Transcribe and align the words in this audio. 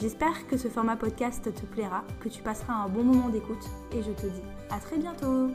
J'espère 0.00 0.48
que 0.48 0.56
ce 0.56 0.66
format 0.66 0.96
podcast 0.96 1.54
te 1.54 1.66
plaira, 1.66 2.04
que 2.20 2.28
tu 2.28 2.42
passeras 2.42 2.74
un 2.74 2.88
bon 2.88 3.04
moment 3.04 3.28
d'écoute 3.28 3.64
et 3.92 4.02
je 4.02 4.10
te 4.10 4.26
dis 4.26 4.42
à 4.68 4.78
très 4.80 4.98
bientôt 4.98 5.50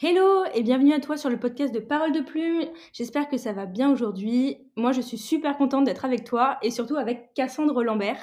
Hello 0.00 0.44
et 0.54 0.62
bienvenue 0.62 0.92
à 0.92 1.00
toi 1.00 1.16
sur 1.16 1.30
le 1.30 1.38
podcast 1.38 1.74
de 1.74 1.80
Parole 1.80 2.12
de 2.12 2.20
Plume. 2.20 2.68
J'espère 2.92 3.28
que 3.28 3.36
ça 3.38 3.52
va 3.52 3.66
bien 3.66 3.90
aujourd'hui. 3.90 4.58
Moi, 4.76 4.92
je 4.92 5.00
suis 5.00 5.18
super 5.18 5.56
contente 5.56 5.84
d'être 5.84 6.04
avec 6.04 6.24
toi 6.24 6.58
et 6.62 6.70
surtout 6.70 6.96
avec 6.96 7.34
Cassandre 7.34 7.82
Lambert. 7.84 8.20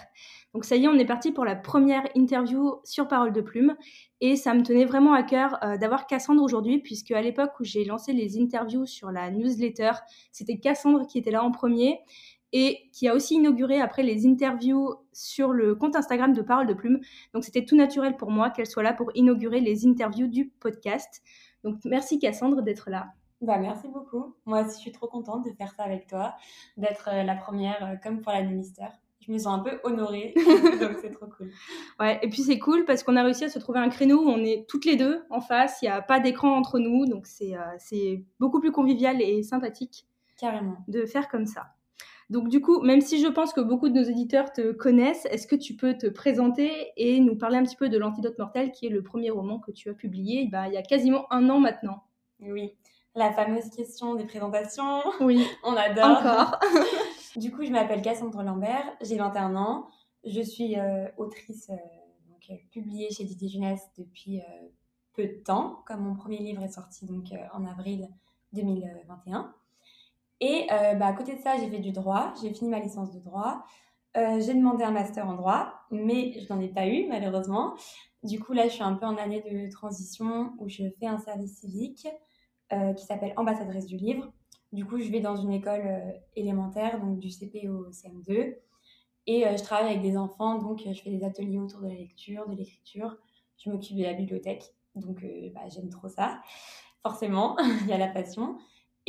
Donc 0.54 0.66
ça 0.66 0.76
y 0.76 0.86
est, 0.86 0.88
on 0.88 0.96
est 0.96 1.06
parti 1.06 1.32
pour 1.32 1.46
la 1.46 1.56
première 1.56 2.04
interview 2.16 2.82
sur 2.84 3.08
Parole 3.08 3.32
de 3.32 3.42
Plume 3.42 3.76
et 4.20 4.36
ça 4.36 4.56
me 4.56 4.64
tenait 4.64 4.86
vraiment 4.86 5.14
à 5.14 5.22
cœur 5.22 5.64
euh, 5.64 5.78
d'avoir 5.78 6.08
Cassandre 6.08 6.42
aujourd'hui 6.42 6.80
puisque 6.80 7.12
à 7.12 7.22
l'époque 7.22 7.52
où 7.60 7.64
j'ai 7.64 7.86
lancé 7.86 8.14
les 8.14 8.42
interviews 8.42 8.88
sur 8.88 9.12
la 9.12 9.30
newsletter, 9.30 9.92
c'était 10.32 10.58
Cassandre 10.58 11.06
qui 11.06 11.20
était 11.20 11.32
là 11.32 11.44
en 11.44 11.52
premier 11.52 12.00
et 12.52 12.90
qui 12.94 13.08
a 13.08 13.16
aussi 13.16 13.36
inauguré 13.36 13.80
après 13.80 14.04
les 14.04 14.28
interviews 14.28 14.96
sur 15.14 15.54
le 15.54 15.76
compte 15.76 15.96
Instagram 15.96 16.34
de 16.34 16.42
Parole 16.42 16.68
de 16.68 16.74
Plume. 16.74 17.00
Donc 17.34 17.44
c'était 17.44 17.66
tout 17.66 17.76
naturel 17.76 18.18
pour 18.18 18.32
moi 18.32 18.50
qu'elle 18.50 18.68
soit 18.68 18.84
là 18.84 18.94
pour 18.94 19.12
inaugurer 19.16 19.62
les 19.62 19.86
interviews 19.88 20.28
du 20.28 20.50
podcast. 20.60 21.22
Donc 21.64 21.78
merci 21.86 22.20
Cassandre 22.20 22.62
d'être 22.62 22.90
là. 22.90 23.10
Bah, 23.42 23.58
merci 23.58 23.88
beaucoup. 23.88 24.36
Moi 24.46 24.66
aussi, 24.66 24.76
je 24.76 24.82
suis 24.82 24.92
trop 24.92 25.08
contente 25.08 25.46
de 25.46 25.52
faire 25.52 25.74
ça 25.74 25.84
avec 25.84 26.08
toi, 26.08 26.36
d'être 26.76 27.10
euh, 27.10 27.24
la 27.24 27.36
première, 27.36 27.86
euh, 27.86 27.96
comme 28.04 28.22
pour 28.22 28.34
la 28.34 28.44
Minister 28.44 28.88
je 29.30 29.34
me 29.34 29.38
sens 29.38 29.60
un 29.60 29.64
peu 29.64 29.80
honorée, 29.84 30.34
donc 30.82 30.98
c'est 31.02 31.12
trop 31.12 31.28
cool. 31.28 31.52
Ouais, 32.00 32.20
et 32.24 32.30
puis 32.30 32.42
c'est 32.42 32.58
cool 32.58 32.86
parce 32.86 33.04
qu'on 33.04 33.16
a 33.16 33.24
réussi 33.24 33.44
à 33.44 33.50
se 33.50 33.60
trouver 33.60 33.80
un 33.80 33.90
créneau 33.90 34.24
où 34.24 34.30
on 34.30 34.44
est 34.44 34.66
toutes 34.68 34.86
les 34.86 34.96
deux 34.96 35.24
en 35.30 35.40
face, 35.42 35.80
il 35.82 35.86
n'y 35.86 35.92
a 35.92 36.02
pas 36.02 36.20
d'écran 36.20 36.56
entre 36.56 36.80
nous, 36.80 37.06
donc 37.06 37.28
c'est 37.28 37.56
euh, 37.56 38.18
beaucoup 38.40 38.60
plus 38.60 38.72
convivial 38.72 39.22
et 39.22 39.44
sympathique. 39.44 40.08
Carrément. 40.38 40.78
De 40.88 41.06
faire 41.06 41.28
comme 41.28 41.46
ça. 41.46 41.68
Donc 42.30 42.48
du 42.48 42.62
coup, 42.62 42.82
même 42.82 43.02
si 43.02 43.22
je 43.22 43.28
pense 43.28 43.54
que 43.54 43.62
beaucoup 43.62 43.90
de 43.90 43.96
nos 43.96 44.04
éditeurs 44.04 44.54
te 44.54 44.72
connaissent, 44.72 45.26
est-ce 45.32 45.48
que 45.48 45.56
tu 45.56 45.76
peux 45.76 45.98
te 45.98 46.08
présenter 46.08 46.92
et 46.96 47.20
nous 47.20 47.36
parler 47.36 47.58
un 47.58 47.64
petit 47.64 47.76
peu 47.76 47.90
de 47.90 47.98
L'Antidote 47.98 48.38
Mortel, 48.38 48.72
qui 48.72 48.86
est 48.86 48.90
le 48.90 49.02
premier 49.02 49.32
roman 49.32 49.60
que 49.60 49.72
tu 49.72 49.90
as 49.90 49.94
publié 49.94 50.48
bah, 50.52 50.68
il 50.68 50.74
y 50.74 50.78
a 50.78 50.84
quasiment 50.84 51.32
un 51.34 51.50
an 51.50 51.60
maintenant? 51.60 52.04
Oui, 52.40 52.76
la 53.16 53.34
fameuse 53.34 53.70
question 53.72 54.14
des 54.16 54.26
présentations. 54.26 55.02
Oui, 55.22 55.46
on 55.64 55.76
adore. 55.76 56.20
Encore. 56.20 56.60
Du 57.36 57.52
coup, 57.52 57.64
je 57.64 57.70
m'appelle 57.70 58.02
Cassandre 58.02 58.42
Lambert, 58.42 58.84
j'ai 59.02 59.16
21 59.16 59.56
ans. 59.56 59.88
Je 60.26 60.42
suis 60.42 60.78
euh, 60.80 61.08
autrice 61.18 61.70
euh, 61.70 61.76
donc, 62.28 62.44
euh, 62.50 62.56
publiée 62.72 63.12
chez 63.12 63.24
Didier 63.24 63.50
Jeunesse 63.50 63.88
depuis 63.98 64.42
peu 65.14 65.24
de 65.26 65.44
temps, 65.44 65.84
comme 65.86 66.02
mon 66.02 66.16
premier 66.16 66.40
livre 66.40 66.64
est 66.64 66.72
sorti 66.72 67.06
donc, 67.06 67.28
en 67.54 67.66
avril 67.66 68.10
2021. 68.54 69.54
Et 70.42 70.68
bah, 70.70 71.08
à 71.08 71.14
côté 71.14 71.36
de 71.36 71.42
ça, 71.42 71.58
j'ai 71.58 71.70
fait 71.70 71.80
du 71.80 71.92
droit, 71.92 72.34
j'ai 72.42 72.54
fini 72.54 72.70
ma 72.70 72.80
licence 72.80 73.12
de 73.12 73.20
droit. 73.20 73.64
j'ai 74.16 74.54
demandé 74.54 74.84
un 74.84 74.92
master 74.92 75.28
en 75.28 75.34
droit, 75.34 75.74
mais 75.92 76.40
je 76.40 76.54
n'en 76.54 76.62
ai 76.62 76.70
pas 76.70 76.88
eu 76.88 77.08
malheureusement. 77.08 77.74
Du 78.24 78.40
coup, 78.40 78.54
là, 78.54 78.68
je 78.68 78.74
suis 78.74 78.84
un 78.84 78.94
peu 78.94 79.06
en 79.06 79.18
année 79.18 79.42
de 79.42 79.70
transition 79.72 80.54
où 80.60 80.70
je 80.70 80.84
fais 81.00 81.08
un 81.08 81.20
service 81.20 81.60
civique 81.60 82.08
qui 82.70 83.06
s'appelle 83.06 83.34
ambassadrice 83.36 83.86
du 83.86 83.98
livre. 83.98 84.32
Du 84.72 84.86
coup, 84.86 85.00
je 85.00 85.10
vais 85.10 85.20
dans 85.20 85.36
une 85.36 85.52
école 85.52 85.82
euh, 85.84 86.12
élémentaire, 86.36 87.00
donc 87.00 87.20
du 87.20 87.32
CP 87.32 87.68
au 87.70 87.90
CM2. 87.90 88.56
Et 89.26 89.48
euh, 89.48 89.58
je 89.58 89.64
travaille 89.64 89.90
avec 89.90 90.02
des 90.02 90.16
enfants, 90.16 90.60
donc 90.60 90.86
euh, 90.86 90.94
je 90.94 91.02
fais 91.02 91.10
des 91.10 91.24
ateliers 91.24 91.58
autour 91.58 91.82
de 91.82 91.88
la 91.88 91.96
lecture, 91.96 92.48
de 92.48 92.56
l'écriture. 92.56 93.18
Je 93.58 93.72
m'occupe 93.72 93.98
de 93.98 94.04
la 94.04 94.14
bibliothèque, 94.14 94.64
donc 94.96 95.26
bah, 95.54 95.62
j'aime 95.68 95.90
trop 95.90 96.08
ça. 96.08 96.40
Forcément, 97.02 97.58
il 97.82 97.88
y 97.88 97.94
a 97.94 97.98
la 97.98 98.08
passion. 98.08 98.58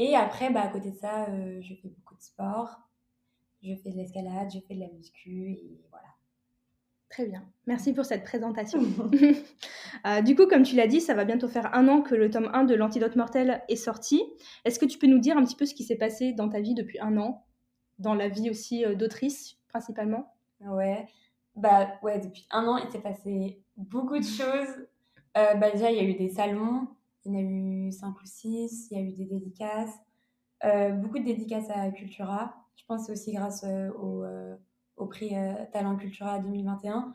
Et 0.03 0.17
après, 0.17 0.51
bah, 0.51 0.63
à 0.63 0.69
côté 0.69 0.93
de 0.93 0.97
ça, 0.97 1.27
je 1.61 1.75
fais 1.75 1.89
beaucoup 1.89 2.15
de 2.15 2.23
sport. 2.23 2.81
Je 3.63 3.75
fais 3.75 3.91
de 3.91 3.97
l'escalade, 3.97 4.49
je 4.51 4.59
fais 4.67 4.75
de 4.75 4.81
la 4.81 4.89
muscu, 4.89 5.51
et 5.51 5.85
voilà. 5.91 6.07
Très 7.11 7.27
bien. 7.27 7.45
Merci 7.67 7.93
pour 7.93 8.07
cette 8.07 8.25
présentation. 8.25 8.81
Euh, 10.07 10.23
du 10.23 10.35
coup, 10.35 10.47
comme 10.47 10.63
tu 10.63 10.77
l'as 10.77 10.87
dit, 10.87 11.03
ça 11.03 11.13
va 11.13 11.27
bientôt 11.27 11.49
faire 11.49 11.75
un 11.75 11.87
an 11.89 12.01
que 12.01 12.15
le 12.15 12.31
tome 12.31 12.49
1 12.55 12.65
de 12.65 12.75
l'Antidote 12.75 13.17
Mortel 13.17 13.63
est 13.69 13.77
sorti. 13.77 14.23
Est-ce 14.65 14.79
que 14.79 14.87
tu 14.87 14.97
peux 14.97 15.09
nous 15.09 15.19
dire 15.19 15.37
un 15.37 15.45
petit 15.45 15.57
peu 15.57 15.67
ce 15.67 15.75
qui 15.75 15.85
s'est 15.85 15.97
passé 15.97 16.33
dans 16.33 16.49
ta 16.49 16.61
vie 16.61 16.75
depuis 16.75 16.99
un 17.01 17.19
an, 17.19 17.45
dans 17.99 18.15
la 18.15 18.29
vie 18.29 18.49
aussi 18.49 18.87
euh, 18.87 18.95
d'autrice 18.95 19.59
principalement? 19.69 20.33
Ouais. 20.61 21.07
Bah 21.55 21.99
ouais, 22.03 22.19
depuis 22.19 22.47
un 22.51 22.67
an, 22.67 22.79
il 22.79 22.91
s'est 22.91 23.03
passé 23.03 23.61
beaucoup 23.77 24.19
de 24.19 24.25
choses. 24.39 24.87
Euh, 25.37 25.55
bah, 25.55 25.71
déjà, 25.71 25.91
il 25.91 25.99
y 25.99 26.01
a 26.01 26.05
eu 26.05 26.15
des 26.15 26.31
salons, 26.31 26.89
il 27.25 27.33
y 27.33 27.37
en 27.37 27.39
a 27.39 27.43
eu 27.43 27.93
cinq 27.93 28.21
ou 28.21 28.27
six, 28.27 28.89
il 28.91 28.99
y 28.99 29.01
a 29.01 29.05
eu 29.05 29.13
des 29.13 29.27
dédicaces, 29.27 29.95
beaucoup 30.63 31.19
de 31.19 31.25
dédicaces 31.25 31.71
à 31.71 31.91
Cultura. 31.91 32.55
Je 32.77 32.85
pense 32.87 33.07
c'est 33.07 33.13
aussi 33.13 33.33
grâce 33.33 33.65
au 33.99 34.25
au 35.01 35.07
prix 35.07 35.35
euh, 35.35 35.55
Talent 35.73 35.97
Cultura 35.97 36.39
2021. 36.39 37.13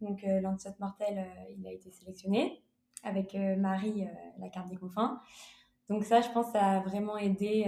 Donc 0.00 0.24
euh, 0.24 0.40
l'Antidote 0.40 0.80
Mortel, 0.80 1.18
euh, 1.18 1.54
il 1.56 1.66
a 1.66 1.72
été 1.72 1.90
sélectionné 1.90 2.64
avec 3.02 3.34
Marie, 3.56 4.06
la 4.38 4.50
carte 4.50 4.68
des 4.68 4.76
confins. 4.76 5.22
Donc 5.88 6.04
ça, 6.04 6.20
je 6.20 6.28
pense, 6.32 6.52
ça 6.52 6.62
a 6.62 6.80
vraiment 6.80 7.16
aidé 7.16 7.64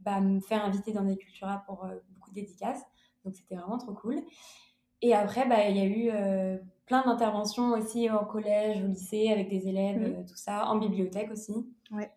bah, 0.00 0.16
à 0.16 0.20
me 0.20 0.38
faire 0.40 0.62
inviter 0.66 0.92
dans 0.92 1.02
des 1.02 1.16
Cultura 1.16 1.62
pour 1.64 1.86
beaucoup 2.10 2.28
de 2.28 2.34
dédicaces. 2.34 2.82
Donc 3.24 3.34
c'était 3.34 3.54
vraiment 3.54 3.78
trop 3.78 3.94
cool. 3.94 4.22
Et 5.00 5.14
après, 5.14 5.48
bah, 5.48 5.66
il 5.70 5.78
y 5.78 5.80
a 5.80 5.86
eu 5.86 6.60
plein 6.88 7.04
d'interventions 7.04 7.70
aussi 7.70 8.10
au 8.10 8.24
collège, 8.24 8.82
au 8.82 8.88
lycée, 8.88 9.30
avec 9.30 9.48
des 9.48 9.68
élèves, 9.68 10.00
mmh. 10.00 10.26
tout 10.26 10.36
ça, 10.36 10.66
en 10.66 10.78
bibliothèque 10.78 11.30
aussi. 11.30 11.54
Ouais. 11.92 12.10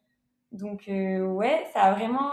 Donc, 0.52 0.86
ouais, 0.88 1.66
ça 1.74 1.84
a 1.84 1.94
vraiment 1.94 2.32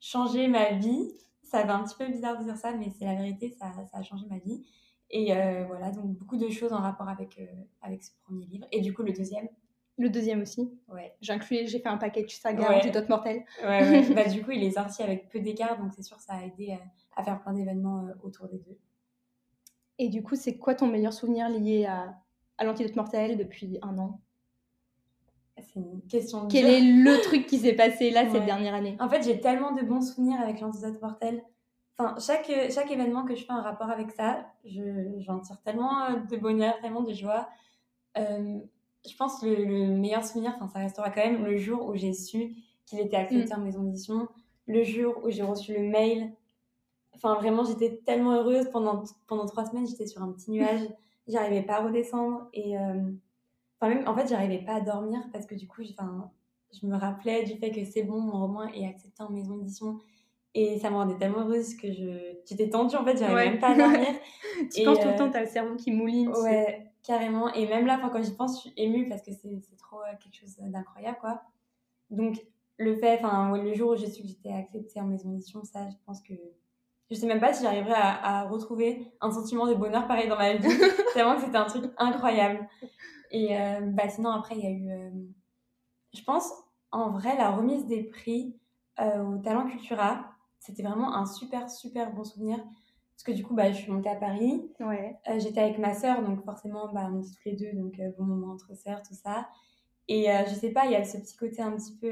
changé 0.00 0.48
ma 0.48 0.72
vie 0.72 1.12
ça 1.52 1.64
va 1.64 1.76
un 1.76 1.84
petit 1.84 1.96
peu 1.96 2.06
bizarre 2.06 2.38
de 2.38 2.44
dire 2.44 2.56
ça, 2.56 2.72
mais 2.72 2.90
c'est 2.98 3.04
la 3.04 3.14
vérité, 3.14 3.50
ça, 3.50 3.72
ça, 3.90 3.98
a 3.98 4.02
changé 4.02 4.24
ma 4.28 4.38
vie. 4.38 4.64
Et 5.10 5.36
euh, 5.36 5.64
voilà, 5.66 5.90
donc 5.90 6.06
beaucoup 6.16 6.38
de 6.38 6.48
choses 6.48 6.72
en 6.72 6.78
rapport 6.78 7.08
avec, 7.08 7.38
euh, 7.38 7.46
avec 7.82 8.02
ce 8.02 8.10
premier 8.24 8.46
livre. 8.46 8.66
Et 8.72 8.80
du 8.80 8.94
coup, 8.94 9.02
le 9.02 9.12
deuxième? 9.12 9.46
Le 9.98 10.08
deuxième 10.08 10.40
aussi 10.40 10.72
Ouais. 10.88 11.14
J'ai 11.20 11.34
inclus, 11.34 11.66
j'ai 11.66 11.78
fait 11.78 11.90
un 11.90 11.98
package 11.98 12.30
saga 12.30 12.70
ouais. 12.70 12.76
Antidote 12.76 13.08
Mortel. 13.10 13.44
Ouais, 13.62 13.82
ouais. 13.82 14.10
bah, 14.14 14.24
du 14.24 14.42
coup, 14.42 14.52
il 14.52 14.64
est 14.64 14.70
sorti 14.70 15.02
avec 15.02 15.28
peu 15.28 15.40
d'écart, 15.40 15.78
donc 15.78 15.92
c'est 15.94 16.02
sûr 16.02 16.18
ça 16.18 16.32
a 16.32 16.42
aidé 16.44 16.72
à, 16.72 17.20
à 17.20 17.22
faire 17.22 17.42
plein 17.42 17.52
d'événements 17.52 18.06
euh, 18.06 18.14
autour 18.22 18.48
des 18.48 18.58
deux. 18.58 18.78
Et 19.98 20.08
du 20.08 20.22
coup, 20.22 20.34
c'est 20.36 20.56
quoi 20.56 20.74
ton 20.74 20.86
meilleur 20.86 21.12
souvenir 21.12 21.48
lié 21.48 21.86
à, 21.86 22.14
à 22.58 22.64
l'Antidote 22.64 22.96
Mortel 22.96 23.36
depuis 23.36 23.78
un 23.82 23.98
an? 23.98 24.20
C'est 25.58 25.80
une 25.80 26.00
question 26.08 26.48
Quel 26.48 26.66
est 26.66 26.80
le 26.80 27.20
truc 27.20 27.46
qui 27.46 27.58
s'est 27.58 27.74
passé 27.74 28.10
là 28.10 28.30
cette 28.30 28.44
dernière 28.44 28.74
année? 28.74 28.96
En 29.00 29.08
fait, 29.08 29.22
j'ai 29.22 29.40
tellement 29.40 29.72
de 29.72 29.82
bons 29.82 30.00
souvenirs 30.00 30.40
avec 30.40 30.60
l'antidote 30.60 31.00
mortel. 31.00 31.42
Enfin, 31.98 32.16
chaque, 32.18 32.50
chaque 32.70 32.90
événement 32.90 33.24
que 33.24 33.34
je 33.34 33.44
fais 33.44 33.52
en 33.52 33.62
rapport 33.62 33.90
avec 33.90 34.10
ça, 34.12 34.46
j'en 34.64 35.40
tire 35.40 35.60
tellement 35.62 36.04
euh, 36.04 36.16
de 36.30 36.36
bonheur, 36.36 36.80
tellement 36.80 37.02
de 37.02 37.12
joie. 37.12 37.48
Euh, 38.16 38.58
je 39.08 39.16
pense 39.16 39.40
que 39.40 39.46
le, 39.46 39.86
meilleur 39.88 40.24
souvenir, 40.24 40.56
ça 40.72 40.78
restera 40.78 41.10
quand 41.10 41.24
même 41.24 41.44
le 41.44 41.56
jour 41.58 41.86
où 41.86 41.94
j'ai 41.94 42.12
su 42.12 42.54
qu'il 42.86 43.00
était 43.00 43.16
accepté 43.16 43.54
mm. 43.54 43.58
en 43.58 43.64
maison 43.64 43.82
d'édition, 43.82 44.28
le 44.66 44.82
jour 44.82 45.20
où 45.24 45.30
j'ai 45.30 45.42
reçu 45.42 45.74
le 45.74 45.88
mail. 45.88 46.32
Enfin, 47.14 47.34
vraiment, 47.34 47.64
j'étais 47.64 48.00
tellement 48.04 48.32
heureuse. 48.32 48.68
Pendant, 48.70 49.04
pendant 49.26 49.46
trois 49.46 49.64
semaines, 49.66 49.86
j'étais 49.86 50.06
sur 50.06 50.22
un 50.22 50.32
petit 50.32 50.50
nuage. 50.50 50.80
J'arrivais 51.28 51.62
pas 51.62 51.74
à 51.74 51.84
redescendre. 51.84 52.48
Et, 52.52 52.76
euh, 52.78 53.12
en 54.06 54.14
fait, 54.14 54.28
j'arrivais 54.28 54.64
pas 54.64 54.74
à 54.74 54.80
dormir 54.80 55.20
parce 55.32 55.46
que 55.46 55.54
du 55.54 55.66
coup, 55.66 55.82
je 55.82 56.86
me 56.86 56.96
rappelais 56.96 57.44
du 57.44 57.56
fait 57.58 57.70
que 57.70 57.84
c'est 57.84 58.02
bon, 58.02 58.20
mon 58.20 58.40
roman 58.40 58.64
est 58.64 58.86
accepté 58.86 59.22
en 59.22 59.30
maison 59.30 59.56
d'édition. 59.56 59.98
Et 60.54 60.78
ça 60.78 60.90
me 60.90 60.96
rendait 60.96 61.16
tellement 61.16 61.40
heureuse 61.40 61.74
que 61.76 61.90
je... 61.90 62.36
j'étais 62.46 62.68
tendue, 62.68 62.94
en 62.96 63.04
fait, 63.04 63.16
j'arrivais 63.16 63.50
même 63.50 63.58
pas 63.58 63.68
à 63.68 63.76
dormir. 63.76 64.06
tu 64.74 64.84
penses 64.84 64.98
tout 64.98 65.06
le 65.06 65.14
euh, 65.14 65.18
temps, 65.18 65.30
t'as 65.30 65.40
le 65.40 65.46
cerveau 65.46 65.76
qui 65.76 65.90
mouline. 65.90 66.28
Ouais, 66.28 66.92
carrément. 67.02 67.52
Et 67.54 67.66
même 67.66 67.86
là, 67.86 67.98
quand 68.12 68.22
j'y 68.22 68.32
pense, 68.32 68.56
je 68.56 68.68
suis 68.68 68.72
émue 68.76 69.08
parce 69.08 69.22
que 69.22 69.32
c'est 69.32 69.76
trop 69.78 70.00
euh, 70.00 70.14
quelque 70.20 70.36
chose 70.36 70.56
d'incroyable, 70.58 71.18
quoi. 71.20 71.42
Donc, 72.10 72.44
le 72.76 72.94
fait, 72.96 73.18
enfin, 73.18 73.56
le 73.56 73.72
jour 73.74 73.92
où 73.92 73.96
j'ai 73.96 74.08
su 74.08 74.22
que 74.22 74.28
j'étais 74.28 74.52
acceptée 74.52 75.00
en 75.00 75.06
maison 75.06 75.30
d'édition, 75.30 75.64
ça, 75.64 75.88
je 75.88 75.96
pense 76.04 76.20
que 76.20 76.34
je 77.12 77.18
sais 77.18 77.26
même 77.26 77.40
pas 77.40 77.52
si 77.52 77.62
j'arriverai 77.62 77.92
à, 77.92 78.40
à, 78.40 78.42
retrouver 78.44 79.12
un 79.20 79.30
sentiment 79.30 79.66
de 79.66 79.74
bonheur 79.74 80.06
pareil 80.06 80.28
dans 80.28 80.38
ma 80.38 80.54
vie. 80.54 80.68
tellement 81.14 81.36
que 81.36 81.42
c'était 81.42 81.58
un 81.58 81.66
truc 81.66 81.84
incroyable. 81.98 82.66
Et 83.30 83.58
euh, 83.58 83.80
bah, 83.80 84.08
sinon, 84.08 84.30
après, 84.30 84.56
il 84.56 84.64
y 84.64 84.66
a 84.66 84.70
eu, 84.70 84.90
euh, 84.90 85.10
je 86.14 86.22
pense, 86.22 86.50
en 86.90 87.10
vrai, 87.10 87.36
la 87.36 87.50
remise 87.50 87.86
des 87.86 88.02
prix 88.02 88.56
euh, 89.00 89.22
au 89.22 89.38
Talent 89.38 89.66
Cultura. 89.66 90.24
C'était 90.58 90.82
vraiment 90.82 91.14
un 91.14 91.26
super, 91.26 91.68
super 91.68 92.12
bon 92.12 92.24
souvenir. 92.24 92.58
Parce 92.58 93.24
que 93.24 93.32
du 93.32 93.44
coup, 93.44 93.54
bah, 93.54 93.70
je 93.72 93.76
suis 93.76 93.92
montée 93.92 94.08
à 94.08 94.16
Paris. 94.16 94.70
Ouais. 94.80 95.18
J'étais 95.38 95.60
avec 95.60 95.78
ma 95.78 95.92
sœur, 95.92 96.22
donc 96.22 96.44
forcément, 96.44 96.92
bah, 96.92 97.10
on 97.12 97.18
dit 97.18 97.30
tous 97.32 97.48
les 97.48 97.56
deux, 97.56 97.72
donc 97.72 98.00
bon 98.18 98.24
moment 98.24 98.52
entre 98.54 98.74
sœurs, 98.74 99.02
tout 99.02 99.14
ça. 99.14 99.48
Et 100.08 100.26
je 100.48 100.54
sais 100.54 100.70
pas, 100.70 100.86
il 100.86 100.92
y 100.92 100.96
a 100.96 101.04
ce 101.04 101.18
petit 101.18 101.36
côté 101.36 101.62
un 101.62 101.72
petit 101.72 101.94
peu 101.94 102.10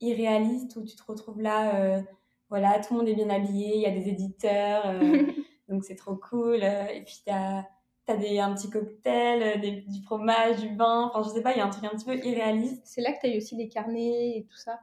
irréaliste 0.00 0.74
où 0.76 0.84
tu 0.84 0.96
te 0.96 1.02
retrouves 1.04 1.40
là, 1.40 2.02
voilà, 2.50 2.80
tout 2.80 2.94
le 2.94 3.00
monde 3.00 3.08
est 3.08 3.14
bien 3.14 3.30
habillé, 3.30 3.76
il 3.76 3.80
y 3.82 3.86
a 3.86 3.90
des 3.92 4.08
éditeurs, 4.08 4.82
euh, 4.86 5.26
donc 5.68 5.84
c'est 5.84 5.96
trop 5.96 6.16
cool. 6.16 6.60
euh, 6.62 6.86
et 6.88 7.02
puis 7.04 7.22
t'as 7.24 7.64
as 8.08 8.16
des, 8.16 8.40
un 8.40 8.52
petit 8.54 8.68
cocktail, 8.70 9.42
euh, 9.42 9.60
des- 9.60 9.82
du 9.82 10.02
fromage, 10.02 10.56
du 10.60 10.74
vin, 10.74 11.10
enfin 11.14 11.22
je 11.22 11.32
sais 11.32 11.42
pas, 11.42 11.52
il 11.52 11.58
y 11.58 11.60
a 11.60 11.66
un 11.66 11.70
truc 11.70 11.84
un 11.84 11.90
petit 11.90 12.04
peu 12.06 12.16
irréaliste. 12.16 12.82
C'est 12.84 13.02
là 13.02 13.12
que 13.12 13.20
tu 13.20 13.26
as 13.26 13.34
eu 13.34 13.36
aussi 13.38 13.54
les 13.56 13.68
carnets 13.68 14.36
et 14.38 14.44
tout 14.50 14.56
ça? 14.56 14.80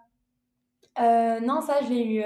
Euh, 0.99 1.39
non, 1.41 1.61
ça, 1.61 1.81
je 1.83 1.89
l'ai 1.89 2.05
eu, 2.05 2.23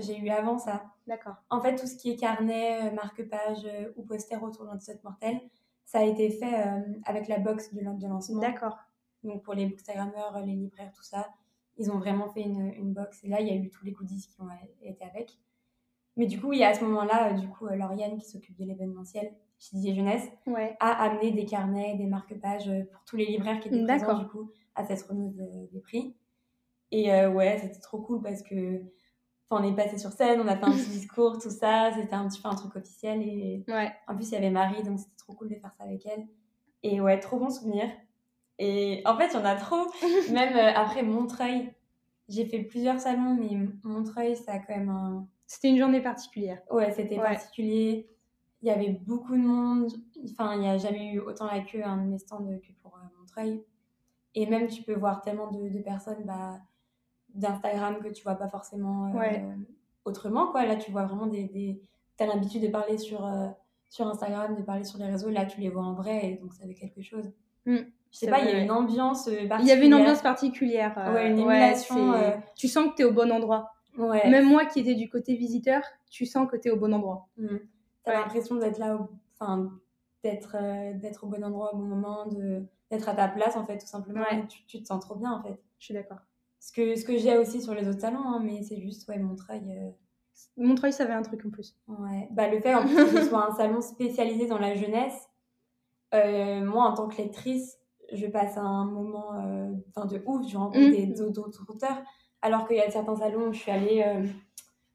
j'ai 0.00 0.18
eu 0.18 0.28
avant 0.28 0.58
ça. 0.58 0.84
D'accord. 1.06 1.36
En 1.50 1.60
fait, 1.60 1.74
tout 1.74 1.86
ce 1.86 1.96
qui 1.96 2.10
est 2.10 2.16
carnet, 2.16 2.92
marque-page 2.92 3.66
ou 3.96 4.02
poster 4.04 4.36
autour 4.36 4.64
de 4.66 4.70
l'antidote 4.70 5.02
mortel, 5.02 5.40
ça 5.84 6.00
a 6.00 6.02
été 6.04 6.30
fait 6.30 6.54
avec 7.04 7.28
la 7.28 7.38
box 7.38 7.74
de, 7.74 7.80
de 7.80 8.06
lancement. 8.06 8.40
D'accord. 8.40 8.78
Donc 9.24 9.42
pour 9.42 9.54
les 9.54 9.66
bookstagrammeurs, 9.66 10.38
les 10.44 10.52
libraires, 10.52 10.92
tout 10.94 11.02
ça, 11.02 11.28
ils 11.78 11.90
ont 11.90 11.98
vraiment 11.98 12.28
fait 12.28 12.42
une, 12.42 12.72
une 12.74 12.92
box. 12.92 13.22
Et 13.24 13.28
là, 13.28 13.40
il 13.40 13.48
y 13.48 13.50
a 13.50 13.54
eu 13.54 13.70
tous 13.70 13.84
les 13.84 13.92
goodies 13.92 14.26
qui 14.28 14.40
ont 14.40 14.48
été 14.82 15.04
avec. 15.04 15.38
Mais 16.16 16.26
du 16.26 16.38
coup, 16.40 16.48
oui, 16.48 16.62
à 16.62 16.74
ce 16.74 16.84
moment-là, 16.84 17.30
euh, 17.32 17.38
du 17.38 17.48
coup, 17.48 17.66
euh, 17.66 17.74
Lauriane, 17.74 18.18
qui 18.18 18.28
s'occupe 18.28 18.56
de 18.58 18.64
l'événementiel 18.66 19.32
chez 19.58 19.76
Didier 19.76 19.94
Jeunesse, 19.94 20.28
Ouais. 20.46 20.76
a 20.80 20.90
amené 21.04 21.30
des 21.32 21.46
carnets, 21.46 21.96
des 21.96 22.06
marque-pages 22.06 22.68
euh, 22.68 22.84
pour 22.92 23.02
tous 23.04 23.16
les 23.16 23.24
libraires 23.24 23.60
qui 23.60 23.68
étaient 23.68 23.82
présents, 23.84 24.18
du 24.18 24.26
coup, 24.26 24.50
à 24.74 24.84
cette 24.84 25.02
remise 25.02 25.34
de- 25.34 25.68
des 25.72 25.80
prix. 25.80 26.14
Et 26.90 27.12
euh, 27.14 27.30
ouais, 27.30 27.58
c'était 27.62 27.80
trop 27.80 27.98
cool 28.02 28.20
parce 28.20 28.42
que 28.42 28.82
on 29.54 29.62
est 29.64 29.74
passé 29.74 29.96
sur 29.98 30.10
scène, 30.12 30.40
on 30.40 30.48
a 30.48 30.56
fait 30.56 30.64
un 30.64 30.72
petit 30.72 30.90
discours, 30.90 31.38
tout 31.38 31.50
ça, 31.50 31.90
c'était 31.94 32.14
un 32.14 32.28
petit 32.28 32.40
peu 32.42 32.48
un 32.48 32.54
truc 32.54 32.74
officiel. 32.76 33.22
Et 33.22 33.64
Ouais. 33.68 33.92
en 34.08 34.14
plus, 34.14 34.28
il 34.28 34.32
y 34.32 34.36
avait 34.36 34.50
Marie, 34.50 34.82
donc 34.82 34.98
c'était 34.98 35.16
trop 35.16 35.32
cool 35.34 35.48
de 35.48 35.54
faire 35.56 35.72
ça 35.72 35.84
avec 35.84 36.04
elle. 36.06 36.26
Et 36.82 37.00
ouais, 37.00 37.18
trop 37.20 37.38
bon 37.38 37.48
souvenir. 37.48 37.86
Et 38.58 39.02
en 39.06 39.16
fait, 39.16 39.28
il 39.28 39.34
y 39.34 39.36
en 39.38 39.44
a 39.44 39.56
trop. 39.56 39.86
Même 40.32 40.56
euh, 40.56 40.72
après 40.74 41.02
Montreuil, 41.02 41.72
j'ai 42.28 42.44
fait 42.46 42.60
plusieurs 42.62 43.00
salons, 43.00 43.34
mais 43.34 43.50
Montreuil, 43.82 44.36
ça 44.36 44.52
a 44.52 44.58
quand 44.58 44.76
même 44.76 44.88
un. 44.90 45.26
C'était 45.46 45.68
une 45.70 45.78
journée 45.78 46.00
particulière. 46.00 46.60
Ouais, 46.70 46.92
c'était 46.92 47.16
Ouais. 47.18 47.22
particulier. 47.24 48.08
Il 48.62 48.68
y 48.68 48.70
avait 48.70 48.90
beaucoup 48.90 49.32
de 49.34 49.42
monde. 49.42 49.90
Enfin, 50.30 50.54
il 50.54 50.60
n'y 50.60 50.68
a 50.68 50.78
jamais 50.78 51.12
eu 51.12 51.18
autant 51.18 51.46
la 51.46 51.60
queue 51.60 51.82
à 51.82 51.88
un 51.90 51.96
de 52.04 52.08
mes 52.08 52.18
stands 52.18 52.38
que 52.46 52.72
pour 52.82 52.94
euh, 52.96 53.18
Montreuil. 53.18 53.64
Et 54.34 54.46
même, 54.46 54.68
tu 54.68 54.82
peux 54.82 54.94
voir 54.94 55.20
tellement 55.20 55.50
de, 55.50 55.68
de 55.68 55.78
personnes 55.80 56.22
bah, 56.24 56.60
d'Instagram 57.34 57.98
que 58.02 58.08
tu 58.08 58.22
vois 58.22 58.36
pas 58.36 58.48
forcément 58.48 59.06
euh, 59.08 59.18
Ouais. 59.18 59.44
autrement. 60.04 60.46
Quoi. 60.52 60.64
Là, 60.66 60.76
tu 60.76 60.90
vois 60.92 61.04
vraiment 61.04 61.26
des. 61.26 61.44
des... 61.44 61.82
Tu 62.16 62.22
as 62.24 62.26
l'habitude 62.26 62.62
de 62.62 62.68
parler 62.68 62.98
sur, 62.98 63.28
sur 63.88 64.06
Instagram, 64.06 64.54
de 64.54 64.62
parler 64.62 64.84
sur 64.84 64.98
les 64.98 65.06
réseaux. 65.06 65.30
Là, 65.30 65.44
tu 65.46 65.60
les 65.60 65.68
vois 65.70 65.82
en 65.82 65.94
vrai, 65.94 66.30
et 66.30 66.34
donc 66.36 66.52
ça 66.54 66.64
fait 66.66 66.74
quelque 66.74 67.02
chose. 67.02 67.32
Mm. 67.66 67.78
Je 68.12 68.18
sais 68.18 68.26
pas, 68.28 68.40
il 68.40 68.50
y 68.50 68.52
a 68.52 68.58
une 68.58 68.70
ambiance 68.70 69.26
euh, 69.28 69.32
Il 69.32 69.36
y 69.66 69.72
avait 69.72 69.86
une 69.86 69.92
particulière. 69.92 69.98
ambiance 70.00 70.22
particulière. 70.22 70.94
euh, 70.98 71.14
Ouais, 71.14 71.30
une 71.30 71.38
émulation, 71.38 72.12
euh. 72.12 72.30
Tu 72.56 72.68
sens 72.68 72.90
que 72.90 72.96
tu 72.96 73.02
es 73.02 73.04
au 73.06 73.12
bon 73.12 73.32
endroit. 73.32 73.72
Ouais. 73.96 74.28
Même 74.28 74.46
moi 74.48 74.66
qui 74.66 74.80
étais 74.80 74.94
du 74.94 75.08
côté 75.08 75.34
visiteur, 75.34 75.82
tu 76.10 76.26
sens 76.26 76.48
que 76.50 76.56
tu 76.56 76.68
es 76.68 76.70
au 76.70 76.76
bon 76.76 76.92
endroit. 76.94 77.28
Mm. 77.38 77.56
T'as 78.04 78.10
Ouais. 78.12 78.18
l'impression 78.18 78.56
d'être 78.56 78.78
là, 78.78 78.98
enfin, 79.38 79.70
d'être 80.22 80.56
euh, 80.60 80.92
d'être 80.94 81.24
au 81.24 81.26
bon 81.28 81.42
endroit 81.42 81.72
au 81.74 81.78
bon 81.78 81.84
moment, 81.84 82.26
de 82.26 82.62
d'être 82.90 83.08
à 83.08 83.14
ta 83.14 83.28
place 83.28 83.56
en 83.56 83.64
fait, 83.64 83.78
tout 83.78 83.86
simplement. 83.86 84.24
Tu, 84.48 84.64
tu 84.66 84.82
te 84.82 84.86
sens 84.86 85.00
trop 85.02 85.14
bien 85.14 85.32
en 85.32 85.42
fait. 85.42 85.58
Je 85.78 85.84
suis 85.86 85.94
d'accord. 85.94 86.18
Ce 86.60 86.70
que, 86.72 86.94
ce 86.94 87.04
que 87.04 87.16
j'ai 87.16 87.38
aussi 87.38 87.60
sur 87.62 87.74
les 87.74 87.88
autres 87.88 88.00
salons, 88.02 88.22
hein, 88.24 88.40
mais 88.44 88.62
c'est 88.62 88.78
juste, 88.80 89.08
ouais, 89.08 89.18
Montreuil. 89.18 89.62
Montreuil, 90.56 90.92
ça 90.92 91.04
avait 91.04 91.12
un 91.14 91.22
truc 91.22 91.44
en 91.46 91.50
plus. 91.50 91.74
ouais. 91.88 92.28
Bah, 92.30 92.48
le 92.48 92.60
fait 92.60 92.74
en 92.74 92.82
plus 92.86 92.94
que 92.94 93.06
ce 93.20 93.24
soit 93.28 93.48
un 93.50 93.54
salon 93.54 93.80
spécialisé 93.80 94.46
dans 94.46 94.58
la 94.58 94.74
jeunesse, 94.74 95.28
moi 96.12 96.84
en 96.84 96.94
tant 96.94 97.08
que 97.08 97.16
lectrice, 97.16 97.78
je 98.16 98.26
passe 98.26 98.56
un 98.56 98.84
moment 98.84 99.34
euh, 99.36 99.72
de 100.06 100.22
ouf, 100.26 100.48
je 100.48 100.56
rencontre 100.56 100.78
Mm. 100.88 100.90
des 100.92 101.06
d'autres 101.06 101.64
auteurs, 101.68 102.02
alors 102.42 102.66
qu'il 102.66 102.76
y 102.76 102.80
a 102.80 102.90
certains 102.90 103.16
salons 103.16 103.48
où 103.48 103.52
je 103.52 103.58
suis 103.58 103.70
allée, 103.70 104.02
euh, 104.06 104.24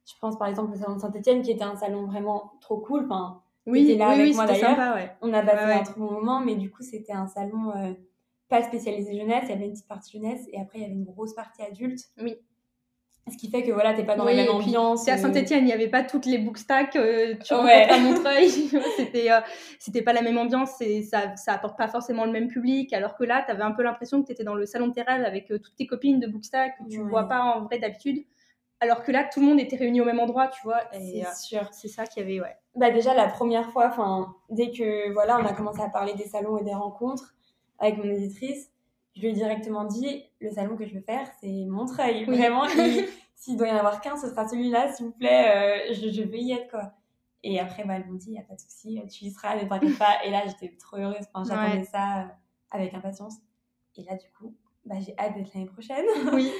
je 0.04 0.12
pense 0.20 0.38
par 0.38 0.48
exemple 0.48 0.72
au 0.72 0.76
salon 0.76 0.96
de 0.96 1.00
Saint-Etienne, 1.00 1.42
qui 1.42 1.50
était 1.52 1.64
un 1.64 1.76
salon 1.76 2.06
vraiment 2.06 2.52
trop 2.60 2.78
cool. 2.78 3.04
Enfin, 3.04 3.42
Oui, 3.66 3.96
là 3.96 4.08
oui, 4.08 4.14
avec 4.14 4.26
oui, 4.30 4.34
moi, 4.34 4.46
d'ailleurs. 4.46 4.94
ouais. 4.94 5.10
On 5.22 5.32
a 5.32 5.42
passé 5.42 5.56
Ouais, 5.58 5.64
ouais. 5.66 5.72
un 5.80 5.82
très 5.82 6.00
bon 6.00 6.10
moment, 6.12 6.40
mais 6.40 6.54
du 6.56 6.70
coup, 6.70 6.82
c'était 6.82 7.12
un 7.12 7.26
salon 7.26 7.70
euh, 7.76 7.92
pas 8.48 8.62
spécialisé 8.62 9.18
jeunesse. 9.18 9.44
Il 9.44 9.50
y 9.50 9.52
avait 9.52 9.66
une 9.66 9.72
petite 9.72 9.88
partie 9.88 10.18
jeunesse 10.18 10.46
et 10.52 10.60
après, 10.60 10.78
il 10.78 10.82
y 10.82 10.84
avait 10.86 10.94
une 10.94 11.04
grosse 11.04 11.34
partie 11.34 11.62
adulte. 11.62 12.00
Oui. 12.22 12.36
Ce 13.30 13.36
qui 13.36 13.50
fait 13.50 13.62
que 13.62 13.72
voilà, 13.72 13.94
t'es 13.94 14.04
pas 14.04 14.16
dans 14.16 14.24
Oui, 14.26 14.34
la 14.36 14.42
même 14.44 14.58
puis, 14.60 14.76
ambiance. 14.76 15.04
C'est 15.04 15.10
à 15.10 15.18
Saint-Etienne, 15.18 15.60
il 15.64 15.66
n'y 15.66 15.72
avait 15.72 15.88
pas 15.88 16.02
toutes 16.02 16.26
les 16.26 16.38
bookstacks, 16.38 16.96
euh, 16.96 17.34
tu 17.44 17.54
Ouais. 17.54 17.84
rencontres 17.86 17.92
à 17.92 17.98
Montreuil. 17.98 18.48
c'était, 18.96 19.30
euh, 19.30 19.40
c'était 19.78 20.02
pas 20.02 20.12
la 20.12 20.22
même 20.22 20.38
ambiance 20.38 20.80
et 20.80 21.02
ça, 21.02 21.36
ça 21.36 21.52
apporte 21.54 21.76
pas 21.78 21.88
forcément 21.88 22.24
le 22.24 22.32
même 22.32 22.48
public. 22.48 22.92
Alors 22.92 23.16
que 23.16 23.24
là, 23.24 23.42
tu 23.46 23.52
avais 23.52 23.62
un 23.62 23.72
peu 23.72 23.82
l'impression 23.82 24.20
que 24.22 24.26
tu 24.26 24.32
étais 24.32 24.44
dans 24.44 24.54
le 24.54 24.66
salon 24.66 24.88
de 24.88 24.94
rêves 24.94 25.24
avec 25.24 25.50
euh, 25.50 25.58
toutes 25.58 25.76
tes 25.76 25.86
copines 25.86 26.20
de 26.20 26.26
bookstack 26.26 26.78
que 26.78 26.90
tu 26.90 27.00
Ouais. 27.00 27.08
vois 27.10 27.24
pas 27.28 27.40
en 27.42 27.62
vrai 27.64 27.78
d'habitude. 27.78 28.24
Alors 28.80 29.02
que 29.02 29.10
là, 29.10 29.24
tout 29.24 29.40
le 29.40 29.46
monde 29.46 29.58
était 29.58 29.74
réuni 29.76 30.00
au 30.00 30.04
même 30.04 30.20
endroit, 30.20 30.46
tu 30.48 30.60
vois. 30.62 30.80
C'est 30.92 31.24
euh, 31.26 31.30
sûr. 31.34 31.68
c'est 31.72 31.88
ça 31.88 32.06
qu'il 32.06 32.22
y 32.22 32.26
avait, 32.26 32.40
ouais. 32.40 32.56
Bah 32.76 32.90
déjà, 32.90 33.12
la 33.12 33.26
première 33.26 33.70
fois, 33.72 33.88
enfin, 33.88 34.34
dès 34.50 34.70
que 34.70 35.12
voilà, 35.12 35.36
on 35.40 35.44
a 35.44 35.52
commencé 35.52 35.80
à 35.80 35.88
parler 35.88 36.14
des 36.14 36.26
salons 36.28 36.58
et 36.58 36.62
des 36.64 36.74
rencontres 36.74 37.34
avec 37.80 37.96
mon 37.96 38.04
éditrice, 38.04 38.70
je 39.18 39.22
lui 39.22 39.30
ai 39.30 39.32
directement 39.32 39.84
dit 39.84 40.22
le 40.40 40.48
salon 40.50 40.76
que 40.76 40.86
je 40.86 40.94
veux 40.94 41.00
faire, 41.00 41.26
c'est 41.40 41.64
Montreuil. 41.66 42.24
Oui. 42.28 42.36
Vraiment, 42.38 42.66
il- 42.66 43.08
s'il 43.34 43.56
doit 43.56 43.66
y 43.66 43.72
en 43.72 43.76
avoir 43.76 44.00
qu'un, 44.00 44.16
ce 44.16 44.28
sera 44.28 44.46
celui-là, 44.48 44.92
s'il 44.92 45.06
vous 45.06 45.12
plaît, 45.12 45.88
euh, 45.90 45.92
je, 45.94 46.08
je 46.08 46.22
vais 46.22 46.38
y 46.38 46.52
être 46.52 46.70
quoi. 46.70 46.92
Et 47.42 47.58
après, 47.58 47.84
bah, 47.84 47.94
elles 47.96 48.06
m'ont 48.06 48.14
dit, 48.14 48.28
il 48.28 48.32
n'y 48.32 48.38
a 48.38 48.42
pas 48.42 48.54
de 48.54 48.60
souci, 48.60 49.00
tu 49.10 49.24
y 49.24 49.30
seras, 49.32 49.56
ne 49.56 49.68
t'inquiète 49.68 49.98
pas. 49.98 50.24
Et 50.24 50.30
là, 50.30 50.42
j'étais 50.46 50.76
trop 50.76 50.96
heureuse, 50.98 51.24
enfin, 51.34 51.48
j'attendais 51.48 51.78
Ouais. 51.80 51.84
ça 51.84 52.20
euh, 52.20 52.24
avec 52.70 52.94
impatience. 52.94 53.34
Et 53.96 54.02
là, 54.04 54.14
du 54.16 54.26
coup, 54.38 54.54
bah, 54.84 54.96
j'ai 55.04 55.14
hâte 55.18 55.34
d'être 55.34 55.52
l'année 55.54 55.66
prochaine. 55.66 56.04
Oui. 56.32 56.52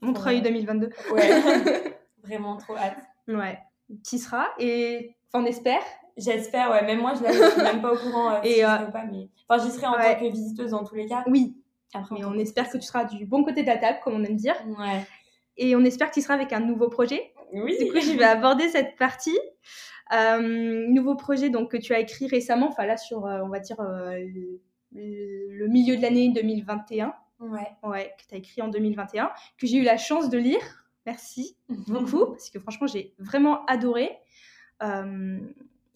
Montreuil 0.00 0.36
Ouais. 0.36 0.42
2022. 0.42 0.90
Ouais, 1.12 1.28
vraiment 2.24 2.56
trop 2.56 2.76
hâte. 2.76 2.96
Ouais. 3.28 3.58
Tu 4.08 4.16
y 4.16 4.18
seras 4.18 4.46
et 4.58 5.14
on 5.34 5.44
espère. 5.44 5.82
J'espère, 6.16 6.70
ouais, 6.70 6.84
même 6.84 7.00
moi, 7.00 7.12
je 7.14 7.22
ne 7.22 7.50
suis 7.50 7.62
même 7.62 7.80
pas 7.80 7.92
au 7.92 7.96
courant 7.96 8.30
euh, 8.34 8.40
Et, 8.42 8.48
si 8.48 8.54
j'y 8.56 8.64
euh, 8.64 8.68
serai 8.76 8.84
ou 8.88 8.90
pas, 8.92 9.04
mais... 9.04 9.28
Enfin, 9.48 9.64
j'y 9.64 9.70
serai 9.70 9.86
en 9.86 9.94
ouais. 9.96 10.14
tant 10.14 10.20
que 10.20 10.30
visiteuse 10.32 10.70
dans 10.72 10.84
tous 10.84 10.94
les 10.96 11.06
cas. 11.06 11.22
Oui, 11.28 11.56
Après, 11.94 12.14
mais 12.14 12.24
on 12.24 12.34
espère 12.34 12.68
que 12.70 12.78
tu 12.78 12.82
seras 12.84 13.04
du 13.04 13.26
bon 13.26 13.42
côté 13.44 13.62
de 13.62 13.66
la 13.66 13.76
table, 13.76 13.98
comme 14.02 14.14
on 14.14 14.24
aime 14.24 14.36
dire. 14.36 14.54
Ouais. 14.78 15.04
Et 15.56 15.74
on 15.76 15.84
espère 15.84 16.08
que 16.10 16.14
tu 16.14 16.22
seras 16.22 16.34
avec 16.34 16.52
un 16.52 16.60
nouveau 16.60 16.88
projet. 16.88 17.32
Oui. 17.52 17.76
Du 17.78 17.90
coup, 17.90 18.00
je 18.00 18.16
vais 18.16 18.24
aborder 18.24 18.68
cette 18.68 18.96
partie. 18.96 19.38
Euh, 20.12 20.86
nouveau 20.88 21.14
projet 21.14 21.50
donc, 21.50 21.70
que 21.70 21.76
tu 21.76 21.94
as 21.94 22.00
écrit 22.00 22.26
récemment, 22.26 22.68
enfin 22.68 22.84
là 22.86 22.96
sur, 22.96 23.26
euh, 23.26 23.40
on 23.44 23.48
va 23.48 23.60
dire, 23.60 23.78
euh, 23.80 24.18
le, 24.18 24.60
le 24.92 25.66
milieu 25.68 25.96
de 25.96 26.02
l'année 26.02 26.30
2021, 26.30 27.14
Ouais. 27.40 27.68
ouais, 27.84 28.12
que 28.18 28.28
tu 28.28 28.34
as 28.34 28.38
écrit 28.38 28.60
en 28.60 28.68
2021, 28.68 29.30
que 29.58 29.66
j'ai 29.66 29.78
eu 29.78 29.82
la 29.82 29.96
chance 29.96 30.28
de 30.28 30.36
lire. 30.36 30.84
Merci 31.06 31.56
beaucoup, 31.88 32.26
parce 32.26 32.50
que 32.50 32.58
franchement, 32.58 32.86
j'ai 32.86 33.14
vraiment 33.18 33.64
adoré. 33.66 34.10
Euh, 34.82 35.38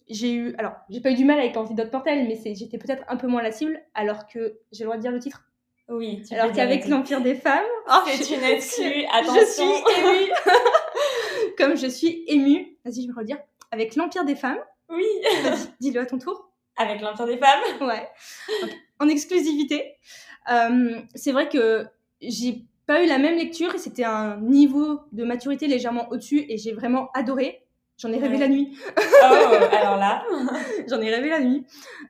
j'ai 0.09 0.33
eu, 0.33 0.55
alors, 0.57 0.73
j'ai 0.89 1.01
pas 1.01 1.11
eu 1.11 1.15
du 1.15 1.25
mal 1.25 1.39
avec 1.39 1.55
Antidote 1.55 1.91
Mortel, 1.93 2.27
mais 2.27 2.55
j'étais 2.55 2.77
peut-être 2.77 3.03
un 3.07 3.15
peu 3.17 3.27
moins 3.27 3.43
la 3.43 3.51
cible, 3.51 3.79
alors 3.93 4.27
que 4.27 4.59
j'ai 4.71 4.83
le 4.83 4.87
droit 4.87 4.97
de 4.97 5.01
dire 5.01 5.11
le 5.11 5.19
titre. 5.19 5.45
Oui, 5.89 6.23
tu 6.27 6.33
alors 6.33 6.51
qu'avec 6.51 6.87
l'Empire 6.87 7.21
des 7.21 7.35
femmes, 7.35 7.63
oh, 7.89 8.01
C'est 8.07 8.23
je- 8.23 8.33
une 8.39 8.43
exclue, 8.43 8.83
je 9.01 9.17
attention. 9.17 9.45
suis 9.45 9.99
émue. 9.99 10.31
Comme 11.57 11.77
je 11.77 11.87
suis 11.87 12.23
émue, 12.27 12.77
vas-y, 12.83 13.03
je 13.03 13.07
vais 13.07 13.13
redire, 13.19 13.37
avec 13.71 13.95
l'Empire 13.95 14.25
des 14.25 14.35
femmes, 14.35 14.59
Oui, 14.89 15.05
dis-le 15.79 16.01
à 16.01 16.05
ton 16.05 16.17
tour. 16.17 16.49
avec 16.77 17.01
l'Empire 17.01 17.25
des 17.27 17.37
femmes. 17.37 17.61
Ouais. 17.81 18.07
En 18.99 19.07
exclusivité. 19.07 19.93
Euh, 20.51 20.99
c'est 21.15 21.31
vrai 21.31 21.49
que 21.49 21.85
j'ai 22.21 22.63
pas 22.87 23.03
eu 23.03 23.07
la 23.07 23.17
même 23.17 23.35
lecture 23.35 23.73
et 23.75 23.77
c'était 23.79 24.03
un 24.03 24.37
niveau 24.41 25.01
de 25.11 25.23
maturité 25.23 25.67
légèrement 25.67 26.07
au-dessus 26.11 26.45
et 26.49 26.57
j'ai 26.57 26.71
vraiment 26.73 27.09
adoré. 27.13 27.61
J'en 27.97 28.11
ai 28.11 28.17
rêvé 28.17 28.35
Ouais. 28.35 28.41
la 28.41 28.47
nuit. 28.49 28.77
Oh, 28.97 29.35
alors 29.71 29.97
là. 29.97 30.23
J'en 30.89 30.99
ai 31.01 31.09
rêvé 31.13 31.29
la 31.29 31.39
nuit. 31.39 31.65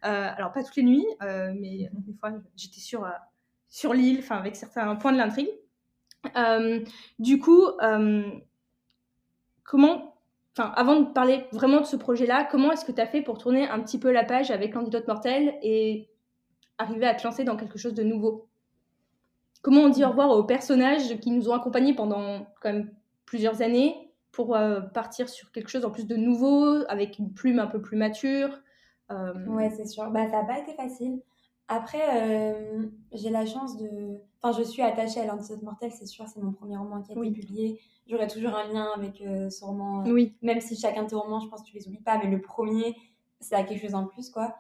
Euh, 0.06 0.30
alors 0.36 0.52
pas 0.52 0.64
toutes 0.64 0.76
les 0.78 0.84
nuits, 0.84 1.06
euh, 1.22 1.52
mais 1.60 1.90
des 1.94 2.14
fois 2.20 2.32
j'étais 2.56 2.80
sur, 2.82 3.06
euh, 3.06 3.10
sur 3.76 3.94
l'île, 3.94 4.20
enfin 4.20 4.38
avec 4.38 4.56
certains 4.56 4.96
points 4.96 5.12
de 5.12 5.18
l'intrigue. 5.18 5.50
Euh, 6.38 6.80
du 7.20 7.40
coup, 7.40 7.66
euh, 7.84 8.24
comment, 9.66 10.16
enfin 10.54 10.72
avant 10.78 11.02
de 11.02 11.12
parler 11.12 11.46
vraiment 11.52 11.82
de 11.82 11.86
ce 11.86 11.98
projet-là, 11.98 12.48
comment 12.50 12.72
est-ce 12.72 12.86
que 12.86 12.94
tu 12.94 13.02
as 13.02 13.06
fait 13.06 13.22
pour 13.22 13.38
tourner 13.38 13.68
un 13.68 13.82
petit 13.82 14.00
peu 14.00 14.14
la 14.14 14.24
page 14.24 14.50
avec 14.50 14.74
l'antidote 14.76 15.06
mortel 15.10 15.56
et 15.62 16.08
arriver 16.78 17.06
à 17.06 17.16
te 17.16 17.28
lancer 17.28 17.44
dans 17.44 17.58
quelque 17.58 17.78
chose 17.78 17.94
de 17.94 18.04
nouveau? 18.04 18.48
Comment 19.62 19.82
on 19.82 19.90
dit 19.90 20.06
au 20.06 20.10
revoir 20.10 20.30
aux 20.30 20.46
personnages 20.46 21.20
qui 21.20 21.32
nous 21.32 21.50
ont 21.50 21.54
accompagnés 21.54 21.94
pendant 21.94 22.48
quand 22.62 22.72
même 22.72 22.90
plusieurs 23.26 23.62
années 23.62 24.10
pour 24.32 24.56
euh, 24.56 24.80
partir 24.80 25.28
sur 25.28 25.52
quelque 25.52 25.70
chose 25.70 25.84
en 25.84 25.92
plus 25.92 26.08
de 26.08 26.16
nouveau, 26.16 26.86
avec 26.88 27.20
une 27.20 27.34
plume 27.34 27.60
un 27.60 27.68
peu 27.68 27.82
plus 27.82 27.98
mature 27.98 28.58
Ouais, 29.10 29.70
c'est 29.70 29.86
sûr. 29.86 30.10
Bah, 30.12 30.30
ça 30.32 30.44
n'a 30.44 30.46
pas 30.46 30.60
été 30.60 30.74
facile. 30.76 31.20
Après, 31.68 32.02
euh, 32.14 32.86
j'ai 33.12 33.30
la 33.30 33.46
chance 33.46 33.78
de. 33.78 34.20
Enfin, 34.42 34.58
je 34.58 34.64
suis 34.64 34.82
attachée 34.82 35.20
à 35.22 35.26
l'Antidote 35.26 35.64
Mortel, 35.64 35.92
c'est 35.92 36.06
sûr, 36.06 36.28
c'est 36.28 36.42
mon 36.42 36.52
premier 36.52 36.78
roman 36.78 37.02
qui 37.02 37.12
a 37.12 37.16
été 37.16 37.32
publié. 37.32 37.80
J'aurai 38.08 38.28
toujours 38.28 38.54
un 38.56 38.72
lien 38.72 38.90
avec 38.96 39.20
euh, 39.22 39.50
ce 39.50 39.66
roman. 39.66 40.04
Oui. 40.06 40.36
Même 40.44 40.62
si 40.62 40.76
chacun 40.76 41.04
de 41.04 41.10
tes 41.10 41.16
romans, 41.16 41.40
je 41.40 41.48
pense 41.48 41.62
que 41.64 41.68
tu 41.68 41.76
les 41.76 41.88
oublies 41.88 42.02
pas, 42.02 42.20
mais 42.20 42.30
le 42.30 42.40
premier, 42.40 42.96
ça 43.40 43.58
a 43.58 43.64
quelque 43.64 43.82
chose 43.82 43.96
en 43.96 44.06
plus, 44.06 44.30
quoi. 44.30 44.56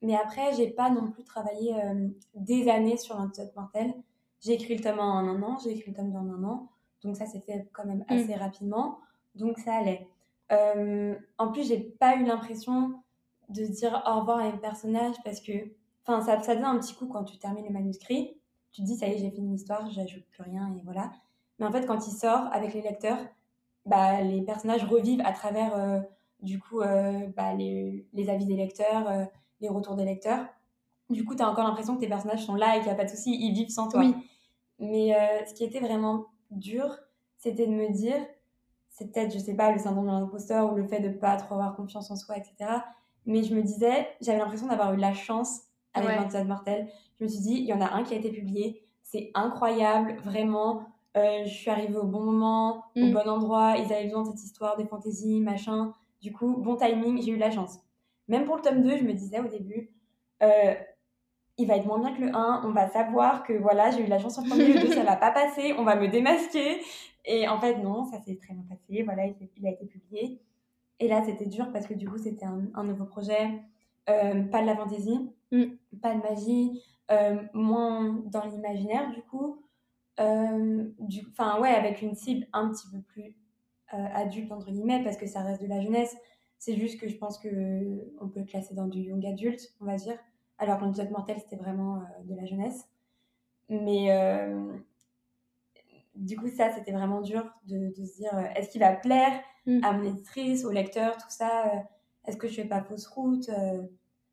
Mais 0.00 0.14
après, 0.14 0.54
j'ai 0.54 0.68
pas 0.68 0.88
non 0.88 1.10
plus 1.10 1.24
travaillé 1.24 1.74
euh, 1.74 2.08
des 2.34 2.68
années 2.70 2.96
sur 2.96 3.16
l'Antidote 3.18 3.54
Mortel. 3.54 3.94
J'ai 4.40 4.52
écrit 4.54 4.76
le 4.76 4.82
tome 4.82 4.98
en 4.98 5.18
un 5.18 5.42
an, 5.42 5.58
j'ai 5.62 5.70
écrit 5.72 5.90
le 5.90 5.96
tome 5.96 6.14
en 6.16 6.20
un 6.20 6.44
an. 6.44 6.68
Donc 7.02 7.16
ça 7.16 7.26
s'est 7.26 7.40
fait 7.40 7.68
quand 7.72 7.84
même 7.84 8.04
assez 8.08 8.34
Mm. 8.34 8.38
rapidement. 8.38 8.98
Donc 9.34 9.58
ça 9.58 9.74
allait. 9.74 10.06
Euh, 10.52 11.14
en 11.38 11.52
plus, 11.52 11.68
j'ai 11.68 11.78
pas 11.80 12.16
eu 12.16 12.24
l'impression 12.24 12.94
de 13.50 13.64
dire 13.64 14.02
au 14.06 14.20
revoir 14.20 14.38
à 14.38 14.44
un 14.44 14.56
personnage 14.56 15.14
parce 15.24 15.40
que 15.40 15.52
enfin 16.06 16.24
ça, 16.24 16.40
ça 16.42 16.54
donne 16.54 16.64
un 16.64 16.78
petit 16.78 16.94
coup 16.94 17.06
quand 17.06 17.24
tu 17.24 17.38
termines 17.38 17.64
le 17.64 17.72
manuscrit. 17.72 18.38
Tu 18.72 18.82
te 18.82 18.86
dis 18.86 18.96
ça 18.96 19.06
y 19.06 19.12
est, 19.12 19.18
j'ai 19.18 19.30
fini 19.30 19.52
l'histoire, 19.52 19.88
j'ajoute 19.90 20.24
plus 20.30 20.42
rien 20.42 20.74
et 20.76 20.82
voilà. 20.84 21.10
Mais 21.58 21.66
en 21.66 21.72
fait, 21.72 21.86
quand 21.86 22.06
il 22.06 22.12
sort 22.12 22.48
avec 22.52 22.74
les 22.74 22.82
lecteurs, 22.82 23.18
bah, 23.86 24.20
les 24.22 24.42
personnages 24.42 24.84
revivent 24.84 25.22
à 25.24 25.32
travers 25.32 25.76
euh, 25.76 26.00
du 26.40 26.58
coup 26.58 26.80
euh, 26.80 27.26
bah, 27.36 27.54
les, 27.54 28.06
les 28.12 28.28
avis 28.28 28.44
des 28.44 28.56
lecteurs, 28.56 29.08
euh, 29.08 29.24
les 29.60 29.68
retours 29.68 29.94
des 29.94 30.04
lecteurs. 30.04 30.46
Du 31.08 31.24
coup, 31.24 31.34
tu 31.34 31.42
as 31.42 31.48
encore 31.48 31.64
l'impression 31.64 31.94
que 31.94 32.00
tes 32.00 32.08
personnages 32.08 32.44
sont 32.44 32.56
là 32.56 32.76
et 32.76 32.78
qu'il 32.80 32.88
n'y 32.88 32.92
a 32.92 32.96
pas 32.96 33.04
de 33.04 33.10
souci, 33.10 33.36
ils 33.40 33.54
vivent 33.54 33.70
sans 33.70 33.88
toi. 33.88 34.00
Oui. 34.00 34.14
Mais 34.78 35.16
ce 35.46 35.54
qui 35.54 35.64
était 35.64 35.78
vraiment 35.78 36.26
dur, 36.50 36.98
c'était 37.38 37.66
de 37.66 37.72
me 37.72 37.92
dire, 37.92 38.16
c'est 38.90 39.12
peut-être, 39.12 39.32
je 39.32 39.38
sais 39.38 39.54
pas, 39.54 39.70
le 39.70 39.78
syndrome 39.78 40.06
de 40.06 40.10
l'imposteur 40.10 40.72
ou 40.72 40.76
le 40.76 40.84
fait 40.84 41.00
de 41.00 41.08
pas 41.08 41.36
trop 41.36 41.54
avoir 41.54 41.76
confiance 41.76 42.10
en 42.10 42.16
soi, 42.16 42.36
etc. 42.36 42.80
Mais 43.24 43.44
je 43.44 43.54
me 43.54 43.62
disais, 43.62 44.08
j'avais 44.20 44.38
l'impression 44.38 44.66
d'avoir 44.66 44.92
eu 44.94 44.96
la 44.96 45.14
chance 45.14 45.62
avec 45.96 46.08
Ouais. 46.10 46.16
27 46.16 46.46
Mortel. 46.46 46.88
Je 47.18 47.24
me 47.24 47.28
suis 47.28 47.40
dit, 47.40 47.54
il 47.54 47.64
y 47.66 47.72
en 47.72 47.80
a 47.80 47.92
un 47.92 48.02
qui 48.02 48.14
a 48.14 48.16
été 48.18 48.30
publié, 48.30 48.82
c'est 49.02 49.30
incroyable, 49.34 50.16
vraiment. 50.24 50.82
Euh, 51.16 51.44
je 51.44 51.48
suis 51.54 51.70
arrivée 51.70 51.96
au 51.96 52.04
bon 52.04 52.20
moment, 52.20 52.84
au 52.96 53.00
Mm. 53.06 53.12
bon 53.12 53.28
endroit. 53.28 53.74
Ils 53.78 53.92
avaient 53.92 54.04
besoin 54.04 54.22
de 54.22 54.28
cette 54.28 54.44
histoire, 54.44 54.76
des 54.76 54.84
fantaisies, 54.86 55.40
machin. 55.40 55.92
Du 56.20 56.32
coup, 56.32 56.56
bon 56.58 56.76
timing, 56.76 57.22
j'ai 57.22 57.30
eu 57.32 57.36
la 57.38 57.50
chance. 57.50 57.78
Même 58.28 58.44
pour 58.44 58.56
le 58.56 58.62
tome 58.62 58.82
2, 58.82 58.96
je 58.98 59.04
me 59.04 59.12
disais 59.14 59.38
au 59.40 59.48
début, 59.48 59.90
euh, 60.42 60.74
il 61.58 61.66
va 61.66 61.76
être 61.76 61.86
moins 61.86 61.98
bien 62.00 62.12
que 62.14 62.20
le 62.20 62.34
1. 62.34 62.62
On 62.66 62.72
va 62.72 62.88
savoir 62.88 63.44
que 63.44 63.54
voilà, 63.54 63.90
j'ai 63.90 64.02
eu 64.04 64.08
la 64.08 64.18
chance 64.18 64.34
sur 64.34 64.42
le 64.42 64.48
premier, 64.50 64.72
le 64.74 64.80
2, 64.80 64.92
ça 64.92 65.04
va 65.04 65.16
pas 65.16 65.30
passer. 65.30 65.74
On 65.78 65.84
va 65.84 65.96
me 65.96 66.08
démasquer. 66.08 66.80
Et 67.24 67.48
en 67.48 67.58
fait, 67.60 67.76
non, 67.78 68.04
ça 68.04 68.20
s'est 68.20 68.36
très 68.36 68.52
bien 68.54 68.64
passé. 68.68 69.02
Voilà, 69.04 69.26
il, 69.26 69.34
il 69.56 69.66
a 69.66 69.70
été 69.70 69.86
publié. 69.86 70.38
Et 71.00 71.08
là, 71.08 71.22
c'était 71.24 71.46
dur 71.46 71.70
parce 71.72 71.86
que 71.86 71.94
du 71.94 72.08
coup, 72.08 72.18
c'était 72.18 72.44
un, 72.44 72.60
un 72.74 72.84
nouveau 72.84 73.04
projet. 73.04 73.50
Euh, 74.08 74.42
pas 74.44 74.60
de 74.62 74.66
la 74.66 74.76
fantaisie, 74.76 75.30
Mm. 75.52 75.64
pas 76.02 76.14
de 76.14 76.20
magie, 76.22 76.82
euh, 77.10 77.40
moins 77.54 78.22
dans 78.26 78.44
l'imaginaire 78.44 79.10
du 79.12 79.22
coup. 79.22 79.62
Euh, 80.20 80.88
enfin, 81.30 81.60
ouais, 81.60 81.70
avec 81.70 82.02
une 82.02 82.14
cible 82.14 82.46
un 82.52 82.68
petit 82.70 82.88
peu 82.90 83.00
plus 83.00 83.36
adulte, 83.88 84.50
entre 84.50 84.70
guillemets, 84.72 85.02
parce 85.04 85.16
que 85.16 85.26
ça 85.26 85.42
reste 85.42 85.62
de 85.62 85.68
la 85.68 85.80
jeunesse. 85.80 86.16
C'est 86.58 86.74
juste 86.76 87.00
que 87.00 87.08
je 87.08 87.16
pense 87.16 87.38
que 87.38 88.12
on 88.20 88.28
peut 88.28 88.40
le 88.40 88.46
classer 88.46 88.74
dans 88.74 88.86
du 88.88 89.00
young 89.00 89.24
adulte, 89.26 89.72
on 89.80 89.84
va 89.84 89.96
dire. 89.96 90.18
Alors 90.58 90.78
que 90.78 90.84
l'antidote 90.84 91.10
mortel, 91.10 91.36
c'était 91.38 91.56
vraiment 91.56 92.02
de 92.24 92.34
la 92.34 92.44
jeunesse. 92.46 92.88
Mais 93.68 94.10
du 96.16 96.36
coup, 96.36 96.48
ça, 96.48 96.70
c'était 96.72 96.92
vraiment 96.92 97.20
dur 97.20 97.44
de, 97.66 97.92
de 97.96 98.04
se 98.04 98.16
dire 98.16 98.34
euh, 98.34 98.44
est-ce 98.56 98.70
qu'il 98.70 98.80
va 98.80 98.92
plaire 98.94 99.32
Mm. 99.68 99.80
à 99.82 99.92
mon 99.94 100.04
éditrice, 100.04 100.64
au 100.64 100.70
lecteur, 100.70 101.16
tout 101.16 101.28
ça 101.28 101.66
euh, 101.66 101.78
Est-ce 102.26 102.36
que 102.36 102.48
je 102.48 102.54
fais 102.54 102.64
pas 102.64 102.82
fausse 102.82 103.06
route 103.06 103.48
euh, 103.48 103.82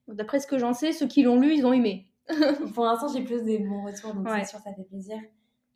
D'après 0.07 0.39
ce 0.39 0.47
que 0.47 0.57
j'en 0.57 0.73
sais, 0.73 0.91
ceux 0.91 1.07
qui 1.07 1.23
l'ont 1.23 1.39
lu, 1.39 1.53
ils 1.55 1.65
ont 1.65 1.73
aimé. 1.73 2.07
Pour 2.75 2.85
l'instant, 2.85 3.07
j'ai 3.07 3.23
plus 3.23 3.43
des 3.43 3.59
bons 3.59 3.83
retours, 3.83 4.13
donc 4.13 4.27
Ouais. 4.27 4.39
c'est 4.43 4.49
sûr, 4.51 4.59
ça 4.59 4.73
fait 4.73 4.83
plaisir. 4.83 5.17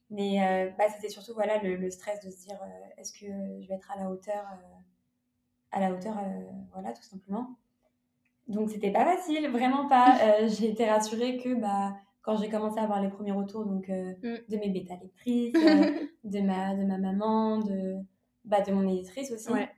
Mais 0.10 0.42
euh, 0.42 0.72
bah, 0.78 0.86
c'était 0.94 1.10
surtout 1.10 1.34
voilà, 1.34 1.62
le, 1.62 1.76
le 1.76 1.90
stress 1.92 2.20
de 2.26 2.30
se 2.32 2.42
dire 2.44 2.58
euh, 2.64 2.90
est-ce 2.98 3.12
que 3.12 3.26
je 3.62 3.68
vais 3.68 3.76
être 3.76 3.92
à 3.92 4.00
la 4.02 4.10
hauteur 4.10 4.44
euh, 4.54 4.76
À 5.72 5.80
la 5.82 5.92
hauteur, 5.94 6.16
voilà, 6.74 6.94
tout 6.94 7.04
simplement. 7.04 7.58
Donc 8.48 8.70
c'était 8.70 8.92
pas 8.92 9.04
facile, 9.04 9.50
vraiment 9.50 9.88
pas. 9.90 10.18
J'ai 10.48 10.70
été 10.72 10.90
rassurée 10.90 11.38
que 11.38 11.54
bah, 11.56 11.94
quand 12.22 12.38
j'ai 12.38 12.50
commencé 12.50 12.80
à 12.80 12.84
avoir 12.84 13.02
les 13.02 13.10
premiers 13.10 13.32
retours 13.34 13.66
donc, 13.66 13.88
Mm. 13.90 14.38
de 14.50 14.58
mes 14.58 14.70
bêta 14.70 14.96
lectrices, 14.96 15.54
de, 16.24 16.42
ma, 16.42 16.74
de 16.76 16.84
ma 16.86 16.98
maman, 16.98 17.60
de, 17.60 17.96
bah, 18.46 18.62
de 18.62 18.72
mon 18.72 18.88
éditrice 18.88 19.32
aussi. 19.32 19.50
Ouais. 19.52 19.70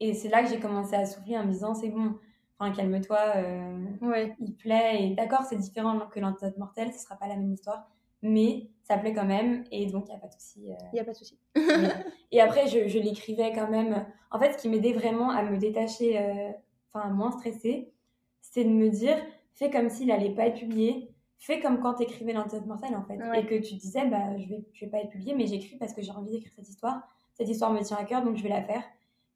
Et 0.00 0.14
c'est 0.14 0.28
là 0.28 0.42
que 0.42 0.48
j'ai 0.48 0.58
commencé 0.60 0.94
à 0.94 1.04
souffler 1.06 1.36
en 1.38 1.44
me 1.44 1.52
disant 1.52 1.74
c'est 1.74 1.90
bon, 1.90 2.14
enfin 2.58 2.72
calme-toi, 2.72 3.18
euh, 3.36 3.84
Ouais. 4.02 4.34
il 4.40 4.54
plaît. 4.56 5.02
Et 5.04 5.14
d'accord, 5.14 5.42
c'est 5.42 5.56
différent 5.58 5.98
que 6.10 6.18
l'antidote 6.20 6.56
mortel, 6.58 6.92
ce 6.92 7.00
sera 7.00 7.16
pas 7.16 7.28
la 7.28 7.36
même 7.36 7.52
histoire, 7.52 7.88
mais 8.22 8.68
ça 8.82 8.96
plaît 8.98 9.12
quand 9.12 9.26
même. 9.26 9.64
Et 9.70 9.86
donc 9.86 10.04
il 10.08 10.10
n'y 10.12 10.16
a 10.16 10.20
pas 10.20 10.28
de 10.28 10.32
souci. 10.32 10.70
euh, 10.72 10.74
Il 10.92 10.94
n'y 10.94 11.00
a 11.00 11.04
pas 11.04 11.12
de 11.12 11.16
souci. 11.16 11.38
et 12.32 12.40
après, 12.40 12.66
je, 12.66 12.88
je 12.88 12.98
l'écrivais 12.98 13.52
quand 13.52 13.68
même. 13.68 14.06
En 14.30 14.38
fait, 14.38 14.52
ce 14.52 14.58
qui 14.58 14.68
m'aidait 14.68 14.92
vraiment 14.92 15.30
à 15.30 15.42
me 15.42 15.58
détacher, 15.58 16.18
euh, 16.18 16.50
enfin, 16.92 17.06
à 17.08 17.10
moins 17.10 17.30
stresser, 17.32 17.92
c'est 18.40 18.64
de 18.64 18.70
me 18.70 18.88
dire, 18.88 19.16
fais 19.54 19.70
comme 19.70 19.90
s'il 19.90 20.10
allait 20.10 20.34
pas 20.34 20.46
être 20.46 20.58
publié. 20.58 21.08
Fais 21.42 21.58
comme 21.60 21.80
quand 21.80 21.94
t'écrivais 21.94 22.32
l'antidote 22.34 22.66
mortel, 22.66 22.94
en 22.94 23.02
fait. 23.02 23.16
Ouais. 23.16 23.40
Et 23.40 23.46
que 23.46 23.54
tu 23.54 23.74
disais, 23.74 24.06
bah, 24.06 24.36
je 24.36 24.46
vais, 24.46 24.62
je 24.74 24.84
vais 24.84 24.90
pas 24.90 24.98
être 24.98 25.08
publié, 25.08 25.34
mais 25.34 25.46
j'écris 25.46 25.76
parce 25.78 25.94
que 25.94 26.02
j'ai 26.02 26.10
envie 26.10 26.30
d'écrire 26.32 26.52
cette 26.54 26.68
histoire. 26.68 27.00
Cette 27.34 27.48
histoire 27.48 27.72
me 27.72 27.80
tient 27.82 27.96
à 27.96 28.04
cœur, 28.04 28.22
donc 28.22 28.36
je 28.36 28.42
vais 28.42 28.50
la 28.50 28.62
faire. 28.62 28.82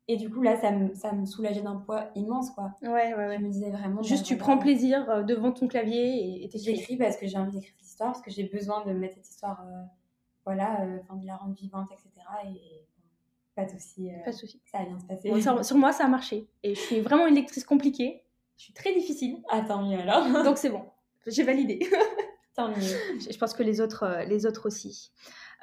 Et 0.06 0.16
du 0.18 0.28
coup, 0.30 0.42
là, 0.42 0.56
ça 0.60 0.70
me, 0.70 0.94
ça 0.94 1.12
me 1.12 1.24
soulageait 1.24 1.62
d'un 1.62 1.76
poids 1.76 2.10
immense, 2.14 2.50
quoi. 2.50 2.72
Ouais, 2.82 3.14
ouais, 3.14 3.26
ouais. 3.26 3.36
Je 3.38 3.42
me 3.44 3.48
disais 3.50 3.70
vraiment. 3.70 4.02
Juste, 4.02 4.22
bah, 4.24 4.28
tu 4.28 4.36
prends 4.36 4.58
plaisir 4.58 5.08
euh, 5.08 5.22
devant 5.22 5.50
ton 5.50 5.66
clavier 5.66 6.44
et- 6.44 6.48
t'écris. 6.48 6.76
J'écris 6.76 6.96
parce 6.98 7.16
que 7.16 7.26
j'ai 7.26 7.38
envie 7.38 7.52
d'écrire 7.52 7.72
cette 7.78 7.86
histoire, 7.88 8.12
parce 8.12 8.22
que 8.22 8.30
j'ai 8.30 8.44
besoin 8.44 8.84
de 8.84 8.92
mettre 8.92 9.14
cette 9.14 9.28
histoire, 9.28 9.62
euh, 9.66 9.82
voilà, 10.44 10.82
euh, 10.82 10.98
enfin, 11.02 11.16
de 11.16 11.26
la 11.26 11.36
rendre 11.36 11.54
vivante, 11.54 11.88
etc. 11.90 12.10
Et 12.46 12.84
pas 13.54 13.64
de 13.64 13.70
souci. 13.70 14.10
euh, 14.10 14.18
Pas 14.24 14.32
de 14.32 14.36
souci. 14.36 14.60
ça 14.70 14.78
va 14.80 14.84
bien 14.84 14.98
se 14.98 15.06
passer. 15.06 15.30
Bon, 15.30 15.40
sur, 15.40 15.64
sur 15.64 15.76
moi, 15.78 15.92
ça 15.92 16.04
a 16.04 16.08
marché. 16.08 16.48
Et 16.62 16.74
je 16.74 16.80
suis 16.80 17.00
vraiment 17.00 17.26
une 17.26 17.36
lectrice 17.36 17.64
compliquée. 17.64 18.22
Je 18.58 18.64
suis 18.64 18.72
très 18.74 18.92
difficile. 18.92 19.42
Ah, 19.48 19.62
tant 19.62 19.82
mieux 19.88 19.98
alors. 19.98 20.44
Donc, 20.44 20.58
c'est 20.58 20.68
bon. 20.70 20.82
J'ai 21.26 21.44
validé. 21.44 21.78
tant 22.54 22.68
mieux. 22.68 22.76
je 23.20 23.30
je 23.32 23.38
pense 23.38 23.54
que 23.54 23.62
les 23.62 23.80
autres, 23.80 24.22
les 24.28 24.44
autres 24.44 24.66
aussi. 24.66 25.10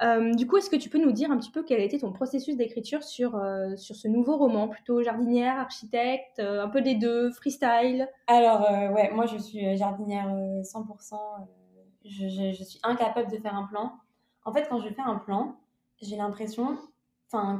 Euh, 0.00 0.32
du 0.34 0.46
coup, 0.46 0.56
est-ce 0.56 0.70
que 0.70 0.76
tu 0.76 0.88
peux 0.88 0.98
nous 0.98 1.12
dire 1.12 1.30
un 1.30 1.36
petit 1.38 1.50
peu 1.50 1.62
quel 1.62 1.80
a 1.80 1.84
été 1.84 1.98
ton 1.98 2.12
processus 2.12 2.56
d'écriture 2.56 3.02
sur, 3.04 3.36
euh, 3.36 3.76
sur 3.76 3.94
ce 3.94 4.08
nouveau 4.08 4.36
roman 4.36 4.68
Plutôt 4.68 5.02
jardinière, 5.02 5.58
architecte, 5.58 6.38
euh, 6.40 6.62
un 6.64 6.68
peu 6.68 6.80
des 6.80 6.94
deux, 6.94 7.30
freestyle? 7.30 8.08
Alors, 8.26 8.62
ouais, 8.92 9.10
moi 9.12 9.26
je 9.26 9.36
suis 9.38 9.76
jardinière 9.76 10.28
euh, 10.34 10.62
100%. 10.62 11.14
euh, 11.14 11.44
je, 12.04 12.28
je- 12.28 12.52
je 12.52 12.64
suis 12.64 12.80
incapable 12.82 13.30
de 13.30 13.36
faire 13.36 13.54
un 13.54 13.64
plan. 13.66 13.92
En 14.44 14.52
fait, 14.52 14.66
quand 14.68 14.80
je 14.80 14.88
fais 14.88 15.02
un 15.04 15.16
plan, 15.16 15.56
j'ai 16.00 16.16
l'impression 16.16 16.76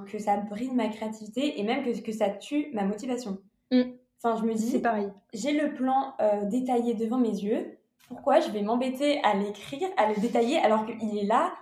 que 0.06 0.18
ça 0.18 0.36
bride 0.36 0.74
ma 0.74 0.88
créativité 0.88 1.58
et 1.58 1.62
même 1.62 1.82
que, 1.82 1.98
que 2.02 2.12
ça 2.12 2.28
tue 2.28 2.66
ma 2.74 2.84
motivation. 2.84 3.38
Mm. 3.70 3.82
Enfin, 4.22 4.36
je 4.36 4.44
me 4.44 4.54
C'est 4.54 4.66
dis, 4.66 4.78
pareil. 4.80 5.08
j'ai 5.32 5.52
le 5.52 5.72
plan 5.74 6.14
détaillé 6.50 6.94
devant 6.94 7.16
mes 7.18 7.30
yeux. 7.30 7.78
Pourquoi 8.08 8.40
je 8.40 8.50
vais 8.50 8.60
m'embêter 8.62 9.22
à 9.24 9.34
l'écrire, 9.34 9.88
à 9.96 10.08
le 10.12 10.20
détailler 10.20 10.58
alors 10.58 10.84
qu'il 10.84 11.16
est 11.16 11.24
là 11.24 11.52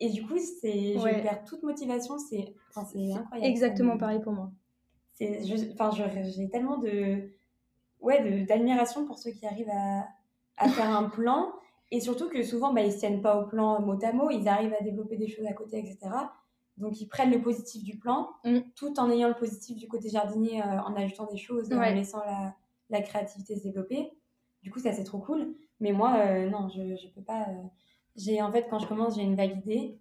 Et 0.00 0.10
du 0.10 0.26
coup, 0.26 0.36
c'est, 0.38 0.96
Ouais. 0.98 1.16
je 1.18 1.22
perds 1.22 1.44
toute 1.44 1.62
motivation. 1.62 2.18
C'est, 2.18 2.54
enfin, 2.70 2.84
c'est 2.84 2.98
C'est 2.98 3.12
incroyable. 3.14 3.46
Exactement 3.50 3.92
Ça 3.94 3.98
pareil 3.98 4.20
pour 4.20 4.32
moi. 4.32 4.50
c'est 5.12 5.44
je- 5.46 5.72
enfin 5.72 5.90
je- 5.90 6.30
j'ai 6.30 6.48
tellement 6.50 6.76
de 6.78 7.30
ouais 8.00 8.22
de- 8.22 8.46
d'admiration 8.46 9.06
pour 9.06 9.18
ceux 9.18 9.30
qui 9.30 9.46
arrivent 9.46 9.70
à, 9.72 10.06
à 10.58 10.68
faire 10.68 10.90
un 10.94 11.04
plan 11.08 11.52
et 11.90 12.00
surtout 12.00 12.28
que 12.28 12.42
souvent 12.42 12.74
bah, 12.74 12.82
ils 12.82 12.92
se 12.92 12.98
tiennent 12.98 13.22
pas 13.22 13.40
au 13.40 13.46
plan 13.46 13.80
mot 13.80 13.98
à 14.04 14.12
mot 14.12 14.30
ils 14.30 14.46
arrivent 14.46 14.74
à 14.78 14.82
développer 14.84 15.16
des 15.16 15.28
choses 15.28 15.46
à 15.46 15.54
côté 15.54 15.78
etc 15.78 15.96
donc 16.76 17.00
ils 17.00 17.06
prennent 17.08 17.30
le 17.30 17.40
positif 17.40 17.82
du 17.82 17.96
plan 17.98 18.28
Mm. 18.44 18.58
tout 18.74 19.00
en 19.00 19.10
ayant 19.10 19.28
le 19.28 19.34
positif 19.34 19.78
du 19.78 19.88
côté 19.88 20.10
jardinier 20.10 20.60
euh, 20.62 20.80
en 20.82 20.94
ajoutant 20.96 21.26
des 21.32 21.38
choses 21.38 21.72
en 21.72 21.80
laissant 21.80 22.22
la, 22.26 22.54
la 22.90 23.00
créativité 23.00 23.56
se 23.56 23.62
développer 23.62 24.10
du 24.62 24.70
coup 24.70 24.80
ça 24.80 24.92
c'est 24.92 25.04
trop 25.04 25.18
cool 25.20 25.54
mais 25.80 25.92
moi 25.92 26.16
euh, 26.18 26.50
non 26.50 26.68
je, 26.68 26.94
je 26.96 27.08
peux 27.14 27.22
pas 27.22 27.44
euh, 27.48 27.62
j'ai 28.16 28.40
en 28.42 28.50
fait 28.52 28.66
quand 28.70 28.78
je 28.78 28.86
commence 28.86 29.16
j'ai 29.16 29.22
une 29.22 29.34
vague 29.36 29.58
idée 29.58 29.98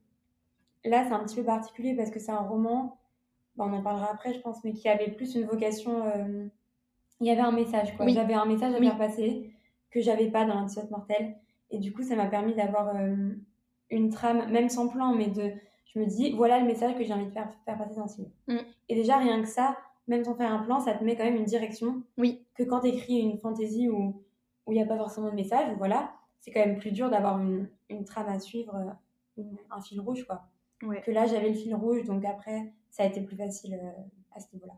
là 0.84 1.04
c'est 1.08 1.14
un 1.14 1.20
petit 1.24 1.36
peu 1.36 1.44
particulier 1.44 1.96
parce 1.96 2.10
que 2.12 2.20
c'est 2.20 2.32
un 2.32 2.40
roman 2.40 2.98
Bah, 3.56 3.66
on 3.70 3.74
en 3.74 3.82
parlera 3.82 4.12
après, 4.12 4.34
je 4.34 4.40
pense, 4.42 4.64
mais 4.66 4.74
qui 4.74 4.90
avait 4.90 5.12
plus 5.12 5.36
une 5.36 5.46
vocation. 5.46 6.06
euh, 6.08 6.46
Il 7.22 7.28
y 7.28 7.32
avait 7.32 7.40
un 7.42 7.54
message, 7.54 7.96
quoi. 7.96 8.06
Oui. 8.06 8.14
J'avais 8.14 8.34
un 8.34 8.46
message 8.46 8.74
à 8.76 8.80
Oui. 8.80 8.88
faire 8.88 8.98
passer 8.98 9.50
que 9.92 10.02
j'avais 10.02 10.30
pas 10.30 10.44
dans 10.46 10.56
l'antidote 10.56 10.92
mortel. 10.92 11.38
Et 11.72 11.80
du 11.80 11.94
coup, 11.94 12.04
ça 12.04 12.18
m'a 12.18 12.26
permis 12.26 12.54
d'avoir 12.54 12.94
euh, 12.98 13.34
une 13.90 14.10
trame, 14.10 14.52
même 14.52 14.68
sans 14.68 14.90
plan, 14.90 15.16
mais 15.16 15.28
de. 15.28 15.54
Je 15.86 16.00
me 16.00 16.06
dis, 16.06 16.32
voilà 16.34 16.60
le 16.60 16.66
message 16.66 16.96
que 16.98 17.04
j'ai 17.06 17.14
envie 17.14 17.28
de 17.28 17.32
faire, 17.32 17.50
faire 17.64 17.78
passer 17.78 17.96
dans 17.96 18.10
ce 18.10 18.18
livre. 18.18 18.32
Mm. 18.50 18.58
Et 18.90 18.96
déjà, 18.96 19.16
rien 19.18 19.42
que 19.42 19.48
ça, 19.48 19.78
même 20.10 20.26
sans 20.26 20.36
faire 20.36 20.52
un 20.52 20.60
plan, 20.60 20.82
ça 20.82 20.94
te 20.94 21.02
met 21.06 21.16
quand 21.16 21.24
même 21.24 21.38
une 21.38 21.46
direction. 21.46 22.04
Oui. 22.18 22.44
Que 22.56 22.64
quand 22.64 22.82
tu 22.82 22.88
écris 22.90 23.20
une 23.20 23.38
fantaisie 23.40 23.88
où 23.88 24.22
où 24.68 24.72
il 24.74 24.76
n'y 24.76 24.84
a 24.84 24.86
pas 24.86 24.98
forcément 24.98 25.30
de 25.30 25.36
message, 25.36 25.70
voilà, 25.78 26.12
c'est 26.42 26.52
quand 26.52 26.60
même 26.66 26.78
plus 26.78 26.92
dur 26.92 27.10
d'avoir 27.10 27.40
une, 27.42 27.68
une 27.90 28.06
trame 28.06 28.28
à 28.30 28.40
suivre, 28.40 28.76
euh, 28.76 28.92
une- 29.42 29.58
un 29.72 29.82
fil 29.82 30.00
rouge, 30.02 30.24
quoi 30.26 30.44
Ouais. 30.84 31.02
que 31.02 31.12
là 31.12 31.26
j'avais 31.26 31.50
le 31.50 31.56
fil 31.56 31.74
rouge 31.74 32.04
donc 32.06 32.24
après 32.26 32.74
ça 32.90 33.04
a 33.04 33.06
été 33.08 33.22
plus 33.22 33.38
facile 33.38 33.76
euh, 33.82 33.92
à 34.36 34.40
ce 34.42 34.48
niveau 34.54 34.66
là 34.68 34.74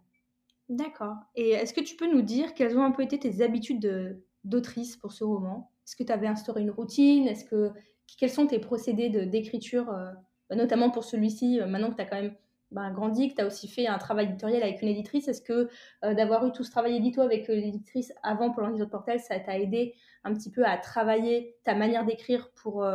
D'accord. 0.70 1.16
Et 1.36 1.50
est-ce 1.52 1.74
que 1.74 1.82
tu 1.82 1.96
peux 1.96 2.12
nous 2.12 2.22
dire 2.22 2.54
quelles 2.54 2.78
ont 2.78 2.84
un 2.84 2.92
peu 2.92 3.02
été 3.02 3.18
tes 3.20 3.42
habitudes 3.42 3.80
de- 3.80 4.22
d'autrice 4.44 4.98
pour 4.98 5.14
ce 5.14 5.24
roman? 5.24 5.72
Est-ce 5.86 5.96
que 5.96 6.04
tu 6.04 6.12
avais 6.12 6.28
instauré 6.28 6.62
une 6.62 6.72
routine? 6.72 7.26
Est-ce 7.28 7.46
que 7.46 7.72
quels 8.18 8.30
sont 8.30 8.48
tes 8.48 8.60
procédés 8.60 9.10
d'écriture, 9.28 9.90
euh, 9.90 10.12
bah, 10.50 10.56
notamment 10.58 10.90
pour 10.92 11.04
celui-ci, 11.06 11.60
maintenant 11.68 11.90
que 11.90 11.96
tu 11.96 12.02
as 12.02 12.06
quand 12.06 12.22
même 12.22 12.36
bah, 12.72 12.90
grandi, 12.92 13.30
que 13.30 13.36
tu 13.36 13.42
as 13.42 13.46
aussi 13.46 13.68
fait 13.68 13.88
un 13.88 13.98
travail 13.98 14.26
éditorial 14.26 14.62
avec 14.64 14.82
une 14.82 14.90
éditrice, 14.90 15.28
est-ce 15.28 15.42
que 15.42 15.70
euh, 16.04 16.14
d'avoir 16.14 16.46
eu 16.46 16.52
tout 16.52 16.64
ce 16.64 16.72
travail 16.72 16.96
édito 16.98 17.22
avec 17.22 17.48
l'éditrice 17.48 18.14
avant 18.24 18.52
pour 18.52 18.62
l'Organisation 18.62 18.86
de 18.86 18.92
Portel, 18.92 19.20
ça 19.20 19.40
t'a 19.40 19.58
aidé 19.58 19.96
un 20.24 20.34
petit 20.34 20.52
peu 20.52 20.66
à 20.66 20.78
travailler 20.78 21.56
ta 21.64 21.76
manière 21.76 22.06
d'écrire 22.06 22.52
pour, 22.56 22.86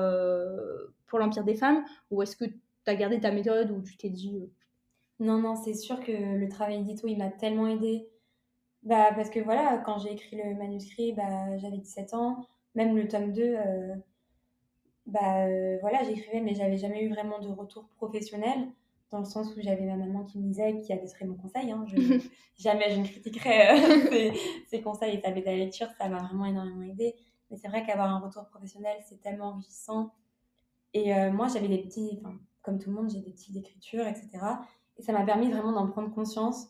pour 1.07 1.19
l'Empire 1.19 1.45
des 1.45 1.55
femmes 1.55 1.85
Ou 2.11 2.23
est-ce 2.23 2.37
que 2.37 2.45
tu 2.45 2.61
as 2.87 2.95
gardé 2.95 3.21
ta 3.21 3.31
méthode 3.31 3.71
où 3.71 3.81
tu 3.81 3.97
t'es 3.97 4.11
dit... 4.11 4.51
Non, 5.19 5.39
non, 5.39 5.55
c'est 5.55 5.75
sûr 5.75 6.01
que 6.01 6.13
le 6.13 6.49
travail 6.49 6.81
édito, 6.81 7.07
il 7.07 7.17
m'a 7.17 7.31
tellement 7.31 7.69
aidé. 7.69 8.09
Bah, 8.83 9.13
parce 9.15 9.31
que 9.31 9.41
voilà, 9.41 9.79
quand 9.87 9.99
j'ai 9.99 10.13
écrit 10.13 10.37
le 10.37 10.55
manuscrit, 10.57 11.13
bah, 11.13 11.57
j'avais 11.59 11.79
17 11.79 12.13
ans. 12.15 12.47
Même 12.75 12.97
le 12.97 13.09
tome 13.09 13.33
2, 13.33 13.57
bah 15.07 15.47
euh, 15.47 15.79
voilà, 15.81 16.03
j'écrivais, 16.05 16.41
mais 16.41 16.55
j'avais 16.55 16.77
jamais 16.77 17.05
eu 17.05 17.09
vraiment 17.11 17.41
de 17.41 17.49
retour 17.49 17.89
professionnel, 17.97 18.69
dans 19.13 19.21
le 19.21 19.25
sens 19.25 19.55
où 19.57 19.61
j'avais 19.61 19.85
ma 19.85 19.97
maman 19.97 20.25
qui 20.25 20.39
me 20.39 20.45
disait, 20.45 20.81
qui 20.81 20.93
a 20.93 20.97
des 20.97 21.09
très 21.09 21.25
bons 21.25 21.37
conseils. 21.37 21.71
Hein, 21.71 21.85
jamais 22.59 22.91
je 22.91 23.01
ne 23.01 23.05
critiquerai 23.05 23.71
euh, 23.71 24.33
ses, 24.69 24.83
conseils 24.83 25.17
et 25.17 25.21
sa 25.21 25.31
bête 25.31 25.47
à 25.47 25.55
lecture, 25.55 25.89
ça 25.99 26.09
m'a 26.09 26.19
vraiment 26.19 26.47
énormément 26.47 26.83
aidé. 26.83 27.15
Mais 27.51 27.57
c'est 27.57 27.69
vrai 27.69 27.85
qu'avoir 27.85 28.09
un 28.09 28.19
retour 28.19 28.47
professionnel, 28.47 28.97
c'est 29.05 29.21
tellement 29.21 29.51
enrichissant. 29.51 30.11
Et 30.95 31.15
euh, 31.15 31.31
moi, 31.31 31.49
j'avais 31.49 31.69
des 31.69 31.79
petits, 31.79 32.21
comme 32.63 32.79
tout 32.79 32.91
le 32.91 32.97
monde, 32.97 33.11
j'ai 33.11 33.21
des 33.21 33.31
petits 33.31 33.53
d'écriture, 33.53 34.07
etc. 34.07 34.31
Et 34.99 35.03
ça 35.03 35.13
m'a 35.13 35.25
permis 35.25 35.51
vraiment 35.51 35.73
d'en 35.73 35.87
prendre 35.87 36.13
conscience. 36.13 36.69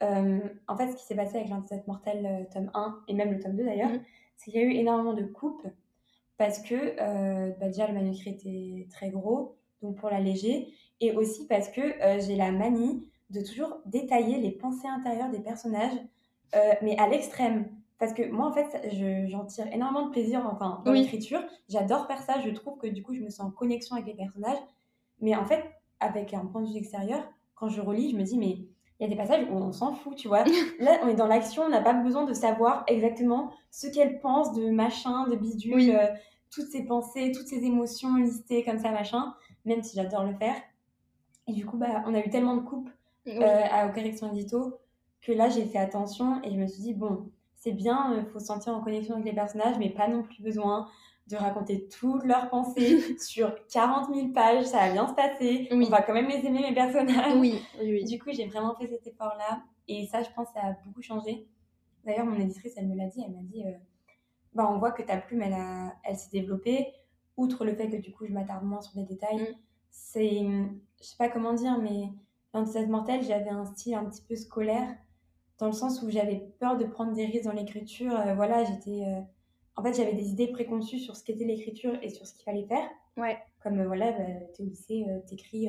en 0.00 0.76
fait, 0.76 0.92
ce 0.92 0.96
qui 0.96 1.04
s'est 1.04 1.16
passé 1.16 1.38
avec 1.38 1.48
l'Internet 1.48 1.86
mortel 1.86 2.48
tome 2.52 2.70
1 2.74 3.04
et 3.08 3.14
même 3.14 3.32
le 3.32 3.40
tome 3.40 3.56
2 3.56 3.64
d'ailleurs, 3.64 3.90
mmh. 3.90 4.00
c'est 4.36 4.50
qu'il 4.50 4.60
y 4.60 4.64
a 4.64 4.66
eu 4.66 4.72
énormément 4.72 5.14
de 5.14 5.24
coupes 5.24 5.66
parce 6.40 6.58
que 6.60 6.74
euh, 6.74 7.52
bah, 7.60 7.66
déjà 7.66 7.86
le 7.86 7.92
manuscrit 7.92 8.30
était 8.30 8.88
très 8.90 9.10
gros, 9.10 9.58
donc 9.82 9.96
pour 9.96 10.08
l'alléger, 10.08 10.72
et 11.00 11.12
aussi 11.12 11.46
parce 11.46 11.68
que 11.68 11.80
euh, 11.80 12.20
j'ai 12.20 12.36
la 12.36 12.52
manie 12.52 13.04
de 13.30 13.40
toujours 13.40 13.78
détailler 13.86 14.38
les 14.38 14.50
pensées 14.50 14.88
intérieures 14.88 15.30
des 15.30 15.40
personnages, 15.40 15.96
euh, 16.54 16.72
mais 16.82 16.96
à 16.98 17.08
l'extrême. 17.08 17.68
Parce 17.98 18.12
que 18.14 18.28
moi, 18.30 18.46
en 18.46 18.52
fait, 18.52 18.88
j'en 19.28 19.44
tire 19.44 19.66
énormément 19.72 20.06
de 20.06 20.10
plaisir 20.10 20.48
enfin, 20.50 20.82
dans 20.84 20.92
l'écriture. 20.92 21.40
J'adore 21.68 22.06
faire 22.06 22.22
ça. 22.22 22.40
Je 22.40 22.48
trouve 22.50 22.78
que 22.78 22.86
du 22.86 23.02
coup, 23.02 23.14
je 23.14 23.20
me 23.20 23.28
sens 23.28 23.46
en 23.46 23.50
connexion 23.50 23.94
avec 23.94 24.08
les 24.08 24.14
personnages. 24.14 24.58
Mais 25.20 25.36
en 25.36 25.44
fait, 25.44 25.62
avec 26.00 26.32
un 26.32 26.46
point 26.46 26.62
de 26.62 26.68
vue 26.68 26.78
extérieur, 26.78 27.22
quand 27.54 27.68
je 27.68 27.82
relis, 27.82 28.10
je 28.10 28.16
me 28.16 28.22
dis, 28.22 28.38
mais 28.38 28.58
il 28.98 29.02
y 29.02 29.04
a 29.04 29.08
des 29.08 29.16
passages 29.16 29.46
où 29.50 29.54
on 29.54 29.72
s'en 29.72 29.92
fout, 29.92 30.16
tu 30.16 30.28
vois. 30.28 30.44
Là, 30.80 30.98
on 31.04 31.08
est 31.08 31.14
dans 31.14 31.26
l'action, 31.26 31.62
on 31.64 31.68
n'a 31.68 31.82
pas 31.82 31.92
besoin 31.92 32.24
de 32.24 32.32
savoir 32.32 32.84
exactement 32.86 33.50
ce 33.70 33.86
qu'elle 33.86 34.18
pense 34.20 34.54
de 34.54 34.70
machin, 34.70 35.28
de 35.28 35.36
bidule 35.36 35.94
toutes 36.50 36.68
ces 36.68 36.84
pensées, 36.84 37.32
toutes 37.34 37.46
ces 37.46 37.64
émotions 37.64 38.16
listées 38.16 38.64
comme 38.64 38.78
ça, 38.78 38.90
machin, 38.90 39.34
même 39.64 39.82
si 39.82 39.96
j'adore 39.96 40.24
le 40.24 40.34
faire. 40.34 40.54
Et 41.50 41.52
du 41.52 41.66
coup, 41.66 41.76
bah, 41.76 42.04
on 42.06 42.14
a 42.14 42.20
eu 42.20 42.30
tellement 42.30 42.54
de 42.54 42.60
coupes 42.60 42.90
euh, 43.26 43.40
à 43.40 43.88
aux 43.88 43.92
corrections 43.92 44.32
édito 44.32 44.78
que 45.20 45.32
là, 45.32 45.48
j'ai 45.48 45.64
fait 45.64 45.78
attention 45.78 46.40
et 46.44 46.52
je 46.52 46.56
me 46.56 46.68
suis 46.68 46.80
dit, 46.80 46.94
bon, 46.94 47.28
c'est 47.56 47.72
bien, 47.72 48.12
il 48.14 48.20
euh, 48.20 48.24
faut 48.30 48.38
se 48.38 48.46
sentir 48.46 48.72
en 48.72 48.80
connexion 48.80 49.14
avec 49.14 49.26
les 49.26 49.32
personnages, 49.32 49.76
mais 49.78 49.90
pas 49.90 50.06
non 50.06 50.22
plus 50.22 50.44
besoin 50.44 50.88
de 51.26 51.34
raconter 51.36 51.88
toutes 51.88 52.24
leurs 52.24 52.50
pensées 52.50 53.18
sur 53.18 53.52
40 53.66 54.14
000 54.14 54.28
pages, 54.28 54.64
ça 54.64 54.78
va 54.78 54.92
bien 54.92 55.08
se 55.08 55.14
passer, 55.14 55.66
on 55.72 55.82
va 55.88 56.02
quand 56.02 56.14
même 56.14 56.28
les 56.28 56.46
aimer, 56.46 56.62
mes 56.62 56.74
personnages. 56.74 57.34
Oui, 57.36 57.60
oui, 57.80 58.04
Du 58.04 58.20
coup, 58.20 58.30
j'ai 58.32 58.46
vraiment 58.46 58.76
fait 58.76 58.86
cet 58.86 59.04
effort-là 59.08 59.60
et 59.88 60.06
ça, 60.06 60.22
je 60.22 60.30
pense, 60.36 60.46
ça 60.54 60.60
a 60.60 60.76
beaucoup 60.86 61.02
changé. 61.02 61.48
D'ailleurs, 62.04 62.26
mon 62.26 62.38
éditrice, 62.38 62.74
elle 62.76 62.86
me 62.86 62.96
l'a 62.96 63.06
dit, 63.06 63.24
elle 63.26 63.32
m'a 63.32 63.42
dit, 63.42 63.64
euh, 63.66 63.72
bah, 64.54 64.70
on 64.70 64.78
voit 64.78 64.92
que 64.92 65.02
ta 65.02 65.16
plume, 65.16 65.42
elle, 65.42 65.56
elle 66.04 66.16
s'est 66.16 66.30
développée. 66.30 66.92
Outre 67.36 67.64
le 67.64 67.74
fait 67.74 67.90
que 67.90 67.96
du 67.96 68.12
coup, 68.12 68.24
je 68.26 68.32
m'attarde 68.32 68.64
moins 68.64 68.80
sur 68.80 68.96
les 68.98 69.04
détails, 69.04 69.40
mm. 69.40 69.54
C'est, 69.90 70.40
je 70.40 71.04
sais 71.04 71.16
pas 71.18 71.28
comment 71.28 71.52
dire, 71.54 71.78
mais 71.78 72.10
cette 72.66 72.88
mortelle, 72.88 73.22
j'avais 73.22 73.50
un 73.50 73.64
style 73.64 73.94
un 73.94 74.04
petit 74.04 74.22
peu 74.22 74.34
scolaire, 74.36 74.96
dans 75.58 75.66
le 75.66 75.72
sens 75.72 76.02
où 76.02 76.10
j'avais 76.10 76.52
peur 76.58 76.76
de 76.76 76.84
prendre 76.84 77.12
des 77.12 77.26
risques 77.26 77.44
dans 77.44 77.52
l'écriture. 77.52 78.18
Euh, 78.18 78.34
voilà, 78.34 78.64
j'étais. 78.64 79.04
Euh, 79.04 79.20
en 79.76 79.82
fait, 79.82 79.94
j'avais 79.94 80.14
des 80.14 80.30
idées 80.30 80.48
préconçues 80.48 80.98
sur 80.98 81.16
ce 81.16 81.22
qu'était 81.22 81.44
l'écriture 81.44 81.96
et 82.02 82.08
sur 82.08 82.26
ce 82.26 82.34
qu'il 82.34 82.44
fallait 82.44 82.66
faire. 82.66 82.88
Ouais. 83.16 83.38
Comme 83.62 83.78
euh, 83.78 83.86
voilà, 83.86 84.12
bah, 84.12 84.24
t'es 84.54 84.62
au 84.62 84.66
lycée, 84.66 85.06
t'écris. 85.28 85.68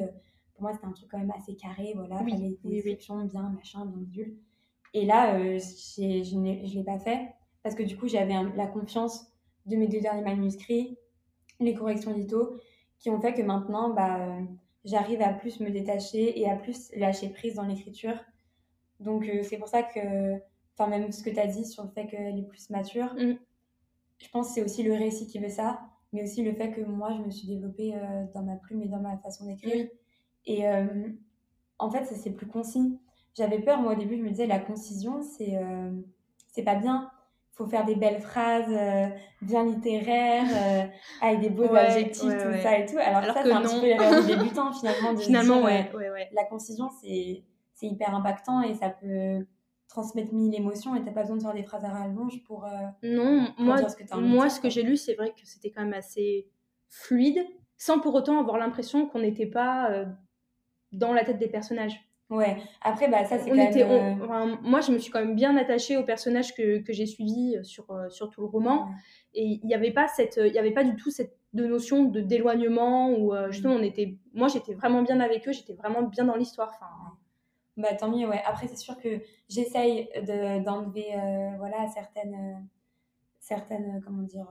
pour 0.54 0.64
moi, 0.64 0.74
c'était 0.74 0.86
un 0.86 0.92
truc 0.92 1.10
quand 1.12 1.20
même 1.20 1.34
assez 1.38 1.56
carré. 1.56 1.94
Voilà, 1.96 2.22
oui. 2.24 2.32
fallait 2.32 2.58
des 2.64 2.70
descriptions 2.70 3.24
bien, 3.26 3.50
machin, 3.50 3.86
bien 3.86 3.98
bidule. 3.98 4.38
Et 4.94 5.06
là, 5.06 5.38
je 5.38 6.36
ne 6.36 6.74
l'ai 6.74 6.84
pas 6.84 7.00
fait 7.00 7.30
parce 7.64 7.76
que 7.76 7.84
du 7.84 7.98
coup, 7.98 8.08
j'avais 8.08 8.34
la 8.56 8.68
confiance 8.68 9.28
de 9.66 9.76
mes 9.76 9.88
deux 9.88 10.02
derniers 10.02 10.24
manuscrits, 10.24 10.98
les 11.60 11.74
corrections 11.74 12.14
d'édito, 12.14 12.58
qui 13.02 13.10
ont 13.10 13.20
fait 13.20 13.34
que 13.34 13.42
maintenant, 13.42 13.90
bah, 13.90 14.20
euh, 14.20 14.42
j'arrive 14.86 15.22
à 15.22 15.34
plus 15.34 15.60
me 15.60 15.70
détacher 15.72 16.40
et 16.40 16.50
à 16.50 16.56
plus 16.56 16.92
lâcher 16.96 17.30
prise 17.30 17.56
dans 17.56 17.66
l'écriture. 17.66 18.16
Donc, 19.00 19.28
euh, 19.28 19.42
c'est 19.44 19.58
pour 19.58 19.68
ça 19.68 19.82
que, 19.84 20.36
enfin, 20.78 20.88
même 20.88 21.12
ce 21.12 21.24
que 21.24 21.32
tu 21.32 21.40
as 21.40 21.48
dit 21.48 21.66
sur 21.66 21.84
le 21.84 21.90
fait 21.90 22.06
qu'elle 22.06 22.38
est 22.38 22.48
plus 22.48 22.70
mature, 22.70 23.14
mm. 23.16 23.38
je 24.20 24.30
pense 24.30 24.50
que 24.50 24.54
c'est 24.54 24.64
aussi 24.64 24.84
le 24.84 24.94
récit 24.94 25.26
qui 25.28 25.40
veut 25.40 25.50
ça, 25.50 25.82
mais 26.14 26.24
aussi 26.24 26.44
le 26.44 26.54
fait 26.54 26.72
que 26.72 26.82
moi, 26.82 27.12
je 27.18 27.24
me 27.24 27.32
suis 27.32 27.48
développée 27.48 27.96
euh, 27.96 28.24
dans 28.36 28.44
ma 28.44 28.56
plume 28.56 28.84
et 28.84 28.88
dans 28.88 29.00
ma 29.02 29.18
façon 29.18 29.46
d'écrire. 29.46 29.88
Et 30.46 30.64
en 31.78 31.92
fait, 31.92 32.06
c'est 32.06 32.32
plus 32.32 32.48
concis. 32.48 33.00
J'avais 33.36 33.60
peur, 33.60 33.80
moi, 33.80 33.94
au 33.94 33.96
début, 33.96 34.18
je 34.18 34.24
me 34.24 34.30
disais, 34.30 34.48
la 34.48 34.58
concision, 34.58 35.22
c'est 35.22 35.56
c'est 36.48 36.64
pas 36.64 36.74
bien 36.74 37.12
faut 37.62 37.70
faire 37.70 37.86
des 37.86 37.96
belles 37.96 38.22
phrases 38.22 38.70
euh, 38.70 39.08
bien 39.42 39.66
littéraires, 39.66 40.48
euh, 40.50 40.88
avec 41.22 41.42
des 41.42 41.50
beaux 41.50 41.74
adjectifs, 41.74 42.32
tout 42.32 42.62
ça 42.62 42.78
et 42.78 42.86
tout. 42.86 42.98
Alors, 42.98 43.24
ça, 43.24 43.44
c'est 43.44 43.52
un 43.52 43.62
petit 43.62 43.80
peu 43.80 43.86
l'erreur 43.86 44.24
finalement. 44.74 45.14
De 45.14 45.20
finalement, 45.20 45.62
dire, 45.62 45.86
euh, 45.96 46.24
La 46.34 46.46
concision, 46.46 46.90
c'est 46.90 47.44
hyper 47.82 48.14
impactant 48.16 48.62
et 48.62 48.74
ça 48.76 48.90
peut 48.90 49.46
transmettre 49.88 50.34
mille 50.34 50.56
émotions 50.56 50.96
et 50.96 51.04
t'as 51.04 51.12
pas 51.12 51.22
besoin 51.22 51.38
de 51.38 51.42
faire 51.42 51.54
des 51.54 51.64
phrases 51.64 51.84
à 51.84 51.90
rallonge 51.90 52.42
pour, 52.46 52.66
non, 53.04 53.48
moi, 53.58 53.90
ce 53.90 53.96
que 53.96 54.18
moi, 54.20 54.50
ce 54.50 54.60
que 54.62 54.70
j'ai 54.70 54.84
lu, 54.84 54.96
c'est 54.96 55.16
vrai 55.16 55.32
que 55.32 55.46
c'était 55.46 55.72
quand 55.72 55.82
même 55.82 55.94
assez 55.94 56.48
fluide, 56.88 57.46
sans 57.78 58.00
pour 58.00 58.14
autant 58.14 58.40
avoir 58.40 58.58
l'impression 58.58 59.08
qu'on 59.08 59.20
n'était 59.20 59.48
pas 59.48 60.06
dans 60.92 61.14
la 61.14 61.26
tête 61.26 61.40
des 61.40 61.50
personnages. 61.50 62.00
Ouais, 62.32 62.64
après, 62.82 63.10
bah, 63.10 63.26
ça, 63.26 63.38
c'est 63.38 63.50
quand 63.50 63.58
même... 63.58 64.22
Euh, 64.22 64.56
moi, 64.62 64.80
je 64.80 64.94
me 64.94 64.98
suis 64.98 65.12
quand 65.12 65.20
même 65.20 65.36
bien 65.36 65.58
attachée 65.58 65.98
au 65.98 66.04
personnage 66.04 66.56
que, 66.56 66.80
que 66.80 66.94
j'ai 66.94 67.06
suivi 67.06 67.58
euh, 67.58 67.64
sur, 67.64 67.92
euh, 67.92 68.08
sur 68.08 68.30
tout 68.30 68.40
le 68.40 68.48
roman. 68.48 68.88
Et 69.34 69.60
il 69.62 69.68
n'y 69.68 69.76
avait, 69.76 69.92
pas 69.92 70.08
cette, 70.08 70.38
y 70.38 70.58
avait 70.58 70.72
pas 70.72 70.86
du 70.86 70.96
tout 70.96 71.12
cette 71.12 71.38
de 71.54 71.66
notion 71.66 72.06
de 72.06 72.22
d'éloignement 72.22 73.12
ou 73.12 73.34
mm. 73.34 73.52
justement 73.52 73.74
on 73.74 73.84
était 73.84 74.16
moi 74.34 74.48
j'étais 74.48 74.74
vraiment 74.74 75.02
bien 75.02 75.20
avec 75.20 75.46
eux 75.50 75.52
j'étais 75.52 75.74
vraiment 75.74 76.04
bien 76.04 76.24
dans 76.24 76.38
l'histoire 76.38 76.72
enfin 76.74 77.18
bah 77.76 77.94
tant 77.94 78.10
mieux 78.10 78.26
ouais 78.26 78.42
après 78.46 78.70
c'est 78.70 78.78
sûr 78.78 78.98
que 78.98 79.20
j'essaye 79.50 80.08
d'enlever 80.66 81.10
voilà 81.58 81.90
certaines 81.94 82.66
certaines 83.42 84.02
comment 84.06 84.22
dire 84.22 84.48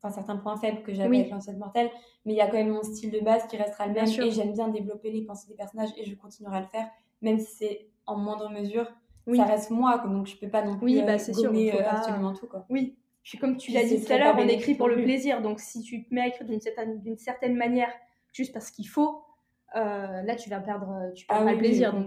enfin 0.00 0.14
certains 0.14 0.36
points 0.36 0.56
faibles 0.56 0.82
que 0.82 0.94
j'avais 0.94 1.18
avec 1.18 1.30
l'ancienne 1.30 1.58
mortelle 1.58 1.90
mais 2.24 2.32
il 2.34 2.36
y 2.36 2.40
a 2.40 2.46
quand 2.46 2.56
même 2.56 2.70
mon 2.70 2.82
style 2.82 3.10
de 3.10 3.20
base 3.20 3.46
qui 3.46 3.56
restera 3.56 3.86
le 3.86 3.94
même 3.94 4.06
et 4.06 4.30
j'aime 4.30 4.52
bien 4.52 4.68
développer 4.68 5.10
les 5.10 5.22
pensées 5.22 5.48
des 5.48 5.54
personnages 5.54 5.90
et 5.96 6.04
je 6.04 6.14
continuerai 6.14 6.58
à 6.58 6.60
le 6.60 6.66
faire 6.66 6.88
même 7.22 7.38
si 7.38 7.56
c'est 7.56 7.88
en 8.06 8.16
moindre 8.16 8.50
mesure 8.50 8.86
ça 9.34 9.44
reste 9.44 9.70
moi 9.70 9.98
donc 9.98 10.26
je 10.26 10.36
peux 10.36 10.48
pas 10.48 10.62
non 10.62 10.76
plus 10.76 10.86
oui, 10.86 11.02
bah, 11.02 11.14
euh, 11.14 11.18
c'est 11.18 11.34
sûr, 11.34 11.52
euh, 11.52 11.82
absolument 11.86 12.32
tout 12.32 12.46
quoi. 12.46 12.64
Oui 12.70 12.96
puis 13.22 13.36
comme 13.36 13.56
tu 13.56 13.72
l'as 13.72 13.84
dit 13.84 14.02
tout 14.02 14.12
à 14.12 14.18
l'heure 14.18 14.36
on 14.38 14.48
écrit 14.48 14.74
pour 14.74 14.88
le 14.88 15.02
plaisir 15.02 15.42
donc 15.42 15.60
si 15.60 15.82
tu 15.82 16.04
te 16.04 16.14
mets 16.14 16.22
à 16.22 16.26
écrire 16.28 16.46
d'une 16.46 16.60
certaine, 16.60 17.00
d'une 17.00 17.18
certaine 17.18 17.56
manière 17.56 17.90
juste 18.32 18.52
parce 18.52 18.70
qu'il 18.70 18.88
faut 18.88 19.22
euh, 19.76 20.22
là 20.22 20.34
tu 20.36 20.48
vas 20.48 20.60
perdre 20.60 21.12
tu 21.14 21.26
perds 21.26 21.44
ah 21.46 21.52
le 21.52 21.58
plaisir 21.58 21.92
donc 21.92 22.06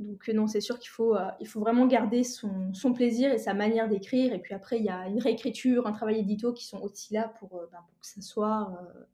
donc 0.00 0.26
non, 0.28 0.46
c'est 0.46 0.62
sûr 0.62 0.78
qu'il 0.78 0.88
faut, 0.88 1.14
euh, 1.14 1.28
il 1.40 1.46
faut 1.46 1.60
vraiment 1.60 1.86
garder 1.86 2.24
son, 2.24 2.72
son, 2.72 2.94
plaisir 2.94 3.30
et 3.32 3.38
sa 3.38 3.52
manière 3.52 3.86
d'écrire. 3.86 4.32
Et 4.32 4.38
puis 4.38 4.54
après, 4.54 4.78
il 4.78 4.84
y 4.84 4.88
a 4.88 5.06
une 5.08 5.20
réécriture, 5.20 5.86
un 5.86 5.92
travail 5.92 6.20
édito 6.20 6.54
qui 6.54 6.64
sont 6.64 6.80
aussi 6.80 7.12
là 7.12 7.32
pour, 7.38 7.54
euh, 7.56 7.68
ben, 7.70 7.78
pour 7.86 8.00
que 8.00 8.06
ça 8.06 8.22
soit 8.22 8.72
euh, 8.72 9.04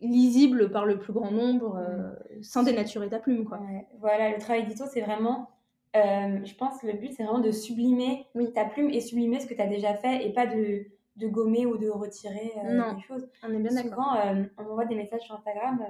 lisible 0.00 0.70
par 0.70 0.86
le 0.86 1.00
plus 1.00 1.12
grand 1.12 1.32
nombre, 1.32 1.80
mm. 1.80 2.42
sans 2.42 2.62
dénaturer 2.62 3.08
ta 3.08 3.18
plume. 3.18 3.44
Quoi. 3.44 3.60
Voilà, 3.98 4.30
le 4.30 4.38
travail 4.38 4.62
édito, 4.62 4.84
c'est 4.88 5.00
vraiment, 5.00 5.50
je 5.94 6.54
pense, 6.54 6.80
le 6.84 6.92
but, 6.92 7.12
c'est 7.12 7.24
vraiment 7.24 7.40
de 7.40 7.50
sublimer 7.50 8.28
ta 8.54 8.66
plume 8.66 8.90
et 8.90 9.00
sublimer 9.00 9.40
ce 9.40 9.48
que 9.48 9.54
tu 9.54 9.60
as 9.60 9.66
déjà 9.66 9.94
fait 9.94 10.24
et 10.24 10.32
pas 10.32 10.46
de, 10.46 10.84
de 11.16 11.26
gommer 11.26 11.66
ou 11.66 11.76
de 11.76 11.88
retirer 11.88 12.52
non, 12.66 12.94
des 12.94 13.02
choses. 13.02 13.28
On 13.42 13.52
est 13.52 13.58
bien 13.58 13.74
d'accord. 13.74 14.16
Souvent, 14.16 14.46
on 14.58 14.62
m'envoie 14.62 14.84
des 14.84 14.94
messages 14.94 15.22
sur 15.22 15.34
Instagram 15.34 15.84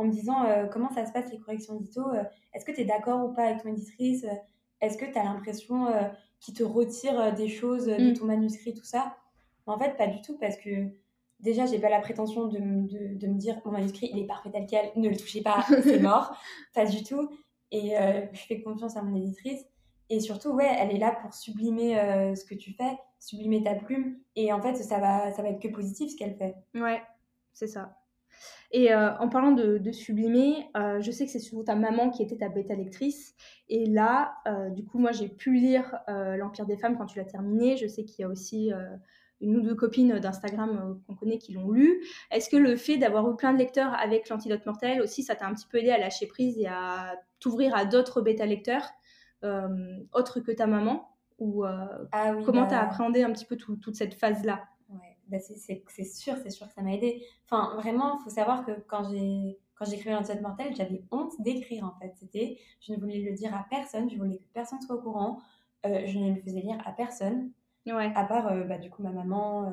en 0.00 0.04
me 0.04 0.10
disant 0.10 0.44
euh, 0.44 0.66
comment 0.66 0.90
ça 0.90 1.04
se 1.04 1.12
passe 1.12 1.30
les 1.30 1.38
corrections 1.38 1.74
d'édito, 1.74 2.08
euh, 2.08 2.24
est-ce 2.54 2.64
que 2.64 2.72
tu 2.72 2.80
es 2.80 2.84
d'accord 2.84 3.28
ou 3.28 3.34
pas 3.34 3.44
avec 3.44 3.62
ton 3.62 3.68
éditrice, 3.68 4.24
euh, 4.24 4.34
est-ce 4.80 4.96
que 4.96 5.04
tu 5.04 5.18
as 5.18 5.24
l'impression 5.24 5.88
qu'il 6.40 6.54
te 6.54 6.62
retire 6.62 7.34
des 7.34 7.48
choses 7.48 7.84
de 7.84 8.10
mm. 8.10 8.14
ton 8.14 8.24
manuscrit, 8.24 8.72
tout 8.72 8.84
ça? 8.84 9.14
En 9.66 9.78
fait, 9.78 9.96
pas 9.98 10.06
du 10.06 10.22
tout, 10.22 10.38
parce 10.38 10.56
que 10.56 10.88
déjà, 11.38 11.66
j'ai 11.66 11.78
pas 11.78 11.90
la 11.90 12.00
prétention 12.00 12.46
de, 12.46 12.58
de, 12.58 13.14
de, 13.14 13.26
me 13.26 13.38
dire 13.38 13.60
mon 13.66 13.72
manuscrit, 13.72 14.08
il 14.12 14.18
est 14.18 14.26
parfait 14.26 14.50
tel 14.50 14.66
quel, 14.66 14.90
ne 14.96 15.10
le 15.10 15.16
touchez 15.16 15.42
pas, 15.42 15.64
c'est 15.82 16.00
mort. 16.00 16.34
pas 16.74 16.86
du 16.86 17.04
tout. 17.04 17.28
Et 17.70 17.92
je 18.32 18.40
fais 18.40 18.62
confiance 18.62 18.96
à 18.96 19.02
mon 19.02 19.14
éditrice. 19.14 19.64
Et 20.10 20.18
surtout, 20.18 20.50
ouais, 20.50 20.76
elle 20.78 20.90
est 20.90 20.98
là 20.98 21.16
pour 21.22 21.32
sublimer 21.32 21.98
euh, 21.98 22.34
ce 22.34 22.44
que 22.44 22.56
tu 22.56 22.72
fais, 22.72 22.98
sublimer 23.20 23.62
ta 23.62 23.76
plume. 23.76 24.18
Et 24.34 24.52
en 24.52 24.60
fait, 24.60 24.74
ça 24.74 24.98
va, 24.98 25.30
ça 25.32 25.42
va 25.42 25.50
être 25.50 25.60
que 25.60 25.68
positif 25.68 26.10
ce 26.10 26.16
qu'elle 26.16 26.34
fait. 26.34 26.56
Ouais, 26.74 27.00
c'est 27.52 27.68
ça. 27.68 27.96
Et 28.72 28.92
euh, 28.92 29.16
en 29.18 29.28
parlant 29.28 29.50
de, 29.50 29.90
sublimer, 29.90 30.68
euh, 30.76 31.00
je 31.00 31.10
sais 31.10 31.24
que 31.24 31.30
c'est 31.32 31.40
surtout 31.40 31.64
ta 31.64 31.74
maman 31.74 32.10
qui 32.10 32.22
était 32.22 32.36
ta 32.36 32.48
bêta 32.48 32.74
lectrice. 32.74 33.34
Et 33.68 33.86
là, 33.86 34.34
du 34.74 34.84
coup, 34.84 34.98
moi, 34.98 35.12
j'ai 35.12 35.28
pu 35.28 35.54
lire 35.54 35.96
L'Empire 36.08 36.66
des 36.66 36.76
femmes 36.76 36.96
quand 36.96 37.06
tu 37.06 37.18
l'as 37.18 37.24
terminé. 37.24 37.76
Je 37.76 37.86
sais 37.86 38.04
qu'il 38.04 38.22
y 38.22 38.24
a 38.24 38.28
aussi 38.28 38.72
une 39.40 39.56
ou 39.56 39.60
deux 39.60 39.74
copines 39.74 40.18
d'Instagram 40.18 41.00
qu'on 41.06 41.14
connaît 41.14 41.38
qui 41.38 41.52
l'ont 41.52 41.70
lu. 41.70 42.04
Est-ce 42.30 42.50
que 42.50 42.56
le 42.56 42.76
fait 42.76 42.96
d'avoir 42.96 43.28
eu 43.30 43.36
plein 43.36 43.52
de 43.52 43.58
lecteurs 43.58 43.94
avec 43.94 44.28
l'antidote 44.28 44.64
mortel 44.66 45.00
aussi, 45.00 45.22
ça 45.22 45.34
t'a 45.34 45.46
un 45.46 45.54
petit 45.54 45.66
peu 45.66 45.78
aidé 45.78 45.90
à 45.90 45.98
lâcher 45.98 46.26
prise 46.26 46.58
et 46.58 46.66
à 46.66 47.14
t'ouvrir 47.38 47.74
à 47.74 47.84
d'autres 47.84 48.20
bêta 48.20 48.46
lecteurs 48.46 48.88
euh, 49.44 49.98
autre 50.12 50.40
que 50.40 50.52
ta 50.52 50.66
maman? 50.66 51.08
Ou 51.38 51.64
euh, 51.64 51.86
ah 52.12 52.34
comment 52.44 52.66
bah 52.66 52.80
appréhendé 52.80 53.22
un 53.22 53.32
petit 53.32 53.46
peu 53.46 53.56
toute 53.56 53.94
cette 53.94 54.12
phase 54.12 54.44
là 54.44 54.60
ouais, 54.60 54.64
bah 55.30 55.38
c'est 55.38 55.56
sûr 56.04 56.36
c'est 56.42 56.50
sûr 56.50 56.66
que 56.66 56.74
ça 56.74 56.82
m'a 56.82 56.94
aidé 56.94 57.24
enfin 57.44 57.74
vraiment 57.76 58.18
il 58.18 58.24
faut 58.24 58.30
savoir 58.30 58.64
que 58.64 58.72
quand 58.86 59.08
j'ai 59.10 59.58
quand 59.74 59.84
j'écrivais 59.84 60.12
l'antidote 60.12 60.42
mortel 60.42 60.74
j'avais 60.76 61.02
honte 61.10 61.32
d'écrire 61.40 61.84
en 61.84 61.98
fait 62.00 62.12
c'était 62.16 62.58
je 62.80 62.92
ne 62.92 62.98
voulais 62.98 63.20
le 63.20 63.32
dire 63.32 63.54
à 63.54 63.66
personne 63.68 64.10
je 64.10 64.16
voulais 64.16 64.38
que 64.38 64.44
personne 64.52 64.80
soit 64.80 64.96
au 64.96 65.00
courant 65.00 65.38
euh, 65.86 66.02
je 66.06 66.18
ne 66.18 66.34
le 66.34 66.40
faisais 66.40 66.60
lire 66.60 66.78
à 66.84 66.92
personne 66.92 67.50
ouais. 67.86 68.12
à 68.14 68.24
part 68.24 68.66
bah, 68.66 68.78
du 68.78 68.90
coup 68.90 69.02
ma 69.02 69.12
maman 69.12 69.72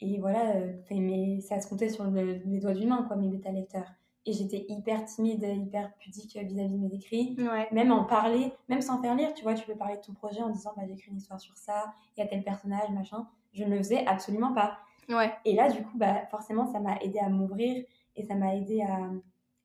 et 0.00 0.18
voilà 0.18 0.54
mais 0.90 1.40
ça 1.40 1.60
se 1.60 1.68
comptait 1.68 1.88
sur 1.88 2.04
les 2.04 2.58
doigts 2.60 2.74
d'une 2.74 2.88
main 2.88 3.04
quoi 3.04 3.16
mes 3.16 3.28
bêta 3.28 3.50
lecteurs 3.50 3.88
et 4.28 4.32
j'étais 4.34 4.66
hyper 4.68 5.06
timide, 5.06 5.42
hyper 5.42 5.90
pudique 5.98 6.36
vis-à-vis 6.36 6.74
de 6.74 6.76
mes 6.76 6.94
écrits. 6.94 7.34
Même 7.72 7.92
en 7.92 8.04
parler, 8.04 8.52
même 8.68 8.82
sans 8.82 9.00
faire 9.00 9.14
lire, 9.14 9.32
tu 9.32 9.42
vois, 9.42 9.54
tu 9.54 9.64
peux 9.64 9.74
parler 9.74 9.96
de 9.96 10.02
ton 10.02 10.12
projet 10.12 10.42
en 10.42 10.50
disant 10.50 10.72
bah, 10.76 10.82
j'écris 10.86 11.10
une 11.10 11.16
histoire 11.16 11.40
sur 11.40 11.56
ça, 11.56 11.94
il 12.16 12.20
y 12.20 12.22
a 12.22 12.26
tel 12.26 12.44
personnage, 12.44 12.90
machin. 12.90 13.26
Je 13.52 13.64
ne 13.64 13.70
le 13.70 13.78
faisais 13.78 14.06
absolument 14.06 14.52
pas. 14.52 14.78
Ouais. 15.08 15.32
Et 15.44 15.54
là, 15.54 15.70
du 15.70 15.82
coup, 15.82 15.96
bah, 15.96 16.26
forcément, 16.30 16.66
ça 16.66 16.80
m'a 16.80 16.96
aidé 16.98 17.18
à 17.18 17.28
m'ouvrir 17.28 17.84
et 18.16 18.24
ça 18.24 18.34
m'a 18.34 18.54
aidé 18.54 18.82
à, 18.82 19.10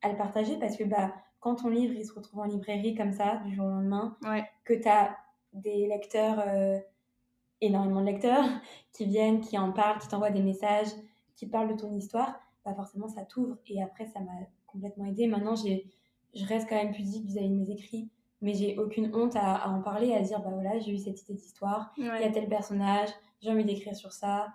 à, 0.01 0.09
le 0.09 0.17
partager 0.17 0.57
parce 0.57 0.77
que 0.77 0.83
bah, 0.83 1.13
quand 1.39 1.55
ton 1.55 1.69
livre 1.69 1.93
il 1.93 2.05
se 2.05 2.13
retrouve 2.13 2.39
en 2.39 2.45
librairie 2.45 2.95
comme 2.95 3.11
ça, 3.11 3.37
du 3.45 3.53
jour 3.53 3.65
au 3.65 3.69
lendemain, 3.69 4.17
que 4.63 4.73
tu 4.73 4.87
as 4.87 5.17
des 5.51 5.87
lecteurs, 5.87 6.39
euh, 6.47 6.79
énormément 7.61 8.01
de 8.01 8.05
lecteurs, 8.05 8.45
qui 8.93 9.05
viennent, 9.05 9.41
qui 9.41 9.57
en 9.57 9.71
parlent, 9.71 9.99
qui 9.99 10.07
t'envoient 10.07 10.31
des 10.31 10.41
messages, 10.41 10.91
qui 11.35 11.47
parlent 11.47 11.69
de 11.69 11.79
ton 11.79 11.93
histoire, 11.93 12.39
bah 12.63 12.73
forcément 12.73 13.09
ça 13.09 13.23
t'ouvre. 13.23 13.57
Et 13.67 13.81
après, 13.81 14.05
ça 14.05 14.19
m'a 14.21 14.31
complètement 14.67 15.05
aidé. 15.05 15.27
Maintenant, 15.27 15.55
j'ai, 15.55 15.85
je 16.33 16.45
reste 16.45 16.69
quand 16.69 16.75
même 16.75 16.93
pudique 16.93 17.25
vis-à-vis 17.25 17.49
de 17.49 17.55
mes 17.55 17.69
écrits, 17.69 18.09
mais 18.43 18.53
j'ai 18.53 18.77
aucune 18.77 19.13
honte 19.15 19.35
à, 19.35 19.67
en 19.69 19.81
parler, 19.81 20.13
à 20.13 20.21
dire 20.21 20.39
bah 20.41 20.51
voilà, 20.53 20.77
j'ai 20.79 20.91
eu 20.91 20.97
cette 20.97 21.21
idée 21.23 21.33
d'histoire, 21.33 21.93
il 21.97 22.05
y 22.05 22.09
a 22.09 22.29
tel 22.29 22.47
personnage, 22.47 23.09
j'ai 23.41 23.49
envie 23.49 23.65
d'écrire 23.65 23.95
sur 23.95 24.11
ça. 24.11 24.53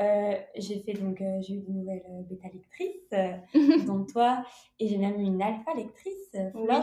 Euh, 0.00 0.34
j'ai 0.56 0.80
fait 0.80 0.94
donc 0.94 1.20
euh, 1.20 1.38
j'ai 1.42 1.54
eu 1.54 1.60
des 1.60 1.70
nouvelles 1.70 2.02
euh, 2.08 2.22
bêta 2.22 2.48
lectrices 2.48 3.84
dont 3.86 4.04
toi 4.06 4.42
et 4.80 4.88
j'ai 4.88 4.96
même 4.96 5.20
eu 5.20 5.24
une 5.24 5.42
alpha 5.42 5.74
lectrice 5.74 6.34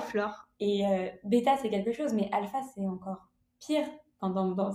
Flore. 0.09 0.47
et 0.59 0.83
bêta 1.23 1.57
c'est 1.57 1.71
quelque 1.71 1.91
chose 1.91 2.13
mais 2.13 2.29
alpha 2.31 2.59
c'est 2.75 2.85
encore 2.85 3.27
pire 3.59 3.83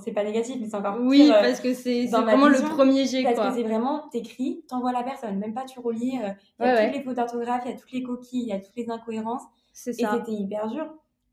c'est 0.02 0.12
pas 0.12 0.24
négatif, 0.24 0.56
mais 0.60 0.68
c'est 0.68 0.76
encore 0.76 0.96
Oui, 1.00 1.30
euh, 1.30 1.40
parce 1.42 1.60
que 1.60 1.74
c'est 1.74 2.06
vraiment 2.06 2.48
le 2.48 2.60
premier 2.74 3.04
jet. 3.06 3.22
Parce 3.22 3.48
que 3.48 3.54
c'est 3.54 3.62
vraiment, 3.62 4.08
t'écris, 4.10 4.64
t'envoies 4.68 4.92
la 4.92 5.02
personne, 5.02 5.38
même 5.38 5.52
pas 5.52 5.64
tu 5.64 5.78
relis. 5.80 6.18
Euh, 6.22 6.30
il 6.60 6.66
y 6.66 6.68
a 6.68 6.87
toutes 6.87 6.96
les 6.96 7.02
fautes 7.02 7.16
d'orthographe, 7.16 7.62
il 7.66 7.72
y 7.72 7.74
a 7.74 7.76
toutes 7.76 7.92
les 7.92 8.02
coquilles, 8.02 8.42
il 8.42 8.48
y 8.48 8.52
a 8.52 8.60
toutes 8.60 8.76
les 8.76 8.88
incohérences. 8.90 9.42
C'est 9.72 9.92
ça. 9.92 10.14
Et 10.14 10.18
c'était 10.18 10.32
hyper 10.32 10.68
dur. 10.68 10.87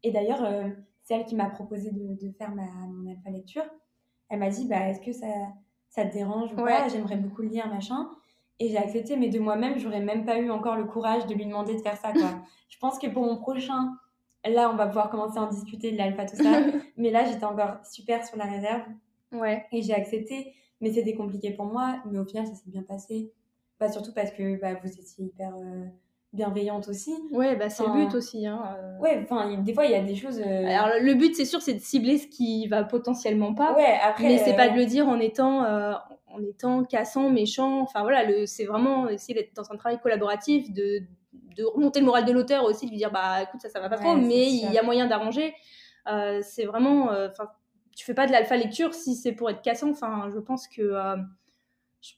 Et 0.04 0.12
d'ailleurs, 0.12 0.44
euh, 0.44 0.70
c'est 1.04 1.16
elle 1.16 1.26
qui 1.26 1.36
m'a 1.36 1.50
proposé 1.50 1.92
de, 1.92 2.16
de, 2.16 2.32
faire 2.34 2.54
ma, 2.54 2.64
mon 2.64 3.10
alpha 3.10 3.30
lecture. 3.30 3.66
Elle 4.30 4.40
m'a 4.40 4.50
dit, 4.50 4.68
bah, 4.68 4.88
est-ce 4.90 5.02
que 5.02 5.12
ça, 5.12 5.28
ça 5.90 6.06
te 6.06 6.14
dérange 6.14 6.54
ou 6.54 6.56
pas? 6.56 6.88
J'aimerais 6.88 7.18
beaucoup 7.18 7.42
le 7.42 7.50
lire, 7.50 7.68
machin. 7.68 8.10
Et 8.60 8.70
j'ai 8.70 8.78
accepté, 8.78 9.18
mais 9.18 9.30
de 9.30 9.40
moi-même, 9.40 9.80
j'aurais 9.80 10.02
même 10.02 10.26
pas 10.26 10.38
eu 10.40 10.52
encore 10.52 10.76
le 10.76 10.86
courage 10.86 11.26
de 11.26 11.34
lui 11.34 11.46
demander 11.46 11.76
de 11.76 11.82
faire 11.82 11.98
ça. 11.98 12.14
Quoi. 12.14 12.42
Je 12.70 12.78
pense 12.78 13.00
que 13.00 13.08
pour 13.08 13.24
mon 13.24 13.38
prochain 13.38 13.98
Là, 14.44 14.72
on 14.72 14.76
va 14.76 14.88
pouvoir 14.88 15.10
commencer 15.10 15.38
à 15.38 15.44
en 15.44 15.50
discuter 15.50 15.92
de 15.92 15.98
l'alpha, 15.98 16.26
tout 16.26 16.36
ça. 16.36 16.62
mais 16.98 17.12
là, 17.12 17.26
j'étais 17.26 17.44
encore 17.44 17.86
super 17.86 18.26
sur 18.26 18.38
la 18.38 18.46
réserve. 18.46 18.84
Ouais. 19.32 19.66
Et 19.72 19.82
j'ai 19.82 19.94
accepté. 19.94 20.56
Mais 20.80 20.92
c'était 20.92 21.14
compliqué 21.14 21.52
pour 21.52 21.66
moi. 21.66 22.02
Mais 22.10 22.18
au 22.18 22.26
final, 22.26 22.48
ça 22.48 22.56
s'est 22.56 22.70
bien 22.70 22.82
passé. 22.82 23.32
Bah, 23.80 23.92
surtout 23.92 24.14
parce 24.14 24.32
que 24.32 24.60
bah, 24.60 24.74
vous 24.76 24.90
étiez 24.90 25.26
hyper 25.26 25.56
euh, 25.56 25.86
bienveillante 26.34 26.88
aussi. 26.88 27.13
Ouais, 27.32 27.56
bah, 27.56 27.70
c'est 27.70 27.86
le 27.86 27.94
but 27.94 28.15
aussi. 28.15 28.46
Hein, 28.46 28.62
euh. 28.78 29.00
Ouais, 29.00 29.20
enfin, 29.24 29.58
des 29.58 29.74
fois, 29.74 29.86
il 29.86 29.91
y 29.91 29.96
a 29.96 30.02
des 30.02 30.15
choses. 30.15 30.39
Euh, 30.39 30.65
Alors, 30.67 31.00
le 31.02 31.13
but, 31.13 31.36
c'est 31.36 31.46
sûr, 31.46 31.62
c'est 31.62 31.74
de 31.74 31.80
cibler 31.80 32.17
ce 32.17 32.28
qui 32.28 32.67
va 32.67 32.84
potentiellement 32.84 33.54
pas. 33.54 33.74
Ouais, 33.76 34.00
après. 34.04 34.24
Mais 34.24 34.38
c'est 34.38 34.56
pas 34.56 34.70
de 34.70 34.76
le 34.76 34.86
dire 34.86 35.08
en 35.08 35.20
étant, 35.20 35.63
en 35.63 36.44
étant 36.44 36.84
cassant, 36.84 37.30
méchant. 37.30 37.82
Enfin, 37.82 38.02
voilà, 38.02 38.24
c'est 38.46 38.65
vraiment 38.65 39.10
essayer 39.10 39.34
d'être 39.34 39.56
dans 39.56 39.72
un 39.72 39.76
travail 39.76 40.00
collaboratif, 40.00 40.72
de 40.72 41.02
de 41.56 41.63
remonter 41.63 42.00
le 42.00 42.06
moral 42.06 42.26
de 42.26 42.32
l'auteur 42.32 42.63
aussi, 42.63 42.86
de 42.86 42.91
lui 42.91 42.98
dire 42.98 43.12
bah 43.12 43.44
écoute 43.44 43.62
ça 43.62 43.70
ça 43.70 43.80
va 43.80 43.89
pas 43.89 43.98
trop, 43.98 44.15
mais 44.15 44.50
il 44.50 44.72
y 44.72 44.78
a 44.78 44.84
moyen 44.84 45.08
d'arranger. 45.08 45.54
Euh, 46.08 46.39
c'est 46.41 46.65
vraiment, 46.65 47.12
euh, 47.12 47.30
enfin 47.30 47.50
tu 47.96 48.06
fais 48.06 48.13
pas 48.13 48.26
de 48.26 48.32
l'alpha 48.32 48.56
lecture 48.56 48.94
si 48.94 49.15
c'est 49.15 49.34
pour 49.34 49.50
être 49.50 49.62
cassant. 49.62 49.91
Enfin 49.91 50.30
je 50.34 50.39
pense 50.39 50.67
que 50.67 50.82
euh, 50.82 51.17
je... 52.02 52.13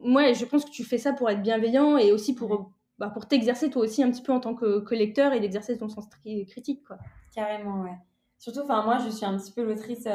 je 0.00 0.44
pense 0.44 0.64
que 0.64 0.70
tu 0.70 0.84
fais 0.84 0.98
ça 0.98 1.12
pour 1.12 1.30
être 1.30 1.42
bienveillant 1.42 1.98
et 1.98 2.12
aussi 2.12 2.34
pour 2.34 2.72
bah, 3.00 3.10
pour 3.10 3.26
t'exercer 3.26 3.70
toi 3.70 3.82
aussi 3.82 4.02
un 4.02 4.10
petit 4.10 4.22
peu 4.22 4.32
en 4.32 4.38
tant 4.38 4.54
que, 4.54 4.80
que 4.80 4.94
lecteur 4.94 5.32
et 5.32 5.40
d'exercer 5.40 5.76
ton 5.76 5.88
sens 5.88 6.06
critique 6.48 6.84
quoi. 6.86 6.98
Carrément 7.34 7.82
ouais. 7.82 7.98
Surtout 8.38 8.64
moi 8.66 8.98
je 9.04 9.10
suis 9.10 9.26
un 9.26 9.36
petit 9.36 9.50
peu 9.50 9.64
l'autrice 9.64 10.06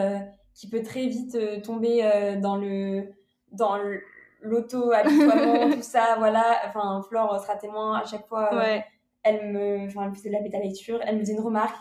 qui 0.54 0.69
peut 0.69 0.82
très 0.82 1.08
vite 1.08 1.38
tomber 1.63 2.38
dans 2.41 2.56
le 2.56 3.10
dans 3.52 3.78
le 3.78 4.02
l'auto-habituellement, 4.45 5.69
tout 5.76 5.82
ça, 5.82 6.15
voilà. 6.17 6.60
Enfin, 6.67 7.02
Flore 7.08 7.41
sera 7.41 7.56
témoin 7.56 8.00
à 8.00 8.06
chaque 8.06 8.28
fois. 8.28 8.54
Euh, 8.54 8.80
elle 9.24 9.52
me, 9.52 9.88
enfin, 9.88 10.06
elle 10.06 10.15
faisait 10.15 10.30
de 10.30 10.36
la 10.36 10.41
bêta 10.41 10.60
lecture, 10.60 11.00
elle 11.04 11.15
me 11.15 11.21
faisait 11.21 11.34
une 11.34 11.41
remarque. 11.41 11.76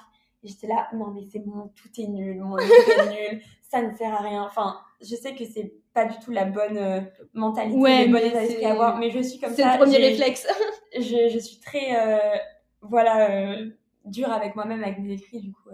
Et 0.44 0.48
j'étais 0.48 0.66
là, 0.66 0.88
non, 0.92 1.10
mais 1.10 1.24
c'est 1.24 1.38
bon, 1.38 1.72
tout 1.74 1.88
est 1.98 2.06
nul, 2.06 2.40
mon 2.40 2.56
livre 2.56 2.72
est 3.00 3.32
nul, 3.32 3.42
ça 3.62 3.82
ne 3.82 3.96
sert 3.96 4.12
à 4.12 4.22
rien. 4.22 4.44
Enfin, 4.44 4.78
je 5.00 5.16
sais 5.16 5.34
que 5.34 5.44
c'est 5.44 5.74
pas 5.92 6.04
du 6.04 6.18
tout 6.18 6.30
la 6.30 6.44
bonne 6.44 6.76
euh, 6.76 7.00
mentalité, 7.32 7.78
ouais, 7.78 8.06
le 8.06 8.12
bon 8.12 8.18
état 8.18 8.40
d'esprit 8.40 8.64
à 8.66 8.72
avoir, 8.72 8.98
mais 8.98 9.10
je 9.10 9.20
suis 9.20 9.40
comme 9.40 9.50
ça. 9.50 9.56
C'est 9.56 9.72
le 9.72 9.84
premier 9.84 9.96
réflexe. 9.96 10.46
je, 10.94 11.28
je, 11.32 11.38
suis 11.38 11.60
très, 11.60 11.96
euh, 11.96 12.36
voilà, 12.82 13.56
dure 14.04 14.30
avec 14.30 14.54
moi-même, 14.54 14.84
avec 14.84 14.98
mes 14.98 15.14
écrits, 15.14 15.40
du 15.40 15.52
coup, 15.52 15.70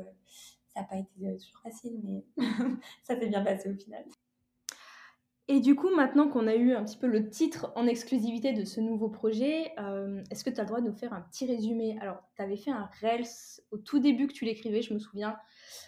ça 0.72 0.80
n'a 0.80 0.86
pas 0.86 0.96
été 0.96 1.10
toujours 1.36 1.60
facile, 1.62 2.00
mais 2.04 2.24
ça 3.02 3.18
s'est 3.18 3.26
bien 3.26 3.42
passé 3.42 3.70
au 3.70 3.74
final. 3.74 4.04
Et 5.50 5.58
du 5.58 5.74
coup, 5.74 5.90
maintenant 5.92 6.28
qu'on 6.28 6.46
a 6.46 6.54
eu 6.54 6.74
un 6.74 6.84
petit 6.84 6.96
peu 6.96 7.08
le 7.08 7.28
titre 7.28 7.72
en 7.74 7.88
exclusivité 7.88 8.52
de 8.52 8.64
ce 8.64 8.80
nouveau 8.80 9.08
projet, 9.08 9.72
euh, 9.80 10.22
est-ce 10.30 10.44
que 10.44 10.50
tu 10.50 10.60
as 10.60 10.62
le 10.62 10.68
droit 10.68 10.80
de 10.80 10.86
nous 10.86 10.94
faire 10.94 11.12
un 11.12 11.22
petit 11.22 11.44
résumé? 11.44 11.98
Alors, 12.00 12.22
tu 12.36 12.42
avais 12.42 12.56
fait 12.56 12.70
un 12.70 12.88
Reels 13.02 13.26
au 13.72 13.78
tout 13.78 13.98
début 13.98 14.28
que 14.28 14.32
tu 14.32 14.44
l'écrivais, 14.44 14.80
je 14.80 14.94
me 14.94 15.00
souviens, 15.00 15.36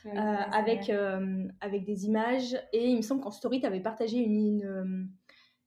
euh, 0.06 0.10
avec, 0.10 0.90
euh, 0.90 1.46
avec 1.60 1.84
des 1.84 2.06
images. 2.06 2.60
Et 2.72 2.88
il 2.88 2.96
me 2.96 3.02
semble 3.02 3.20
qu'en 3.20 3.30
story, 3.30 3.60
tu 3.60 3.66
avais 3.66 3.78
partagé 3.78 4.18
une, 4.18 5.08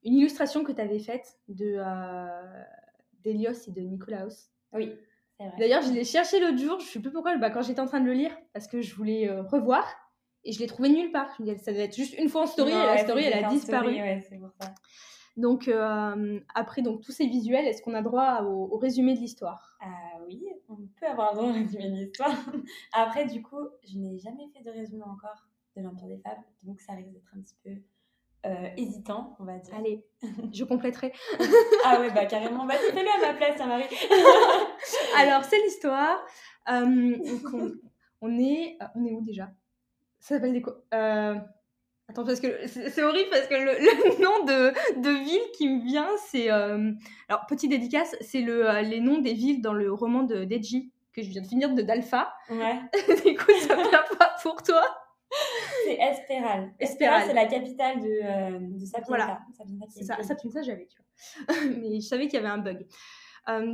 une, 0.04 0.14
illustration 0.14 0.62
que 0.62 0.72
tu 0.72 0.80
avais 0.82 0.98
faite 0.98 1.38
d'Elios 1.48 2.06
et 3.66 3.70
de 3.70 3.80
Nicolaos. 3.80 4.50
Oui. 4.74 4.92
D'ailleurs, 5.58 5.80
je 5.80 5.92
l'ai 5.92 6.04
cherché 6.04 6.38
l'autre 6.38 6.58
jour, 6.58 6.80
je 6.80 6.84
ne 6.84 6.90
sais 6.90 7.00
plus 7.00 7.12
pourquoi, 7.12 7.34
bah, 7.38 7.48
quand 7.48 7.62
j'étais 7.62 7.80
en 7.80 7.86
train 7.86 8.00
de 8.00 8.06
le 8.06 8.12
lire, 8.12 8.36
parce 8.52 8.68
que 8.68 8.82
je 8.82 8.94
voulais 8.94 9.30
revoir 9.40 9.86
et 10.46 10.52
je 10.52 10.60
l'ai 10.60 10.66
trouvé 10.66 10.88
nulle 10.88 11.10
part. 11.10 11.28
Je 11.36 11.42
me 11.42 11.48
disais, 11.48 11.62
ça 11.62 11.72
devait 11.72 11.84
être 11.84 11.96
juste 11.96 12.16
une 12.16 12.28
fois 12.28 12.42
en 12.42 12.46
story 12.46 12.70
et 12.70 12.74
la 12.74 12.98
story, 12.98 13.24
elle 13.24 13.44
a 13.44 13.48
disparu. 13.48 13.96
Donc, 15.36 15.68
euh, 15.68 16.40
après 16.54 16.80
donc, 16.80 17.02
tous 17.02 17.12
ces 17.12 17.26
visuels, 17.26 17.66
est-ce 17.66 17.82
qu'on 17.82 17.92
a 17.92 18.00
droit 18.00 18.42
au, 18.44 18.78
résumé 18.78 19.14
de 19.14 19.20
l'histoire? 19.20 19.76
Ah 19.82 20.18
Oui, 20.26 20.42
on 20.70 20.76
peut 20.98 21.06
avoir 21.06 21.34
droit 21.34 21.48
au 21.48 21.52
résumé 21.52 21.90
de 21.90 21.96
l'histoire. 21.96 22.30
après, 22.94 23.26
du 23.26 23.42
coup, 23.42 23.68
je 23.86 23.98
n'ai 23.98 24.18
jamais 24.18 24.48
fait 24.54 24.62
de 24.62 24.70
résumé 24.70 25.02
encore 25.02 25.46
de 25.76 25.82
l'Empire 25.82 26.08
des 26.08 26.18
Fables, 26.18 26.44
donc 26.62 26.80
ça 26.80 26.94
risque 26.94 27.12
d'être 27.12 27.34
un 27.36 27.40
petit 27.42 27.56
peu 27.62 27.70
euh, 28.46 28.68
hésitant, 28.78 29.36
on 29.40 29.44
va 29.44 29.58
dire. 29.58 29.74
Allez, 29.74 30.06
je 30.52 30.64
compléterai. 30.64 31.12
ah 31.84 32.00
ouais, 32.00 32.10
bah 32.12 32.24
carrément. 32.24 32.64
Vas-y, 32.64 32.92
fais-le 32.92 33.08
à 33.08 33.32
ma 33.32 33.34
place, 33.34 33.58
Marie. 33.58 33.84
Alors, 35.18 35.44
c'est 35.44 35.60
l'histoire. 35.64 36.24
Euh, 36.70 37.18
on, 38.22 38.38
est, 38.38 38.78
on 38.94 39.04
est 39.04 39.12
où 39.12 39.20
déjà? 39.20 39.50
Ça 40.26 40.34
s'appelle 40.34 40.54
des 40.54 40.62
quoi 40.62 40.82
euh, 40.92 41.36
Attends, 42.08 42.24
parce 42.24 42.40
que 42.40 42.66
c'est 42.66 43.02
horrible 43.02 43.30
parce 43.30 43.46
que 43.46 43.54
le, 43.54 44.22
nom 44.22 44.44
de, 44.44 45.00
de, 45.00 45.24
ville 45.24 45.52
qui 45.56 45.68
me 45.68 45.84
vient, 45.84 46.08
c'est. 46.28 46.50
Euh, 46.50 46.92
alors, 47.28 47.46
petite 47.46 47.70
dédicace, 47.70 48.16
c'est 48.20 48.40
le, 48.40 48.68
euh, 48.68 48.82
les 48.82 49.00
noms 49.00 49.18
des 49.18 49.34
villes 49.34 49.62
dans 49.62 49.72
le 49.72 49.92
roman 49.92 50.24
de 50.24 50.44
Deji 50.44 50.92
que 51.12 51.22
je 51.22 51.30
viens 51.30 51.42
de 51.42 51.46
finir 51.46 51.72
de 51.72 51.82
d'Alpha. 51.82 52.34
Ouais. 52.50 52.80
Écoute, 53.24 53.54
ça 53.60 53.76
vient 53.76 54.04
pas 54.18 54.34
pour 54.42 54.62
toi. 54.64 54.82
C'est 55.84 55.94
Espéral. 55.94 56.74
Espéral, 56.80 57.22
c'est 57.26 57.34
la 57.34 57.46
capitale 57.46 58.00
de, 58.00 58.78
de 58.78 58.84
Sapienza. 58.84 59.06
Voilà. 59.08 59.40
Sapienza, 60.22 60.62
j'avais, 60.62 60.86
tu 60.86 60.98
vois. 60.98 61.56
Mais 61.80 62.00
je 62.00 62.06
savais 62.06 62.26
qu'il 62.26 62.40
y 62.40 62.44
avait 62.44 62.48
un 62.48 62.58
bug. 62.58 62.84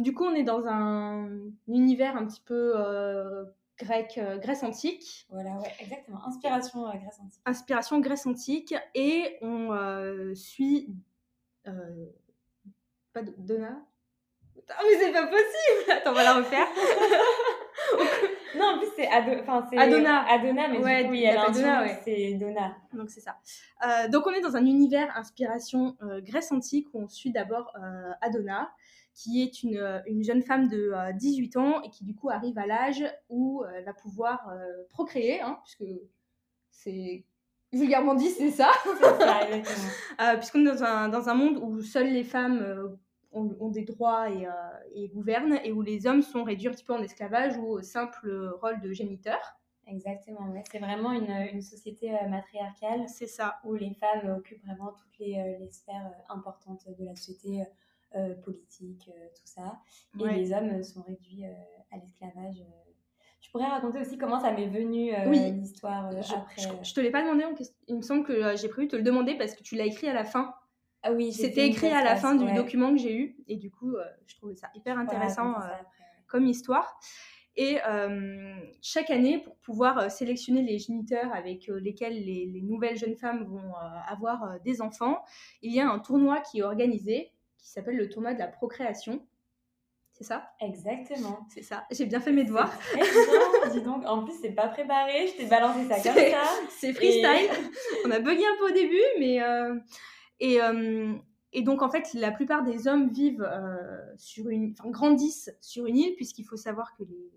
du 0.03 0.13
coup, 0.13 0.25
on 0.25 0.35
est 0.35 0.45
dans 0.45 0.67
un 0.67 1.31
univers 1.67 2.17
un 2.17 2.27
petit 2.27 2.43
peu 2.43 2.75
grec, 3.83 4.21
Grèce 4.41 4.63
antique. 4.63 5.27
Voilà, 5.31 5.57
ouais, 5.59 5.73
exactement. 5.81 6.25
Inspiration 6.27 6.89
Grèce 6.91 7.21
antique. 7.21 7.43
Inspiration 7.45 8.01
Grèce 8.01 8.27
antique. 8.27 8.75
Et 8.95 9.39
on 9.43 10.35
suit. 10.35 10.89
pas 11.65 13.23
de 13.23 13.35
Donna 13.39 13.79
Ah, 14.69 14.83
mais 14.89 14.99
c'est 14.99 15.13
pas 15.13 15.27
possible 15.27 15.91
Attends, 15.91 16.11
on 16.11 16.15
va 16.15 16.25
la 16.25 16.35
refaire. 16.35 16.67
non, 18.57 18.75
en 18.75 18.79
plus, 18.79 18.89
c'est 18.97 19.09
Ado... 19.09 19.33
Adona. 19.77 20.25
Adona, 20.29 20.69
mais 20.69 20.79
ouais, 20.79 21.03
du 21.03 21.09
coup, 21.09 21.15
il 21.15 21.21
y 21.21 21.27
a 21.27 21.43
Adona, 21.43 21.83
ouais. 21.83 22.01
c'est 22.05 22.35
Donna. 22.35 22.77
Donc, 22.93 23.11
c'est 23.11 23.21
ça. 23.21 23.37
Euh, 23.87 24.09
donc, 24.09 24.27
on 24.27 24.31
est 24.31 24.41
dans 24.41 24.57
un 24.57 24.65
univers 24.65 25.17
inspiration 25.17 25.97
euh, 26.03 26.21
Grèce 26.21 26.53
antique 26.53 26.89
où 26.93 27.01
on 27.03 27.09
suit 27.09 27.33
d'abord 27.33 27.73
euh, 27.77 28.13
Adona, 28.21 28.71
qui 29.15 29.43
est 29.43 29.63
une, 29.63 30.03
une 30.07 30.23
jeune 30.23 30.43
femme 30.43 30.69
de 30.69 30.93
18 31.19 31.57
ans 31.57 31.83
et 31.83 31.91
qui, 31.91 32.05
du 32.05 32.15
coup, 32.15 32.31
arrive 32.31 32.59
à 32.59 32.67
l'âge 32.67 33.05
où 33.29 33.63
elle 33.75 33.85
va 33.85 33.93
pouvoir 33.93 34.51
procréer, 34.89 35.41
hein, 35.41 35.59
puisque 35.63 35.85
c'est 36.71 37.25
vulgairement 37.73 38.15
dit, 38.15 38.31
c'est 38.31 38.51
ça. 38.51 38.71
ça 40.17 40.37
Puisqu'on 40.37 40.61
est 40.61 40.73
dans 40.73 40.83
un, 40.85 41.09
dans 41.09 41.29
un 41.29 41.35
monde 41.35 41.59
où 41.63 41.83
seules 41.83 42.13
les 42.13 42.25
femmes 42.25 42.99
ont, 43.33 43.71
des 43.71 43.85
droits 43.85 44.31
et, 44.31 44.47
euh, 44.47 44.51
et, 44.95 45.09
gouvernent, 45.09 45.59
et 45.65 45.73
où 45.73 45.83
les 45.83 46.07
hommes 46.07 46.23
sont 46.23 46.45
réduits 46.45 46.69
un 46.69 46.73
petit 46.73 46.85
peu 46.85 46.93
en 46.93 47.03
esclavage 47.03 47.57
ou 47.57 47.67
au 47.67 47.83
simple 47.83 48.53
rôle 48.61 48.81
de 48.81 48.93
géniteur. 48.93 49.41
Exactement, 49.87 50.49
ouais. 50.51 50.63
c'est 50.71 50.79
vraiment 50.79 51.13
une, 51.13 51.31
une 51.53 51.63
société 51.63 52.15
euh, 52.15 52.29
matriarcale. 52.29 53.09
C'est 53.09 53.27
ça. 53.27 53.57
Où 53.65 53.75
les 53.75 53.95
femmes 53.95 54.37
occupent 54.37 54.65
vraiment 54.65 54.93
toutes 54.93 55.19
les, 55.19 55.39
euh, 55.39 55.59
les 55.59 55.71
sphères 55.71 56.13
importantes 56.29 56.87
de 56.99 57.05
la 57.05 57.17
société, 57.17 57.65
politique, 58.45 59.11
tout 59.35 59.47
ça. 59.47 59.81
Et 60.21 60.35
les 60.35 60.53
hommes 60.53 60.83
sont 60.83 61.03
réduits 61.03 61.45
à 61.45 61.97
l'esclavage. 61.97 62.65
Je 63.41 63.51
pourrais 63.51 63.67
raconter 63.67 64.01
aussi 64.01 64.17
comment 64.17 64.41
ça 64.41 64.53
m'est 64.53 64.69
venu 64.69 65.13
l'histoire 65.31 66.07
après. 66.07 66.23
Je, 66.23 66.69
je, 66.83 66.95
te 66.95 67.01
l'ai 67.01 67.11
pas 67.11 67.23
demandé, 67.23 67.45
il 67.89 67.97
me 67.97 68.03
semble 68.03 68.25
que 68.25 68.57
j'ai 68.57 68.69
prévu 68.69 68.87
de 68.87 68.93
te 68.93 68.97
le 68.97 69.03
demander 69.03 69.37
parce 69.37 69.55
que 69.55 69.63
tu 69.63 69.77
l'as 69.77 69.87
écrit 69.87 70.09
à 70.09 70.15
la 70.15 70.25
fin. 70.25 70.55
Ah 71.05 71.13
oui, 71.13 71.33
c'était 71.33 71.67
écrit 71.67 71.89
à 71.89 72.05
la 72.05 72.17
fin 72.17 72.35
du 72.37 72.53
document 72.53 72.93
que 72.93 72.99
j'ai 72.99 73.17
eu 73.17 73.37
et 73.49 73.57
du 73.57 73.71
coup, 73.71 73.97
euh, 73.97 74.05
je 74.27 74.37
trouvais 74.37 74.55
ça 74.55 74.71
hyper 74.75 74.99
intéressant 74.99 75.61
euh, 75.61 75.67
comme 76.29 76.47
histoire. 76.47 76.99
Et 77.57 77.79
euh, 77.87 78.55
chaque 78.81 79.11
année, 79.11 79.39
pour 79.39 79.57
pouvoir 79.57 80.11
sélectionner 80.11 80.63
les 80.63 80.79
géniteurs 80.79 81.35
avec 81.35 81.67
lesquels 81.67 82.25
les, 82.25 82.63
nouvelles 82.63 82.97
jeunes 82.97 83.17
femmes 83.17 83.45
vont 83.45 83.75
avoir 84.07 84.61
des 84.61 84.81
enfants, 84.81 85.23
il 85.61 85.75
y 85.75 85.81
a 85.81 85.91
un 85.91 85.99
tournoi 85.99 86.41
qui 86.41 86.61
est 86.61 86.63
organisé 86.63 87.33
qui 87.63 87.71
s'appelle 87.71 87.97
le 87.97 88.09
tournoi 88.09 88.35
de 88.35 88.39
la 88.39 88.49
procréation. 88.49 89.27
C'est 90.13 90.25
ça? 90.25 90.51
Exactement. 90.61 91.47
C'est 91.49 91.63
ça. 91.63 91.87
J'ai 91.91 92.05
bien 92.05 92.21
fait 92.21 92.33
mes 92.33 92.45
devoirs. 92.45 92.71
dis 93.73 93.81
donc. 93.81 94.05
En 94.07 94.25
plus, 94.25 94.35
c'est 94.43 94.51
pas 94.51 94.69
préparé. 94.69 95.29
Je 95.29 95.39
t'ai 95.39 95.47
balancé 95.47 95.89
ça 95.89 95.95
comme 95.95 96.23
ça. 96.23 96.43
C'est 96.69 96.93
freestyle. 96.93 97.49
On 98.05 98.11
a 98.11 98.19
bugué 98.19 98.45
un 98.45 98.59
peu 98.59 98.71
au 98.71 98.75
début, 98.75 99.01
mais 99.19 99.41
et, 100.43 100.61
euh, 100.61 101.15
et 101.53 101.63
donc, 101.63 101.83
en 101.83 101.89
fait, 101.89 102.13
la 102.15 102.33
plupart 102.33 102.65
des 102.65 102.89
hommes 102.89 103.11
vivent 103.11 103.49
euh, 103.49 104.03
sur 104.17 104.49
une, 104.49 104.75
enfin, 104.77 104.91
grandissent 104.91 105.57
sur 105.61 105.87
une 105.87 105.97
île, 105.97 106.15
puisqu'il 106.17 106.45
faut 106.45 106.57
savoir 106.57 106.97
que 106.97 107.05
les, 107.05 107.31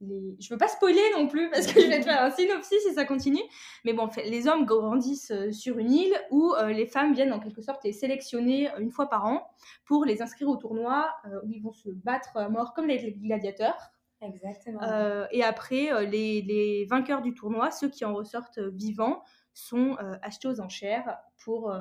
les... 0.00 0.36
Je 0.40 0.52
veux 0.52 0.58
pas 0.58 0.68
spoiler 0.68 1.02
non 1.16 1.26
plus 1.26 1.50
parce 1.50 1.66
que 1.66 1.80
je 1.80 1.86
vais 1.86 2.00
te 2.00 2.04
faire 2.04 2.22
un 2.22 2.30
synopsis 2.30 2.82
si 2.82 2.94
ça 2.94 3.04
continue. 3.04 3.42
Mais 3.84 3.92
bon, 3.92 4.08
les 4.24 4.48
hommes 4.48 4.64
grandissent 4.64 5.30
euh, 5.30 5.52
sur 5.52 5.78
une 5.78 5.92
île 5.92 6.14
où 6.30 6.54
les 6.68 6.86
femmes 6.86 7.14
viennent 7.14 7.32
en 7.32 7.40
quelque 7.40 7.62
sorte 7.62 7.84
les 7.84 7.92
sélectionner 7.92 8.70
une 8.78 8.90
fois 8.90 9.08
par 9.08 9.26
an 9.26 9.48
pour 9.84 10.04
les 10.04 10.22
inscrire 10.22 10.48
au 10.48 10.56
tournoi 10.56 11.10
où 11.44 11.50
ils 11.50 11.62
vont 11.62 11.72
se 11.72 11.88
battre 11.90 12.36
à 12.36 12.48
mort 12.48 12.74
comme 12.74 12.86
les 12.86 13.12
gladiateurs. 13.12 13.90
Exactement. 14.20 14.80
et 15.30 15.44
après, 15.44 16.06
les, 16.06 16.42
les, 16.42 16.84
vainqueurs 16.86 17.22
du 17.22 17.34
tournoi, 17.34 17.70
ceux 17.70 17.88
qui 17.88 18.04
en 18.04 18.14
ressortent 18.14 18.58
vivants, 18.58 19.22
sont 19.54 19.96
achetés 20.22 20.48
aux 20.48 20.60
enchères 20.60 21.18
pour 21.44 21.72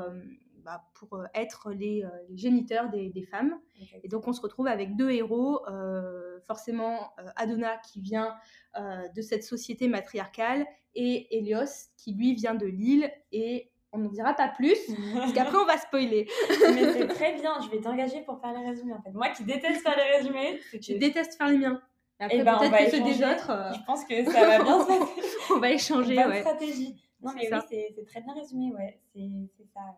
bah, 0.67 0.84
pour 0.95 1.13
euh, 1.13 1.23
être 1.34 1.71
les, 1.71 2.03
euh, 2.03 2.10
les 2.27 2.36
géniteurs 2.36 2.89
des, 2.89 3.10
des 3.10 3.23
femmes. 3.23 3.58
Et 4.03 4.10
donc 4.10 4.27
on 4.27 4.34
se 4.34 4.41
retrouve 4.41 4.67
avec 4.67 4.97
deux 4.97 5.12
héros, 5.12 5.65
euh, 5.69 6.41
forcément 6.45 7.12
Adona 7.38 7.77
qui 7.77 8.01
vient 8.01 8.36
de 8.75 9.21
cette 9.21 9.43
société 9.43 9.88
matriarcale 9.88 10.65
et 10.93 11.38
Hélios 11.38 11.89
qui 11.95 12.13
lui 12.13 12.34
vient 12.34 12.53
de 12.53 12.65
l'île 12.65 13.10
et 13.32 13.71
on 13.93 13.99
n'en 13.99 14.10
dira 14.10 14.34
pas 14.34 14.49
plus, 14.49 14.77
parce 15.15 15.32
qu'après 15.34 15.58
on 15.58 15.65
va 15.65 15.77
spoiler. 15.77 16.27
Mais 16.73 16.93
c'est 16.93 17.08
très 17.08 17.34
bien, 17.36 17.62
je 17.62 17.69
vais 17.69 17.80
t'engager 17.80 18.21
pour 18.23 18.41
faire 18.41 18.51
les 18.51 18.67
résumés 18.67 18.93
en 18.93 19.01
fait. 19.01 19.12
Moi 19.12 19.30
qui 19.30 19.45
déteste 19.45 19.82
faire 19.82 19.95
les 19.95 20.17
résumés. 20.17 20.60
Tu 20.82 20.97
détestes 20.97 21.36
faire 21.38 21.47
les 21.47 21.60
miens. 21.60 21.82
Et 22.19 22.23
après, 22.23 22.38
eh 22.39 22.43
ben, 22.43 22.58
peut-être 22.58 22.91
que 22.91 22.97
ceux 22.97 23.03
des 23.03 23.23
autres. 23.23 23.73
Je 23.73 23.86
pense 23.86 24.03
que 24.03 24.25
ça 24.25 24.45
va 24.45 24.63
bien 24.63 24.82
se 24.82 24.88
passer. 24.88 25.21
on 25.56 25.60
va 25.60 25.71
échanger, 25.71 26.15
Bonne 26.15 26.27
ouais. 26.27 26.41
stratégie. 26.41 26.95
Non 27.21 27.32
mais 27.34 27.49
oui, 27.51 27.60
c'est 27.69 28.06
très 28.06 28.21
bien 28.21 28.34
résumé, 28.34 28.73
ouais. 28.73 28.99
C'est 29.15 29.67
ça. 29.73 29.97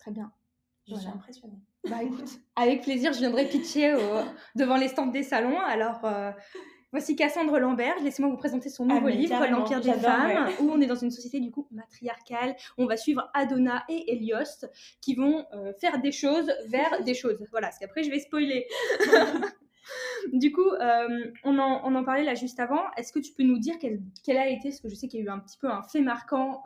Très 0.00 0.10
bien. 0.10 0.32
Je 0.88 0.94
suis 0.94 1.08
impressionnée. 1.08 1.58
Bah 1.88 2.02
écoute, 2.02 2.28
avec 2.56 2.82
plaisir, 2.82 3.12
je 3.12 3.18
viendrai 3.18 3.46
pitcher 3.46 3.94
devant 4.56 4.76
les 4.76 4.88
stands 4.88 5.06
des 5.06 5.22
salons. 5.22 5.60
Alors, 5.60 6.04
euh, 6.04 6.32
voici 6.90 7.16
Cassandre 7.16 7.58
Lambert. 7.58 7.94
Laissez-moi 8.02 8.30
vous 8.30 8.38
présenter 8.38 8.70
son 8.70 8.86
nouveau 8.86 9.08
ah, 9.08 9.10
livre, 9.10 9.46
L'Empire 9.46 9.80
des 9.80 9.92
femmes, 9.92 10.50
où 10.60 10.70
on 10.70 10.80
est 10.80 10.86
dans 10.86 10.96
une 10.96 11.10
société 11.10 11.38
du 11.40 11.50
coup 11.50 11.68
matriarcale. 11.70 12.56
On 12.78 12.86
va 12.86 12.96
suivre 12.96 13.30
Adona 13.34 13.84
et 13.88 14.12
Helios 14.12 14.66
qui 15.02 15.14
vont 15.14 15.44
euh, 15.52 15.72
faire 15.80 16.00
des 16.00 16.12
choses 16.12 16.50
vers 16.68 17.02
des 17.04 17.14
choses. 17.14 17.38
Voilà, 17.50 17.68
parce 17.68 17.78
qu'après 17.78 18.02
je 18.02 18.10
vais 18.10 18.20
spoiler. 18.20 18.66
du 20.32 20.50
coup, 20.50 20.70
euh, 20.70 21.30
on, 21.44 21.58
en, 21.58 21.82
on, 21.84 21.94
en, 21.94 22.04
parlait 22.04 22.24
là 22.24 22.34
juste 22.34 22.58
avant. 22.58 22.82
Est-ce 22.96 23.12
que 23.12 23.20
tu 23.20 23.32
peux 23.34 23.44
nous 23.44 23.58
dire 23.58 23.76
quel, 23.78 24.00
quel, 24.24 24.38
a 24.38 24.48
été, 24.48 24.70
parce 24.70 24.80
que 24.80 24.88
je 24.88 24.94
sais 24.94 25.08
qu'il 25.08 25.20
y 25.20 25.22
a 25.22 25.26
eu 25.26 25.30
un 25.30 25.40
petit 25.40 25.58
peu 25.58 25.68
un 25.68 25.82
fait 25.82 26.00
marquant 26.00 26.62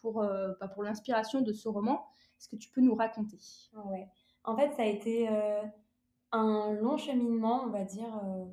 pour, 0.00 0.22
bah, 0.22 0.68
pour 0.68 0.82
l'inspiration 0.82 1.40
de 1.40 1.52
ce 1.52 1.68
roman, 1.68 2.06
est-ce 2.38 2.48
que 2.48 2.56
tu 2.56 2.70
peux 2.70 2.80
nous 2.80 2.94
raconter 2.94 3.38
Ouais. 3.86 4.08
En 4.44 4.56
fait, 4.56 4.72
ça 4.72 4.82
a 4.82 4.86
été 4.86 5.28
euh, 5.28 5.62
un 6.32 6.72
long 6.74 6.96
cheminement, 6.96 7.64
on 7.64 7.70
va 7.70 7.84
dire. 7.84 8.20
Euh, 8.24 8.44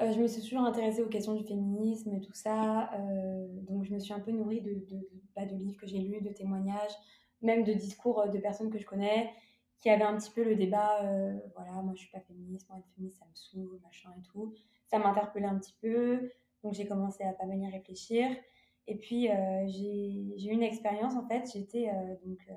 euh, 0.00 0.12
je 0.12 0.20
me 0.20 0.26
suis 0.26 0.42
toujours 0.42 0.62
intéressée 0.62 1.02
aux 1.02 1.08
questions 1.08 1.34
du 1.34 1.44
féminisme 1.44 2.12
et 2.14 2.20
tout 2.20 2.34
ça. 2.34 2.90
donc, 3.68 3.84
je 3.84 3.94
me 3.94 3.98
suis 3.98 4.12
un 4.12 4.20
peu 4.20 4.30
nourrie 4.30 4.60
de, 4.60 4.74
de, 4.74 5.08
bah, 5.34 5.46
de 5.46 5.54
livres 5.54 5.78
que 5.80 5.86
j'ai 5.86 5.98
lus, 5.98 6.20
de 6.20 6.30
témoignages, 6.30 6.92
même 7.40 7.64
de 7.64 7.72
discours 7.72 8.28
de 8.28 8.38
personnes 8.38 8.70
que 8.70 8.78
je 8.78 8.86
connais 8.86 9.32
qui 9.78 9.90
avaient 9.90 10.04
un 10.04 10.16
petit 10.16 10.30
peu 10.30 10.42
le 10.42 10.56
débat 10.56 11.02
voilà, 11.54 11.72
moi 11.82 11.92
je 11.94 12.00
suis 12.00 12.10
pas 12.10 12.20
féministe, 12.20 12.66
moi 12.70 12.78
être 12.78 12.88
féministe 12.94 13.18
ça 13.18 13.26
me 13.26 13.34
saoule, 13.34 13.80
machin 13.82 14.10
et 14.18 14.22
tout. 14.22 14.54
Ça 14.86 14.98
m'interpellait 14.98 15.46
un 15.46 15.58
petit 15.58 15.74
peu. 15.80 16.30
Donc, 16.62 16.74
j'ai 16.74 16.86
commencé 16.86 17.22
à 17.24 17.32
pas 17.32 17.46
mal 17.46 17.58
y 17.58 17.70
réfléchir. 17.70 18.28
Et 18.88 18.96
puis, 18.96 19.30
euh, 19.30 19.66
j'ai 19.66 20.48
eu 20.48 20.52
une 20.52 20.62
expérience, 20.62 21.14
en 21.14 21.26
fait, 21.26 21.50
j'étais 21.52 21.88
euh, 21.88 22.14
donc 22.24 22.38
euh, 22.48 22.54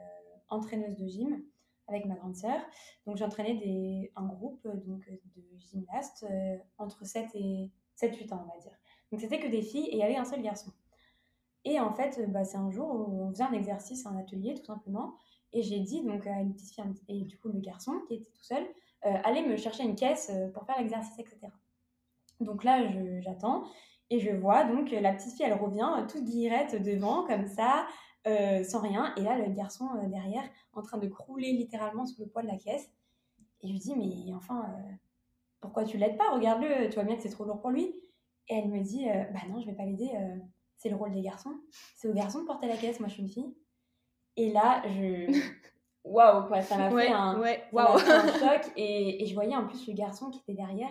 entraîneuse 0.49 0.95
de 0.95 1.07
gym 1.07 1.43
avec 1.87 2.05
ma 2.05 2.15
grande 2.15 2.35
sœur. 2.35 2.59
Donc, 3.07 3.17
j'entraînais 3.17 4.11
un 4.15 4.27
groupe 4.27 4.67
donc, 4.85 5.09
de 5.09 5.43
gymnastes 5.57 6.25
entre 6.77 7.03
7 7.03 7.29
et 7.33 7.71
7-8 7.97 8.33
ans, 8.33 8.45
on 8.47 8.53
va 8.53 8.61
dire. 8.61 8.77
Donc, 9.11 9.21
c'était 9.21 9.39
que 9.39 9.47
des 9.47 9.63
filles 9.63 9.87
et 9.87 9.93
il 9.93 9.97
y 9.97 10.03
avait 10.03 10.17
un 10.17 10.25
seul 10.25 10.43
garçon. 10.43 10.71
Et 11.65 11.79
en 11.79 11.91
fait, 11.93 12.31
bah, 12.31 12.45
c'est 12.45 12.57
un 12.57 12.69
jour 12.69 12.87
où 12.89 13.23
on 13.23 13.31
faisait 13.31 13.43
un 13.43 13.53
exercice, 13.53 14.05
un 14.05 14.15
atelier, 14.17 14.53
tout 14.53 14.65
simplement. 14.65 15.15
Et 15.51 15.63
j'ai 15.63 15.79
dit 15.79 16.03
donc 16.03 16.27
à 16.27 16.39
une 16.39 16.53
petite 16.53 16.75
fille, 16.75 16.83
et 17.07 17.23
du 17.23 17.39
coup, 17.39 17.49
le 17.49 17.59
garçon 17.59 17.99
qui 18.07 18.13
était 18.13 18.31
tout 18.31 18.43
seul, 18.43 18.63
allez 19.01 19.41
me 19.41 19.57
chercher 19.57 19.83
une 19.83 19.95
caisse 19.95 20.31
pour 20.53 20.65
faire 20.65 20.77
l'exercice, 20.79 21.17
etc. 21.17 21.47
Donc 22.39 22.63
là, 22.63 22.87
j'attends. 23.21 23.63
Et 24.09 24.19
je 24.19 24.31
vois 24.31 24.63
donc 24.63 24.91
la 24.91 25.13
petite 25.13 25.35
fille, 25.35 25.45
elle 25.45 25.53
revient 25.53 25.89
euh, 25.97 26.07
toute 26.07 26.23
guillerette 26.23 26.81
devant, 26.81 27.25
comme 27.25 27.47
ça, 27.47 27.85
euh, 28.27 28.63
sans 28.63 28.81
rien. 28.81 29.13
Et 29.17 29.21
là, 29.21 29.37
le 29.37 29.51
garçon 29.53 29.87
euh, 29.95 30.07
derrière, 30.07 30.43
en 30.73 30.81
train 30.81 30.97
de 30.97 31.07
crouler 31.07 31.51
littéralement 31.51 32.05
sous 32.05 32.21
le 32.21 32.27
poids 32.27 32.41
de 32.41 32.47
la 32.47 32.57
caisse. 32.57 32.89
Et 33.61 33.67
je 33.67 33.73
lui 33.73 33.79
dis, 33.79 33.95
mais 33.95 34.33
enfin, 34.33 34.73
pourquoi 35.59 35.83
tu 35.83 35.97
l'aides 35.97 36.17
pas? 36.17 36.31
Regarde-le, 36.31 36.87
tu 36.87 36.95
vois 36.95 37.03
bien 37.03 37.17
que 37.17 37.21
c'est 37.21 37.29
trop 37.29 37.43
lourd 37.43 37.59
pour 37.59 37.71
lui. 37.71 37.93
Et 38.47 38.55
elle 38.55 38.69
me 38.69 38.79
dit, 38.79 39.05
bah 39.05 39.41
non, 39.49 39.59
je 39.59 39.65
vais 39.65 39.75
pas 39.75 39.83
l'aider, 39.83 40.09
c'est 40.77 40.87
le 40.87 40.95
rôle 40.95 41.11
des 41.11 41.21
garçons. 41.21 41.53
C'est 41.97 42.07
aux 42.07 42.13
garçons 42.13 42.39
de 42.39 42.45
porter 42.45 42.67
la 42.67 42.77
caisse, 42.77 43.01
moi 43.01 43.09
je 43.09 43.15
suis 43.15 43.23
une 43.23 43.29
fille. 43.29 43.53
Et 44.37 44.49
là, 44.53 44.81
je. 44.87 45.29
Waouh, 46.05 46.47
quoi, 46.47 46.61
ça 46.61 46.77
m'a 46.77 46.89
fait, 46.89 47.11
un... 47.11 47.37
un 48.07 48.39
choc. 48.39 48.71
Et, 48.77 49.21
et 49.21 49.25
je 49.25 49.33
voyais 49.33 49.57
en 49.57 49.67
plus 49.67 49.85
le 49.85 49.93
garçon 49.93 50.29
qui 50.29 50.39
était 50.39 50.53
derrière. 50.53 50.89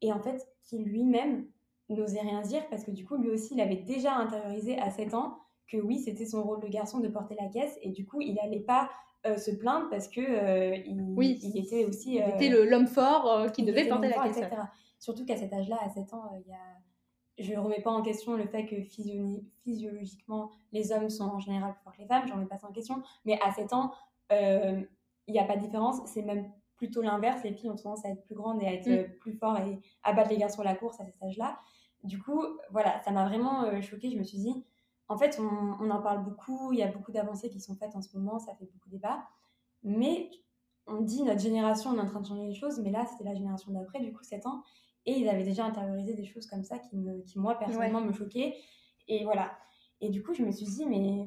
Et 0.00 0.10
en 0.10 0.20
fait, 0.20 0.42
qui 0.62 0.78
lui-même 0.78 1.46
n'osait 1.88 2.20
rien 2.20 2.40
dire 2.42 2.66
parce 2.68 2.84
que 2.84 2.90
du 2.90 3.04
coup, 3.04 3.16
lui 3.16 3.30
aussi, 3.30 3.54
il 3.54 3.60
avait 3.60 3.76
déjà 3.76 4.16
intériorisé 4.16 4.78
à 4.78 4.90
7 4.90 5.14
ans 5.14 5.38
que 5.68 5.76
oui, 5.76 5.98
c'était 5.98 6.26
son 6.26 6.42
rôle 6.42 6.60
de 6.60 6.68
garçon 6.68 7.00
de 7.00 7.08
porter 7.08 7.36
la 7.40 7.48
caisse 7.48 7.76
et 7.82 7.90
du 7.90 8.06
coup, 8.06 8.20
il 8.20 8.34
n'allait 8.34 8.60
pas 8.60 8.90
euh, 9.26 9.36
se 9.36 9.50
plaindre 9.50 9.88
parce 9.90 10.08
que 10.08 10.20
euh, 10.20 10.76
il, 10.86 11.00
oui, 11.16 11.38
il 11.42 11.58
était 11.58 11.84
aussi. 11.84 12.16
il 12.16 12.34
était 12.34 12.52
euh, 12.52 12.64
l'homme 12.64 12.86
fort 12.86 13.50
qui 13.52 13.64
devait 13.64 13.88
porter 13.88 14.08
la 14.08 14.22
caisse. 14.22 14.38
Etc. 14.38 14.56
Surtout 14.98 15.24
qu'à 15.24 15.36
cet 15.36 15.52
âge-là, 15.52 15.78
à 15.82 15.88
7 15.88 16.14
ans, 16.14 16.30
il 16.44 16.50
y 16.50 16.54
a 16.54 16.58
je 17.38 17.52
ne 17.52 17.58
remets 17.58 17.82
pas 17.82 17.90
en 17.90 18.00
question 18.00 18.34
le 18.34 18.46
fait 18.46 18.64
que 18.64 18.80
physiologiquement, 18.80 20.50
les 20.72 20.90
hommes 20.90 21.10
sont 21.10 21.24
en 21.24 21.38
général 21.38 21.74
plus 21.74 21.82
forts 21.82 21.92
que 21.92 22.00
les 22.00 22.06
femmes, 22.06 22.22
je 22.24 22.30
ne 22.30 22.36
remets 22.36 22.46
pas 22.46 22.56
ça 22.56 22.66
en 22.66 22.72
question, 22.72 23.02
mais 23.26 23.38
à 23.44 23.52
7 23.52 23.74
ans, 23.74 23.92
il 24.30 24.86
n'y 25.28 25.38
a 25.38 25.44
pas 25.44 25.56
de 25.56 25.60
différence, 25.60 26.00
c'est 26.06 26.22
même 26.22 26.50
plutôt 26.76 27.02
l'inverse, 27.02 27.42
les 27.42 27.52
filles 27.52 27.70
ont 27.70 27.76
tendance 27.76 28.04
à 28.04 28.10
être 28.10 28.22
plus 28.24 28.34
grandes 28.34 28.62
et 28.62 28.66
à 28.66 28.72
être 28.72 28.88
mm. 28.88 29.18
plus 29.18 29.32
fortes 29.34 29.60
et 29.60 29.78
à 30.02 30.12
battre 30.12 30.30
les 30.30 30.38
garçons 30.38 30.62
à 30.62 30.64
la 30.64 30.74
course 30.74 31.00
à 31.00 31.04
cet 31.04 31.22
âge-là. 31.22 31.58
Du 32.04 32.20
coup, 32.20 32.42
voilà, 32.70 33.00
ça 33.00 33.10
m'a 33.10 33.26
vraiment 33.26 33.64
choqué 33.64 33.82
choquée. 33.82 34.10
Je 34.10 34.18
me 34.18 34.24
suis 34.24 34.38
dit, 34.38 34.64
en 35.08 35.16
fait, 35.16 35.38
on, 35.40 35.76
on 35.80 35.90
en 35.90 36.02
parle 36.02 36.24
beaucoup, 36.24 36.72
il 36.72 36.78
y 36.78 36.82
a 36.82 36.88
beaucoup 36.88 37.12
d'avancées 37.12 37.50
qui 37.50 37.60
sont 37.60 37.74
faites 37.76 37.94
en 37.94 38.02
ce 38.02 38.16
moment, 38.16 38.38
ça 38.38 38.54
fait 38.54 38.66
beaucoup 38.66 38.88
de 38.88 38.94
débat. 38.94 39.24
Mais 39.82 40.30
on 40.86 41.00
dit 41.00 41.22
notre 41.22 41.40
génération, 41.40 41.90
on 41.90 41.96
est 41.96 42.00
en 42.00 42.06
train 42.06 42.20
de 42.20 42.26
changer 42.26 42.46
les 42.46 42.54
choses, 42.54 42.80
mais 42.80 42.90
là, 42.90 43.06
c'était 43.06 43.24
la 43.24 43.34
génération 43.34 43.72
d'après, 43.72 44.00
du 44.00 44.12
coup, 44.12 44.22
7 44.22 44.46
ans. 44.46 44.62
Et 45.04 45.12
ils 45.12 45.28
avaient 45.28 45.44
déjà 45.44 45.64
intériorisé 45.64 46.14
des 46.14 46.24
choses 46.24 46.46
comme 46.46 46.64
ça 46.64 46.78
qui, 46.78 46.96
me, 46.96 47.22
qui 47.22 47.38
moi, 47.38 47.56
personnellement, 47.56 48.00
me 48.00 48.12
choquaient. 48.12 48.56
Et 49.08 49.24
voilà. 49.24 49.56
Et 50.00 50.10
du 50.10 50.22
coup, 50.22 50.34
je 50.34 50.42
me 50.42 50.50
suis 50.50 50.66
dit, 50.66 50.86
mais 50.86 51.26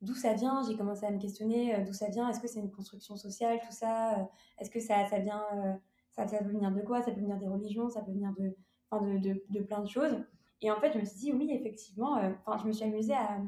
d'où 0.00 0.14
ça 0.14 0.32
vient? 0.32 0.62
J'ai 0.66 0.76
commencé 0.76 1.04
à 1.04 1.10
me 1.10 1.18
questionner 1.18 1.74
euh, 1.74 1.84
d'où 1.84 1.92
ça 1.92 2.08
vient? 2.08 2.28
Est-ce 2.28 2.40
que 2.40 2.48
c'est 2.48 2.60
une 2.60 2.70
construction 2.70 3.16
sociale, 3.16 3.60
tout 3.60 3.72
ça? 3.72 4.18
Euh, 4.18 4.24
Est-ce 4.58 4.70
que 4.70 4.80
ça, 4.80 5.04
ça 5.06 5.18
vient. 5.18 5.44
Euh, 5.54 5.74
ça, 6.10 6.26
ça, 6.26 6.38
peut 6.38 6.50
venir 6.50 6.72
de 6.72 6.80
quoi? 6.80 7.02
Ça 7.02 7.12
peut 7.12 7.20
venir 7.20 7.36
des 7.36 7.48
religions, 7.48 7.90
ça 7.90 8.00
peut 8.00 8.12
venir 8.12 8.32
de, 8.38 8.56
de, 8.92 9.18
de, 9.18 9.42
de, 9.50 9.60
plein 9.60 9.80
de 9.80 9.88
choses. 9.88 10.24
Et 10.60 10.70
en 10.70 10.80
fait, 10.80 10.92
je 10.92 10.98
me 10.98 11.04
suis 11.04 11.18
dit, 11.18 11.32
oui, 11.32 11.50
effectivement, 11.52 12.20
enfin, 12.44 12.58
je 12.58 12.66
me 12.66 12.72
suis 12.72 12.84
amusée 12.84 13.14
à, 13.14 13.40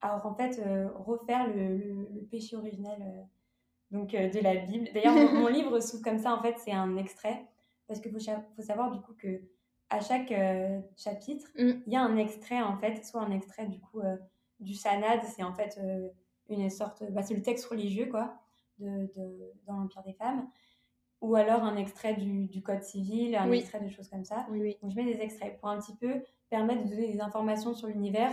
à 0.00 0.26
en 0.26 0.34
fait, 0.34 0.60
refaire 0.94 1.46
le, 1.48 1.78
le, 1.78 2.26
péché 2.30 2.56
originel 2.56 3.26
donc, 3.90 4.10
de 4.10 4.40
la 4.40 4.56
Bible. 4.56 4.88
D'ailleurs, 4.92 5.14
mon, 5.14 5.46
livre 5.48 5.80
s'ouvre 5.80 6.02
comme 6.02 6.18
ça, 6.18 6.34
en 6.34 6.42
fait, 6.42 6.56
c'est 6.58 6.72
un 6.72 6.96
extrait. 6.96 7.46
Parce 7.86 8.00
qu'il 8.00 8.12
faut, 8.12 8.18
faut, 8.18 8.62
savoir, 8.62 8.90
du 8.90 9.00
coup, 9.00 9.14
que 9.16 9.40
à 9.88 10.00
chaque 10.00 10.34
chapitre, 10.96 11.46
mm. 11.56 11.82
il 11.86 11.92
y 11.92 11.96
a 11.96 12.02
un 12.02 12.16
extrait, 12.16 12.60
en 12.60 12.76
fait, 12.76 13.04
soit 13.04 13.22
un 13.22 13.30
extrait, 13.30 13.66
du 13.66 13.80
coup, 13.80 14.02
du 14.60 14.74
Sanad, 14.74 15.20
c'est 15.22 15.42
en 15.42 15.52
fait 15.52 15.78
euh, 15.82 16.08
une 16.48 16.68
sorte, 16.70 17.04
bah, 17.12 17.22
c'est 17.22 17.34
le 17.34 17.42
texte 17.42 17.66
religieux 17.66 18.06
quoi, 18.06 18.34
de, 18.78 19.10
de 19.14 19.52
dans 19.66 19.78
l'Empire 19.78 20.02
des 20.02 20.14
femmes, 20.14 20.48
ou 21.20 21.36
alors 21.36 21.62
un 21.62 21.76
extrait 21.76 22.14
du, 22.14 22.46
du 22.46 22.62
Code 22.62 22.82
civil, 22.82 23.34
un 23.36 23.50
extrait 23.50 23.80
de 23.80 23.88
choses 23.88 24.08
comme 24.08 24.24
ça. 24.24 24.46
Oui, 24.50 24.76
Donc 24.82 24.90
je 24.90 24.96
mets 24.96 25.04
des 25.04 25.20
extraits 25.20 25.58
pour 25.58 25.68
un 25.68 25.78
petit 25.78 25.96
peu 25.96 26.22
permettre 26.50 26.84
de 26.84 26.90
donner 26.90 27.12
des 27.12 27.20
informations 27.20 27.74
sur 27.74 27.88
l'univers 27.88 28.30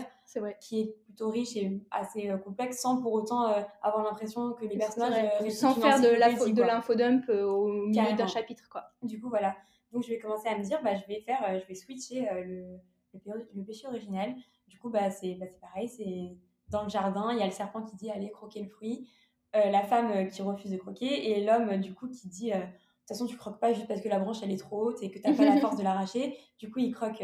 qui 0.59 0.81
est 0.81 0.95
plutôt 1.05 1.29
riche 1.29 1.55
et 1.55 1.81
assez 1.89 2.29
euh, 2.29 2.37
complexe 2.37 2.79
sans 2.79 3.01
pour 3.01 3.13
autant 3.13 3.47
euh, 3.47 3.61
avoir 3.81 4.03
l'impression 4.03 4.53
que 4.53 4.65
les 4.65 4.77
personnages 4.77 5.29
sans 5.49 5.73
faire 5.75 5.99
de 6.01 6.61
l'infodump 6.61 7.29
au 7.29 7.67
milieu 7.67 8.15
d'un 8.15 8.27
chapitre 8.27 8.67
quoi. 8.69 8.83
Du 9.01 9.19
coup 9.21 9.29
voilà. 9.29 9.55
Donc 9.91 10.03
je 10.03 10.09
vais 10.09 10.19
commencer 10.19 10.47
à 10.47 10.57
me 10.57 10.63
dire 10.63 10.81
bah 10.83 10.95
je 10.95 11.05
vais 11.07 11.21
faire 11.21 11.59
je 11.59 11.65
vais 11.67 11.75
switcher 11.75 12.27
le, 12.45 12.79
le, 13.13 13.49
le 13.53 13.63
péché 13.63 13.87
original 13.87 14.35
du 14.71 14.79
coup, 14.79 14.89
bah, 14.89 15.11
c'est 15.11 15.35
bah, 15.35 15.45
pareil, 15.59 15.89
c'est 15.89 16.37
dans 16.69 16.83
le 16.83 16.89
jardin, 16.89 17.31
il 17.33 17.39
y 17.39 17.41
a 17.41 17.45
le 17.45 17.51
serpent 17.51 17.83
qui 17.83 17.95
dit 17.97 18.09
allez 18.09 18.31
croquer 18.31 18.61
le 18.63 18.69
fruit, 18.69 19.09
euh, 19.55 19.69
la 19.69 19.83
femme 19.83 20.11
euh, 20.11 20.25
qui 20.25 20.41
refuse 20.41 20.71
de 20.71 20.77
croquer 20.77 21.31
et 21.31 21.43
l'homme 21.43 21.69
euh, 21.69 21.77
du 21.77 21.93
coup 21.93 22.07
qui 22.07 22.29
dit 22.29 22.51
de 22.51 22.55
toute 22.55 23.07
façon 23.09 23.25
tu 23.25 23.35
croques 23.35 23.59
pas 23.59 23.73
juste 23.73 23.87
parce 23.87 23.99
que 23.99 24.07
la 24.07 24.17
branche 24.17 24.37
elle 24.41 24.51
est 24.51 24.57
trop 24.57 24.85
haute 24.85 25.03
et 25.03 25.11
que 25.11 25.19
tu 25.19 25.27
n'as 25.27 25.35
pas 25.35 25.43
la 25.43 25.57
force 25.61 25.77
de 25.77 25.83
l'arracher. 25.83 26.37
Du 26.57 26.71
coup, 26.71 26.79
il 26.79 26.93
croque, 26.93 27.23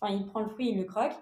enfin 0.00 0.12
il 0.12 0.26
prend 0.26 0.40
le 0.40 0.48
fruit, 0.48 0.70
il 0.70 0.78
le 0.78 0.84
croque. 0.84 1.14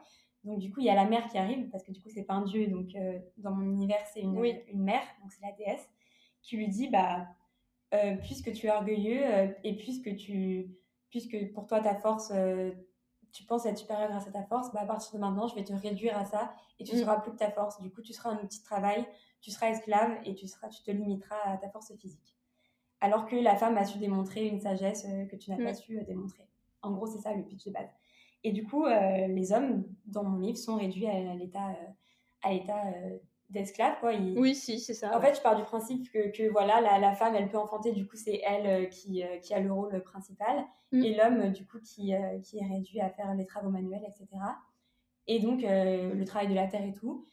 Donc 0.45 0.59
du 0.59 0.73
coup, 0.73 0.81
il 0.81 0.87
y 0.87 0.91
a 0.91 0.95
la 0.95 1.05
mère 1.05 1.29
qui 1.29 1.37
arrive 1.37 1.69
parce 1.69 1.85
que 1.85 1.93
du 1.93 2.01
coup 2.01 2.09
c'est 2.09 2.25
pas 2.25 2.35
un 2.35 2.45
dieu, 2.45 2.67
donc 2.69 2.89
dans 3.37 3.51
mon 3.51 3.71
univers 3.71 4.01
c'est 4.15 4.21
une, 4.21 4.43
une 4.69 4.83
mère, 4.83 5.03
donc 5.23 5.33
c'est 5.33 5.43
la 5.43 5.53
déesse 5.53 5.87
qui 6.41 6.57
lui 6.57 6.69
dit 6.69 6.89
bah 6.89 7.27
puisque 8.23 8.53
tu 8.53 8.67
es 8.67 8.71
orgueilleux 8.71 9.55
et 9.63 9.77
puisque 9.77 10.17
tu 10.17 10.71
puisque 11.11 11.53
pour 11.53 11.67
toi 11.67 11.81
ta 11.81 11.95
force 11.95 12.33
tu 13.33 13.45
penses 13.45 13.67
être 13.67 13.79
supérieur 13.79 14.09
grâce 14.09 14.27
à 14.27 14.31
ta 14.31 14.43
force, 14.45 14.73
bah 14.73 14.81
à 14.83 14.87
partir 14.87 15.13
de 15.15 15.19
maintenant, 15.19 15.47
je 15.47 15.55
vais 15.55 15.65
te 15.65 15.73
réduire 15.73 16.17
à 16.17 16.25
ça 16.25 16.55
et 16.79 16.85
tu 16.85 16.95
ne 16.95 17.01
mm. 17.01 17.05
seras 17.05 17.21
plus 17.21 17.33
que 17.33 17.37
ta 17.37 17.51
force. 17.51 17.81
Du 17.81 17.91
coup, 17.91 18.03
tu 18.03 18.13
seras 18.13 18.31
un 18.31 18.39
outil 18.43 18.61
de 18.61 18.65
travail, 18.65 19.07
tu 19.41 19.51
seras 19.51 19.71
esclave 19.71 20.19
et 20.25 20.35
tu, 20.35 20.47
seras, 20.47 20.69
tu 20.69 20.83
te 20.83 20.91
limiteras 20.91 21.41
à 21.45 21.57
ta 21.57 21.69
force 21.71 21.95
physique. 21.97 22.37
Alors 23.01 23.27
que 23.27 23.37
la 23.37 23.57
femme 23.57 23.79
a 23.79 23.85
su 23.85 23.99
démontrer 23.99 24.47
une 24.47 24.61
sagesse 24.61 25.07
euh, 25.09 25.25
que 25.27 25.37
tu 25.37 25.51
n'as 25.51 25.57
pas 25.57 25.73
mm. 25.73 25.75
su 25.75 25.99
euh, 25.99 26.05
démontrer. 26.05 26.47
En 26.83 26.93
gros, 26.93 27.07
c'est 27.07 27.21
ça 27.21 27.35
le 27.35 27.43
pitch 27.45 27.67
de 27.67 27.73
base. 27.73 27.91
Et 28.43 28.53
du 28.53 28.65
coup, 28.65 28.85
euh, 28.87 29.27
les 29.27 29.53
hommes, 29.53 29.85
dans 30.07 30.25
mon 30.25 30.39
livre, 30.39 30.59
sont 30.59 30.77
réduits 30.77 31.07
à 31.07 31.35
l'état 31.35 31.77
à 32.43 32.53
l'état 32.53 32.83
d'esclave 33.51 33.99
quoi. 34.01 34.13
Oui 34.15 34.55
si 34.55 34.79
c'est 34.79 34.95
ça 34.95 35.17
en 35.17 35.21
fait 35.21 35.35
je 35.35 35.41
pars 35.41 35.57
du 35.57 35.65
principe 35.65 36.11
que, 36.11 36.31
que 36.31 36.49
voilà 36.51 36.81
la, 36.81 36.99
la, 36.99 37.13
femme 37.13 37.35
elle 37.35 37.49
peut 37.49 37.59
enfanter 37.59 37.93
du 37.93 38.07
coup 38.07 38.17
c'est 38.17 38.41
elle 38.45 38.67
euh, 38.67 38.87
qui, 38.87 39.23
euh, 39.23 39.39
qui 39.39 39.53
a 39.55 39.61
le 39.61 39.73
rôle 39.73 40.01
principal. 40.03 40.65
Mm. 40.93 41.05
et 41.05 41.15
l'homme 41.15 41.53
du 41.53 41.67
coup 41.67 41.79
qui, 41.81 42.15
euh, 42.15 42.39
qui 42.41 42.59
est 42.59 42.67
réduit 42.67 43.01
à 43.01 43.11
faire 43.11 43.35
les 43.35 43.47
travaux 43.47 43.71
manuels 43.71 44.05
etc 44.05 44.27
et 45.27 45.39
donc 45.39 45.63
le 45.63 46.25
travail 46.25 46.49
de 46.49 46.55
la 46.55 46.67
terre 46.67 46.85
et 46.85 46.93
tout. 46.93 47.25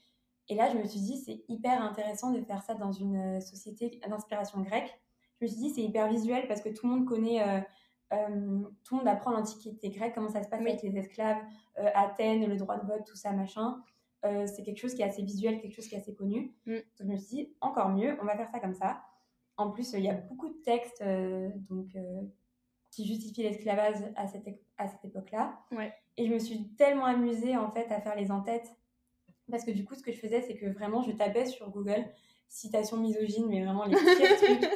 Et 0.49 0.55
là 0.55 0.69
je 0.69 0.77
me 0.77 0.85
suis 0.85 0.99
dit 0.99 1.17
c'est 1.17 1.43
hyper 1.47 1.81
intéressant 1.81 2.31
de 2.31 2.41
faire 2.41 2.61
ça 2.61 2.75
dans 2.75 2.91
une 2.91 3.41
société 3.41 3.99
d'inspiration 4.07 4.61
grecque. 4.61 4.99
Je 5.39 5.45
me 5.45 5.49
suis 5.49 5.57
dit 5.57 5.69
c'est 5.71 5.81
hyper 5.81 6.07
visuel 6.07 6.47
parce 6.47 6.61
que 6.61 6.69
tout 6.69 6.85
le 6.87 6.93
monde 6.93 7.05
connaît 7.07 7.65
tout 8.11 8.95
le 8.95 8.97
monde 8.97 9.07
apprend 9.07 9.31
l'antiquité 9.31 9.89
grecque 9.89 10.13
comment 10.13 10.29
ça 10.29 10.43
se 10.43 10.49
passe 10.49 10.61
avec 10.61 10.83
les 10.83 10.95
esclaves 10.95 11.41
Athènes 11.75 12.45
le 12.45 12.55
droit 12.57 12.77
de 12.77 12.85
vote 12.85 13.03
tout 13.07 13.15
ça 13.15 13.31
machin 13.31 13.81
euh, 14.25 14.47
c'est 14.47 14.63
quelque 14.63 14.79
chose 14.79 14.93
qui 14.93 15.01
est 15.01 15.05
assez 15.05 15.21
visuel, 15.21 15.59
quelque 15.61 15.75
chose 15.75 15.87
qui 15.87 15.95
est 15.95 15.99
assez 15.99 16.13
connu. 16.13 16.53
Mm. 16.65 16.73
Donc 16.73 16.83
je 16.99 17.05
me 17.05 17.17
suis 17.17 17.35
dit, 17.35 17.53
encore 17.61 17.89
mieux, 17.89 18.17
on 18.21 18.25
va 18.25 18.35
faire 18.35 18.49
ça 18.49 18.59
comme 18.59 18.73
ça. 18.73 19.03
En 19.57 19.71
plus, 19.71 19.93
il 19.93 20.01
y 20.03 20.09
a 20.09 20.13
beaucoup 20.13 20.49
de 20.49 20.57
textes 20.63 21.01
euh, 21.01 21.49
donc, 21.69 21.95
euh, 21.95 22.21
qui 22.91 23.07
justifient 23.07 23.43
l'esclavage 23.43 23.95
à 24.15 24.27
cette, 24.27 24.47
à 24.77 24.87
cette 24.87 25.03
époque-là. 25.05 25.59
Et 26.17 26.27
je 26.27 26.33
me 26.33 26.39
suis 26.39 26.69
tellement 26.75 27.05
amusée 27.05 27.57
en 27.57 27.71
fait 27.71 27.91
à 27.91 28.01
faire 28.01 28.15
les 28.15 28.31
en-têtes. 28.31 28.71
Parce 29.49 29.63
que 29.63 29.71
du 29.71 29.85
coup, 29.85 29.95
ce 29.95 30.03
que 30.03 30.11
je 30.11 30.19
faisais, 30.19 30.41
c'est 30.41 30.55
que 30.55 30.65
vraiment, 30.65 31.01
je 31.01 31.11
tapais 31.11 31.45
sur 31.45 31.69
Google 31.69 32.05
citation 32.49 32.97
misogyne, 32.97 33.47
mais 33.47 33.63
vraiment 33.63 33.85
les 33.85 33.95
pires 33.95 34.37
trucs. 34.41 34.69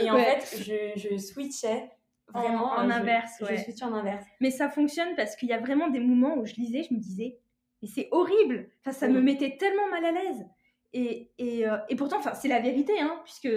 Et 0.00 0.10
en 0.10 0.16
fait, 0.16 0.58
je, 0.58 0.98
je 1.00 1.16
switchais 1.18 1.90
vraiment 2.32 2.72
en, 2.72 2.90
inverse. 2.90 3.32
Je, 3.40 3.56
je 3.56 3.62
switchais 3.62 3.84
en 3.84 3.94
inverse. 3.94 4.24
Mais 4.40 4.50
ça 4.50 4.68
fonctionne 4.68 5.14
parce 5.16 5.36
qu'il 5.36 5.48
y 5.48 5.52
a 5.52 5.58
vraiment 5.58 5.88
des 5.88 6.00
moments 6.00 6.36
où 6.36 6.46
je 6.46 6.54
lisais, 6.54 6.84
je 6.84 6.94
me 6.94 6.98
disais, 6.98 7.38
et 7.82 7.86
c'est 7.86 8.08
horrible. 8.12 8.68
Enfin, 8.80 8.92
ça 8.92 9.08
me 9.08 9.20
mettait 9.20 9.56
tellement 9.58 9.88
mal 9.88 10.04
à 10.04 10.12
l'aise. 10.12 10.46
Et, 10.94 11.30
et, 11.38 11.66
euh, 11.66 11.78
et 11.88 11.96
pourtant, 11.96 12.18
enfin, 12.18 12.34
c'est 12.34 12.48
la 12.48 12.60
vérité, 12.60 13.00
hein, 13.00 13.20
puisque 13.24 13.48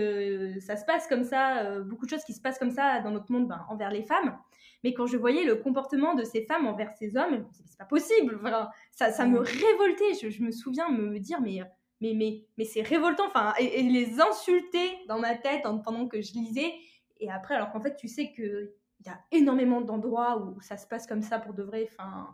ça 0.61 0.77
se 0.77 0.85
passe 0.85 1.05
comme 1.07 1.23
ça, 1.23 1.63
euh, 1.65 1.83
beaucoup 1.83 2.05
de 2.05 2.09
choses 2.09 2.23
qui 2.23 2.33
se 2.33 2.41
passent 2.41 2.57
comme 2.57 2.71
ça 2.71 3.01
dans 3.01 3.11
notre 3.11 3.31
monde 3.31 3.47
ben, 3.47 3.65
envers 3.69 3.91
les 3.91 4.03
femmes. 4.03 4.37
Mais 4.83 4.93
quand 4.93 5.05
je 5.05 5.17
voyais 5.17 5.43
le 5.43 5.55
comportement 5.55 6.15
de 6.15 6.23
ces 6.23 6.45
femmes 6.45 6.65
envers 6.65 6.93
ces 6.93 7.17
hommes, 7.17 7.45
c'est 7.51 7.77
pas 7.77 7.85
possible. 7.85 8.39
Enfin, 8.41 8.69
ça, 8.91 9.11
ça 9.11 9.25
me 9.25 9.39
révoltait. 9.39 10.13
Je, 10.21 10.29
je, 10.29 10.43
me 10.43 10.51
souviens 10.51 10.89
me 10.89 11.19
dire, 11.19 11.41
mais, 11.41 11.61
mais, 12.01 12.13
mais, 12.13 12.45
mais 12.57 12.65
c'est 12.65 12.81
révoltant. 12.81 13.27
Enfin, 13.27 13.53
et, 13.59 13.81
les 13.83 14.21
insulter 14.21 14.97
dans 15.07 15.19
ma 15.19 15.35
tête 15.35 15.63
pendant 15.83 16.07
que 16.07 16.21
je 16.21 16.33
lisais. 16.33 16.73
Et 17.19 17.29
après, 17.29 17.55
alors 17.55 17.71
qu'en 17.71 17.81
fait, 17.81 17.95
tu 17.97 18.07
sais 18.07 18.31
qu'il 18.31 18.71
y 19.05 19.09
a 19.09 19.19
énormément 19.31 19.81
d'endroits 19.81 20.37
où 20.37 20.61
ça 20.61 20.77
se 20.77 20.87
passe 20.87 21.05
comme 21.05 21.21
ça 21.21 21.39
pour 21.39 21.53
de 21.53 21.63
vrai. 21.63 21.89
Enfin, 21.91 22.33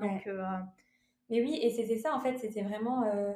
donc, 0.00 0.26
euh, 0.26 0.42
mais 1.32 1.40
oui, 1.40 1.58
et 1.62 1.70
c'était 1.70 1.96
ça 1.96 2.14
en 2.14 2.20
fait, 2.20 2.36
c'était 2.36 2.60
vraiment. 2.60 3.04
Euh, 3.04 3.32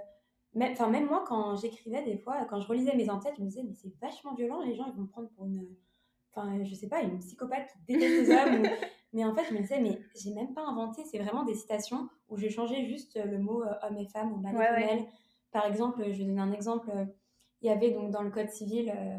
même, 0.53 0.73
enfin, 0.73 0.89
même 0.89 1.07
moi, 1.07 1.25
quand 1.27 1.57
j'écrivais 1.57 2.03
des 2.03 2.19
fois, 2.19 2.45
quand 2.45 2.61
je 2.61 2.69
relisais 2.69 2.95
mes 2.95 3.09
en-têtes, 3.09 3.35
je 3.39 3.43
me 3.43 3.49
disais, 3.49 3.63
mais 3.63 3.73
c'est 3.73 3.93
vachement 4.01 4.35
violent, 4.35 4.61
les 4.61 4.75
gens 4.75 4.85
ils 4.87 4.93
vont 4.93 5.03
me 5.03 5.09
prendre 5.09 5.31
pour 5.31 5.47
une. 5.47 5.67
Enfin, 6.31 6.63
je 6.63 6.75
sais 6.75 6.89
pas, 6.89 7.01
une 7.01 7.19
psychopathe 7.19 7.69
qui 7.73 7.95
déteste 7.95 8.29
les 8.29 8.31
hommes. 8.31 8.63
Mais 9.15 9.25
en 9.25 9.35
fait, 9.35 9.45
je 9.49 9.55
me 9.55 9.61
disais, 9.61 9.81
mais 9.81 9.99
j'ai 10.15 10.35
même 10.35 10.53
pas 10.53 10.61
inventé, 10.67 11.03
c'est 11.07 11.19
vraiment 11.19 11.45
des 11.45 11.55
citations 11.55 12.11
où 12.29 12.37
j'ai 12.37 12.51
changé 12.51 12.85
juste 12.85 13.19
le 13.25 13.39
mot 13.39 13.63
euh, 13.63 13.73
homme 13.83 13.97
et 13.97 14.07
femme 14.09 14.31
ou 14.31 14.37
mâle 14.37 14.55
et 14.55 14.59
femelle. 14.59 15.07
Par 15.53 15.65
exemple, 15.65 16.03
je 16.05 16.19
vais 16.19 16.25
donner 16.25 16.41
un 16.41 16.53
exemple. 16.53 16.91
Il 17.63 17.69
y 17.69 17.71
avait 17.71 17.93
donc 17.93 18.11
dans 18.11 18.21
le 18.21 18.31
Code 18.31 18.51
civil, 18.51 18.93
euh, 18.95 19.19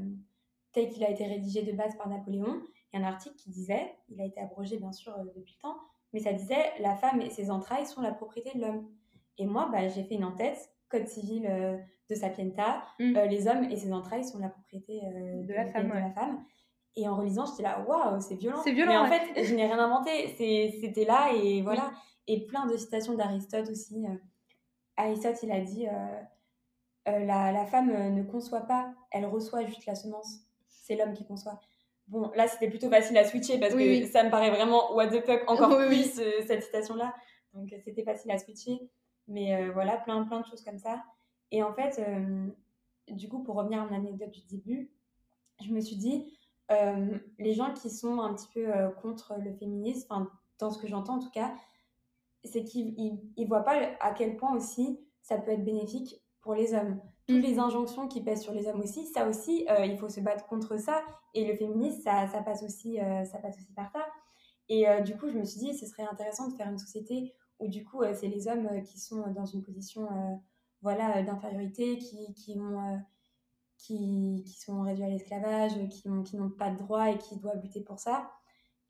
tel 0.71 0.89
qu'il 0.89 1.03
a 1.03 1.09
été 1.09 1.25
rédigé 1.25 1.63
de 1.63 1.71
base 1.71 1.97
par 1.97 2.09
Napoléon, 2.09 2.61
il 2.93 2.99
y 2.99 3.03
a 3.03 3.07
un 3.07 3.09
article 3.09 3.37
qui 3.37 3.49
disait, 3.49 3.91
il 4.09 4.21
a 4.21 4.25
été 4.25 4.39
abrogé 4.39 4.77
bien 4.77 4.91
sûr 4.91 5.17
depuis 5.35 5.55
le 5.57 5.61
temps, 5.67 5.77
mais 6.17 6.23
ça 6.23 6.33
disait 6.33 6.73
la 6.79 6.95
femme 6.95 7.21
et 7.21 7.29
ses 7.29 7.51
entrailles 7.51 7.85
sont 7.85 8.01
la 8.01 8.11
propriété 8.11 8.57
de 8.57 8.61
l'homme. 8.61 8.89
Et 9.37 9.45
moi, 9.45 9.69
bah, 9.71 9.87
j'ai 9.87 10.03
fait 10.03 10.15
une 10.15 10.25
en-tête, 10.25 10.57
code 10.89 11.07
civil 11.07 11.45
euh, 11.47 11.77
de 12.09 12.15
Sapienta, 12.15 12.81
mm. 12.99 13.15
euh, 13.15 13.25
les 13.27 13.47
hommes 13.47 13.65
et 13.65 13.75
ses 13.75 13.93
entrailles 13.93 14.23
sont 14.23 14.39
la 14.39 14.49
propriété 14.49 15.03
euh, 15.03 15.43
de, 15.43 15.53
la 15.53 15.67
femme, 15.67 15.89
de 15.89 15.93
la 15.93 16.09
femme. 16.09 16.43
Et 16.95 17.07
en 17.07 17.15
relisant, 17.15 17.45
j'étais 17.45 17.61
là, 17.61 17.85
waouh, 17.87 18.19
c'est 18.19 18.33
violent. 18.33 18.61
C'est 18.63 18.71
violent. 18.71 18.93
Mais 18.93 18.97
en 18.97 19.05
fait, 19.05 19.43
je 19.43 19.53
n'ai 19.53 19.67
rien 19.67 19.77
inventé. 19.77 20.29
C'était 20.81 21.05
là 21.05 21.31
et 21.35 21.61
voilà. 21.61 21.91
Et 22.25 22.47
plein 22.47 22.65
de 22.65 22.75
citations 22.75 23.13
d'Aristote 23.13 23.69
aussi. 23.69 24.03
Aristote, 24.95 25.37
il 25.43 25.51
a 25.51 25.59
dit 25.59 25.85
la, 27.05 27.51
la, 27.51 27.65
femme 27.67 28.15
ne 28.15 28.23
conçoit 28.23 28.61
pas, 28.61 28.91
elle 29.11 29.27
reçoit 29.27 29.63
juste 29.67 29.85
la 29.85 29.93
semence. 29.93 30.39
C'est 30.67 30.95
l'homme 30.95 31.13
qui 31.13 31.27
conçoit. 31.27 31.59
Bon, 32.07 32.31
là, 32.35 32.47
c'était 32.47 32.69
plutôt 32.69 32.89
facile 32.89 33.17
à 33.17 33.25
switcher 33.25 33.59
parce 33.59 33.73
que 33.73 34.05
ça 34.05 34.23
me 34.23 34.29
paraît 34.29 34.49
vraiment 34.49 34.95
what 34.95 35.07
the 35.07 35.25
fuck, 35.25 35.43
encore 35.47 35.77
plus 35.87 36.21
cette 36.47 36.63
citation-là. 36.63 37.13
Donc, 37.53 37.73
c'était 37.83 38.03
facile 38.03 38.31
à 38.31 38.37
switcher. 38.37 38.89
Mais 39.27 39.55
euh, 39.55 39.71
voilà, 39.73 39.97
plein, 39.97 40.23
plein 40.23 40.39
de 40.39 40.45
choses 40.45 40.63
comme 40.63 40.79
ça. 40.79 41.03
Et 41.51 41.63
en 41.63 41.73
fait, 41.73 41.99
euh, 41.99 42.47
du 43.09 43.27
coup, 43.27 43.43
pour 43.43 43.55
revenir 43.55 43.81
à 43.81 43.85
mon 43.85 43.95
anecdote 43.95 44.31
du 44.31 44.41
début, 44.43 44.91
je 45.63 45.71
me 45.71 45.81
suis 45.81 45.95
dit, 45.95 46.37
euh, 46.71 47.17
les 47.39 47.53
gens 47.53 47.73
qui 47.73 47.89
sont 47.89 48.21
un 48.21 48.33
petit 48.33 48.47
peu 48.53 48.71
contre 49.01 49.35
le 49.43 49.53
féminisme, 49.53 50.27
dans 50.59 50.71
ce 50.71 50.79
que 50.79 50.87
j'entends 50.87 51.15
en 51.15 51.19
tout 51.19 51.31
cas, 51.31 51.53
c'est 52.43 52.63
qu'ils 52.63 53.19
ne 53.37 53.45
voient 53.45 53.63
pas 53.63 53.95
à 53.99 54.13
quel 54.13 54.37
point 54.37 54.55
aussi 54.55 54.99
ça 55.21 55.37
peut 55.37 55.51
être 55.51 55.63
bénéfique 55.63 56.21
pour 56.41 56.55
les 56.55 56.73
hommes 56.73 57.01
toutes 57.27 57.43
les 57.43 57.59
injonctions 57.59 58.07
qui 58.07 58.21
pèsent 58.21 58.41
sur 58.41 58.53
les 58.53 58.67
hommes 58.67 58.79
aussi, 58.79 59.05
ça 59.05 59.27
aussi, 59.27 59.67
euh, 59.69 59.85
il 59.85 59.97
faut 59.97 60.09
se 60.09 60.21
battre 60.21 60.47
contre 60.47 60.79
ça. 60.79 61.03
Et 61.33 61.45
le 61.45 61.55
féminisme, 61.55 62.01
ça, 62.01 62.27
ça 62.27 62.41
passe, 62.41 62.63
aussi, 62.63 62.99
euh, 62.99 63.25
ça 63.25 63.37
passe 63.39 63.57
aussi 63.57 63.73
par 63.73 63.91
ça. 63.91 64.05
Et 64.69 64.85
du 65.05 65.15
coup, 65.15 65.29
je 65.29 65.37
me 65.37 65.45
suis 65.45 65.61
dit, 65.61 65.77
ce 65.77 65.85
serait 65.85 66.03
intéressant 66.03 66.49
de 66.49 66.53
faire 66.53 66.67
une 66.67 66.77
société 66.77 67.33
où 67.59 67.69
du 67.69 67.85
coup, 67.85 68.01
c'est 68.13 68.27
les 68.27 68.49
hommes 68.49 68.83
qui 68.83 68.99
sont 68.99 69.31
dans 69.31 69.45
une 69.45 69.63
position 69.63 70.09
voilà, 70.81 71.23
d'infériorité, 71.23 71.97
qui, 71.97 72.33
qui, 72.33 72.59
ont, 72.59 72.99
qui, 73.77 74.43
qui, 74.45 74.59
sont 74.59 74.81
réduits 74.81 75.05
à 75.05 75.07
l'esclavage, 75.07 75.71
qui 75.87 76.09
n'ont 76.09 76.21
qui 76.21 76.37
pas 76.57 76.69
de 76.69 76.77
droits 76.79 77.11
et 77.11 77.17
qui 77.17 77.39
doivent 77.39 77.61
lutter 77.63 77.79
pour 77.79 77.99
ça. 77.99 78.29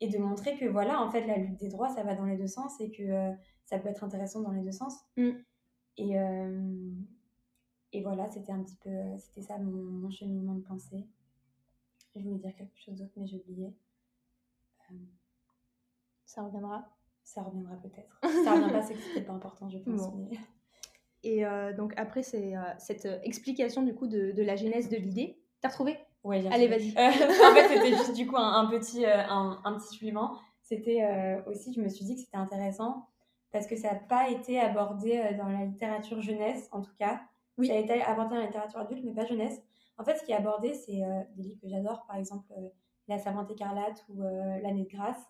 Et 0.00 0.08
de 0.08 0.18
montrer 0.18 0.56
que 0.56 0.64
voilà, 0.64 1.00
en 1.00 1.08
fait, 1.12 1.24
la 1.28 1.36
lutte 1.36 1.60
des 1.60 1.68
droits, 1.68 1.90
ça 1.90 2.02
va 2.02 2.16
dans 2.16 2.24
les 2.24 2.36
deux 2.36 2.48
sens 2.48 2.72
et 2.80 2.90
que 2.90 3.30
ça 3.64 3.78
peut 3.78 3.88
être 3.88 4.02
intéressant 4.02 4.40
dans 4.40 4.50
les 4.50 4.62
deux 4.62 4.72
sens. 4.72 4.94
Mm. 5.16 5.30
Et, 5.98 6.16
et 7.92 8.02
voilà, 8.02 8.28
c'était 8.30 8.52
un 8.52 8.62
petit 8.62 8.76
peu, 8.76 8.90
c'était 9.18 9.42
ça 9.42 9.58
mon, 9.58 9.72
mon, 9.72 10.10
cheminement 10.10 10.54
de 10.54 10.62
pensée. 10.62 11.06
Je 12.14 12.20
voulais 12.22 12.38
dire 12.38 12.54
quelque 12.54 12.78
chose 12.78 12.96
d'autre, 12.96 13.12
mais 13.16 13.26
j'ai 13.26 13.36
oublié. 13.36 13.74
Ça 16.24 16.42
reviendra? 16.42 16.88
Ça 17.24 17.42
reviendra 17.42 17.76
peut-être. 17.76 18.20
ça 18.44 18.54
revient 18.54 18.72
pas, 18.72 18.82
c'est 18.82 18.94
que 18.94 19.00
c'était 19.00 19.22
pas 19.22 19.32
important, 19.32 19.68
je 19.68 19.78
pense. 19.78 20.12
Et 21.24 21.44
euh, 21.44 21.72
donc 21.72 21.92
après, 21.96 22.22
c'est 22.22 22.56
euh, 22.56 22.60
cette 22.78 23.06
euh, 23.06 23.18
explication 23.22 23.82
du 23.82 23.94
coup 23.94 24.06
de, 24.06 24.32
de 24.32 24.42
la 24.42 24.56
genèse 24.56 24.88
de 24.88 24.96
l'idée. 24.96 25.38
T'as 25.60 25.68
retrouvé? 25.68 25.98
Oui, 26.24 26.42
j'ai 26.42 26.48
Allez, 26.48 26.68
vas-y. 26.68 26.90
en 26.96 27.54
fait, 27.54 27.68
c'était 27.68 27.96
juste 27.96 28.14
du 28.14 28.26
coup 28.26 28.36
un, 28.36 28.66
petit, 28.66 29.04
un, 29.04 29.60
un, 29.64 29.78
petit 29.78 29.96
suivant. 29.96 30.36
C'était 30.62 31.42
aussi, 31.46 31.72
je 31.72 31.80
me 31.80 31.88
suis 31.88 32.04
dit 32.04 32.14
que 32.14 32.20
c'était 32.20 32.36
intéressant 32.36 33.08
parce 33.50 33.66
que 33.66 33.76
ça 33.76 33.92
n'a 33.92 33.98
pas 33.98 34.28
été 34.28 34.60
abordé 34.60 35.34
dans 35.38 35.48
la 35.48 35.64
littérature 35.64 36.20
jeunesse, 36.20 36.68
en 36.72 36.82
tout 36.82 36.94
cas. 36.98 37.20
Oui. 37.58 37.70
A 37.70 37.76
été 37.76 37.98
dans 37.98 38.28
la 38.30 38.46
littérature 38.46 38.80
adulte, 38.80 39.02
mais 39.04 39.12
pas 39.12 39.26
jeunesse. 39.26 39.60
En 39.98 40.04
fait, 40.04 40.16
ce 40.16 40.24
qui 40.24 40.32
est 40.32 40.36
abordé, 40.36 40.74
c'est 40.74 41.00
des 41.34 41.42
livres 41.42 41.60
que 41.60 41.68
j'adore, 41.68 42.06
par 42.06 42.16
exemple 42.16 42.52
La 43.08 43.18
Savante 43.18 43.50
écarlate 43.50 44.04
ou 44.08 44.22
L'année 44.22 44.84
de 44.84 44.96
grâce, 44.96 45.20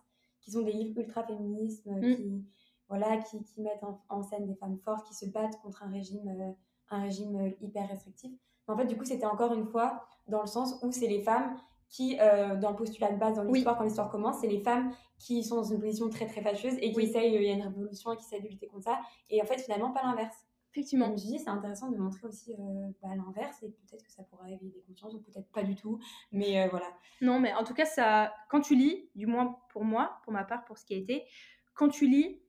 qui 0.41 0.51
sont 0.51 0.61
des 0.61 0.71
livres 0.71 0.99
ultra 0.99 1.23
féministes, 1.23 1.87
mm. 1.87 2.15
qui 2.15 2.45
voilà, 2.89 3.17
qui, 3.17 3.41
qui 3.43 3.61
mettent 3.61 3.83
en, 4.09 4.23
scène 4.23 4.47
des 4.47 4.55
femmes 4.55 4.77
fortes 4.83 5.07
qui 5.07 5.13
se 5.13 5.27
battent 5.27 5.61
contre 5.61 5.83
un 5.83 5.91
régime, 5.91 6.27
euh, 6.27 6.51
un 6.89 7.01
régime 7.03 7.35
euh, 7.35 7.49
hyper 7.61 7.87
restrictif. 7.87 8.31
en 8.67 8.75
fait, 8.75 8.85
du 8.85 8.97
coup, 8.97 9.05
c'était 9.05 9.27
encore 9.27 9.53
une 9.53 9.65
fois 9.65 10.03
dans 10.27 10.41
le 10.41 10.47
sens 10.47 10.79
où 10.81 10.91
c'est 10.91 11.07
les 11.07 11.21
femmes 11.21 11.55
qui, 11.87 12.17
euh, 12.19 12.55
dans 12.55 12.71
le 12.71 12.75
postulat 12.75 13.11
de 13.11 13.17
base, 13.17 13.35
dans 13.35 13.43
l'histoire, 13.43 13.77
quand 13.77 13.83
l'histoire 13.83 14.09
commence, 14.09 14.39
c'est 14.41 14.47
les 14.47 14.59
femmes 14.59 14.91
qui 15.17 15.43
sont 15.43 15.57
dans 15.57 15.63
une 15.63 15.79
position 15.79 16.09
très 16.09 16.25
très 16.25 16.41
fâcheuse 16.41 16.75
et 16.81 16.91
qui 16.91 17.01
essayent, 17.01 17.33
il 17.33 17.43
y 17.43 17.49
a 17.49 17.53
une 17.53 17.61
révolution 17.61 18.11
et 18.11 18.17
qui 18.17 18.23
essayent 18.23 18.41
de 18.41 18.47
lutter 18.47 18.67
contre 18.67 18.85
ça. 18.85 18.99
Et 19.29 19.41
en 19.41 19.45
fait, 19.45 19.59
finalement, 19.59 19.91
pas 19.91 20.03
l'inverse. 20.03 20.45
Effectivement. 20.71 21.07
je 21.07 21.11
me 21.11 21.17
dis, 21.17 21.39
c'est 21.39 21.49
intéressant 21.49 21.89
de 21.89 21.97
montrer 21.97 22.27
aussi 22.27 22.53
bah, 23.01 23.09
l'inverse 23.15 23.63
et 23.63 23.69
peut-être 23.69 24.03
que 24.03 24.11
ça 24.11 24.23
pourra 24.23 24.49
éveiller 24.49 24.71
des 24.71 24.81
consciences 24.81 25.13
ou 25.13 25.19
peut-être 25.19 25.49
pas 25.51 25.63
du 25.63 25.75
tout. 25.75 25.99
Mais 26.31 26.67
voilà. 26.69 26.85
Non, 27.21 27.39
mais 27.39 27.53
en 27.53 27.63
tout 27.63 27.73
cas, 27.73 27.85
ça, 27.85 28.33
quand 28.49 28.61
tu 28.61 28.75
lis, 28.75 29.09
du 29.15 29.25
moins 29.25 29.57
pour 29.71 29.83
moi, 29.83 30.19
pour 30.23 30.33
ma 30.33 30.43
part, 30.43 30.65
pour 30.65 30.77
ce 30.77 30.85
qui 30.85 30.93
a 30.93 30.97
été, 30.97 31.25
quand 31.73 31.89
tu 31.89 32.07
lis, 32.07 32.41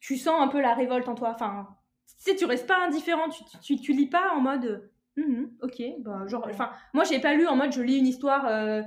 tu 0.00 0.16
sens 0.16 0.40
un 0.40 0.48
peu 0.48 0.60
la 0.60 0.74
révolte 0.74 1.08
en 1.08 1.14
toi. 1.14 1.30
Enfin, 1.34 1.68
tu 2.06 2.30
sais, 2.30 2.36
tu 2.36 2.44
restes 2.44 2.66
pas 2.66 2.84
indifférent, 2.84 3.28
tu, 3.28 3.44
tu, 3.60 3.76
tu, 3.76 3.92
lis 3.92 4.08
pas 4.08 4.32
en 4.34 4.40
mode 4.40 4.90
mm-hmm, 5.16 5.48
ok, 5.62 6.02
bah, 6.02 6.26
genre, 6.26 6.46
enfin, 6.48 6.72
moi 6.92 7.04
j'ai 7.04 7.20
pas 7.20 7.34
lu 7.34 7.46
en 7.46 7.56
mode 7.56 7.72
je 7.72 7.82
lis 7.82 7.98
une 7.98 8.06
histoire 8.06 8.46
euh, 8.46 8.82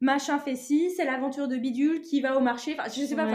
machin 0.00 0.38
fait 0.38 0.54
ci, 0.56 0.90
c'est 0.90 1.04
l'aventure 1.04 1.48
de 1.48 1.56
Bidule 1.56 2.02
qui 2.02 2.20
va 2.20 2.36
au 2.36 2.40
marché. 2.40 2.76
Enfin, 2.78 2.88
je 2.88 3.04
sais 3.04 3.16
pas, 3.16 3.28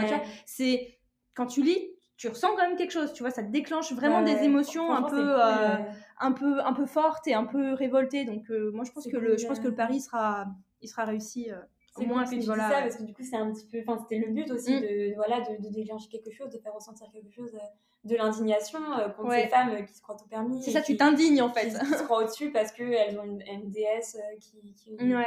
c'est 0.46 0.98
quand 1.34 1.46
tu 1.46 1.62
lis, 1.62 1.91
tu 2.22 2.28
ressens 2.28 2.50
quand 2.50 2.68
même 2.68 2.76
quelque 2.76 2.92
chose, 2.92 3.12
tu 3.12 3.22
vois, 3.22 3.30
ça 3.30 3.42
te 3.42 3.50
déclenche 3.50 3.92
vraiment 3.92 4.22
des 4.22 4.44
émotions 4.44 4.92
un 4.92 5.02
peu, 5.02 5.34
euh, 5.40 5.76
un 6.20 6.32
peu, 6.32 6.60
un 6.64 6.72
peu 6.72 6.86
fortes 6.86 7.26
et 7.26 7.34
un 7.34 7.44
peu 7.44 7.74
révoltées. 7.74 8.24
Donc, 8.24 8.48
euh, 8.50 8.70
moi 8.72 8.84
je 8.84 8.92
pense 8.92 9.08
que 9.08 9.16
le, 9.16 9.36
je 9.36 9.46
pense 9.46 9.58
que 9.58 9.66
le 9.66 9.74
pari 9.74 10.00
sera, 10.00 10.46
il 10.80 10.88
sera 10.88 11.04
réussi. 11.04 11.50
C'est 11.96 12.06
moins 12.06 12.24
que 12.24 12.30
tu 12.30 12.42
ça 12.42 12.56
parce 12.56 12.96
que 12.96 13.02
du 13.02 13.12
coup 13.12 13.22
c'est 13.22 13.36
un 13.36 13.52
petit 13.52 13.66
peu 13.66 13.78
enfin 13.86 14.02
c'était 14.02 14.24
le 14.24 14.32
but 14.32 14.50
aussi 14.50 14.74
mm. 14.74 14.80
de 14.80 15.14
voilà 15.14 15.40
de, 15.40 15.62
de, 15.62 15.68
déclencher 15.68 16.08
quelque 16.08 16.30
chose 16.30 16.48
de 16.48 16.58
faire 16.58 16.72
ressentir 16.72 17.06
quelque 17.12 17.30
chose 17.30 17.54
euh, 17.54 17.58
de 18.04 18.16
l'indignation 18.16 18.80
euh, 18.94 19.10
contre 19.10 19.32
ces 19.32 19.48
femmes 19.48 19.84
qui 19.84 19.92
se 19.92 20.00
croient 20.00 20.16
tout 20.16 20.26
permis 20.26 20.62
c'est 20.62 20.70
ça 20.70 20.80
tu 20.80 20.96
t'indignes 20.96 21.42
en 21.42 21.50
fait 21.52 21.68
qui, 21.68 21.86
se 21.86 22.02
croient 22.02 22.24
au-dessus 22.24 22.50
parce 22.50 22.72
qu'elles 22.72 23.18
ont 23.18 23.24
une, 23.24 23.70
déesse 23.70 24.16
euh, 24.16 24.38
qui, 24.40 24.72
qui, 24.72 25.14
ouais 25.14 25.26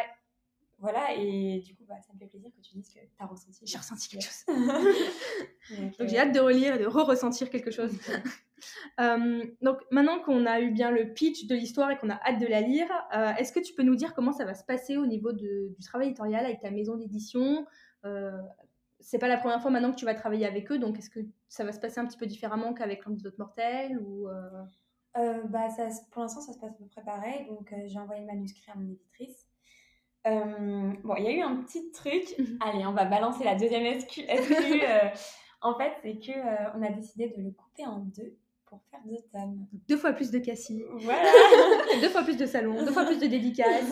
voilà 0.78 1.14
et 1.16 1.62
du 1.62 1.76
coup 1.76 1.86
bah, 1.88 1.96
ça 2.06 2.14
me 2.14 2.20
fait 2.20 2.28
plaisir 2.28 2.52
que 2.52 2.62
tu 2.62 2.74
dises 2.74 2.90
que 2.90 3.00
tu 3.00 3.08
as 3.20 3.26
ressenti 3.26 3.62
j'ai 3.64 3.78
ressenti 3.78 4.10
quelque 4.10 4.24
chose. 4.24 4.46
donc, 6.00 6.10
j'ai 6.10 6.18
hâte 6.18 6.34
de 6.34 6.40
relire 6.40 6.76
et 6.76 6.80
de 6.80 6.86
re-ressentir 6.86 7.50
quelque 7.50 7.72
chose. 7.72 7.98
Euh, 9.00 9.44
donc 9.62 9.80
maintenant 9.92 10.20
qu'on 10.20 10.46
a 10.46 10.62
eu 10.62 10.72
bien 10.72 10.90
le 10.90 11.14
pitch 11.14 11.48
de 11.48 11.56
l'histoire 11.56 11.92
et 11.92 11.98
qu'on 11.98 12.10
a 12.10 12.20
hâte 12.26 12.40
de 12.40 12.48
la 12.48 12.62
lire, 12.62 12.88
euh, 13.14 13.34
est-ce 13.36 13.52
que 13.52 13.60
tu 13.60 13.74
peux 13.74 13.84
nous 13.84 13.96
dire 13.96 14.14
comment 14.14 14.32
ça 14.32 14.46
va 14.46 14.54
se 14.54 14.64
passer 14.64 14.96
au 14.96 15.06
niveau 15.06 15.34
du 15.34 15.76
travail 15.84 16.08
éditorial 16.08 16.46
avec 16.46 16.62
ta 16.62 16.72
maison 16.72 16.96
d'édition? 16.96 17.66
Euh, 18.06 18.32
C'est 19.02 19.20
pas 19.20 19.28
la 19.28 19.38
première 19.38 19.62
fois 19.62 19.72
maintenant 19.72 19.92
que 19.92 19.98
tu 19.98 20.06
vas 20.06 20.16
travailler 20.16 20.46
avec 20.46 20.72
eux, 20.72 20.80
donc 20.80 20.98
est-ce 20.98 21.10
que 21.10 21.20
ça 21.50 21.66
va 21.66 21.74
se 21.74 21.80
passer 21.80 22.00
un 22.00 22.06
petit 22.06 22.18
peu 22.18 22.26
différemment 22.26 22.74
qu'avec 22.74 23.04
l'antidote 23.06 23.38
mortel 23.38 24.00
ou 24.00 24.28
bah, 25.14 25.70
ça, 25.70 25.90
Pour 26.12 26.22
l'instant, 26.22 26.42
ça 26.42 26.54
se 26.54 26.60
passe 26.60 26.72
à 26.72 26.78
peu 26.78 26.86
près 26.86 27.04
pareil. 27.04 27.46
Donc 27.48 27.74
j'ai 27.86 28.00
envoyé 28.00 28.22
le 28.22 28.28
manuscrit 28.28 28.72
à 28.72 28.76
mon 28.76 28.90
éditrice. 28.90 29.46
Bon, 30.26 31.16
il 31.18 31.24
y 31.24 31.28
a 31.28 31.32
eu 31.32 31.42
un 31.42 31.58
petit 31.58 31.92
truc. 31.92 32.24
Allez, 32.62 32.86
on 32.86 32.94
va 32.94 33.06
balancer 33.06 33.44
la 33.44 33.56
deuxième 33.56 34.00
SQ. 34.00 34.22
en 35.62 35.78
fait, 35.78 35.94
c'est 36.02 36.20
que 36.20 36.78
on 36.78 36.82
a 36.82 36.90
décidé 36.90 37.30
de 37.30 37.42
le 37.42 37.52
couper 37.52 37.86
en 37.86 38.00
deux 38.00 38.38
faire 38.92 39.00
deux 39.06 39.18
tomes. 39.32 39.68
Deux 39.88 39.98
fois 39.98 40.14
plus 40.14 40.32
de 40.32 40.40
cassis. 40.40 40.84
Voilà. 40.92 41.24
deux 42.02 42.10
fois 42.10 42.24
plus 42.24 42.38
de 42.38 42.46
salons, 42.46 42.84
deux 42.84 42.92
fois 42.92 43.06
plus 43.06 43.20
de 43.20 43.28
dédicaces. 43.28 43.92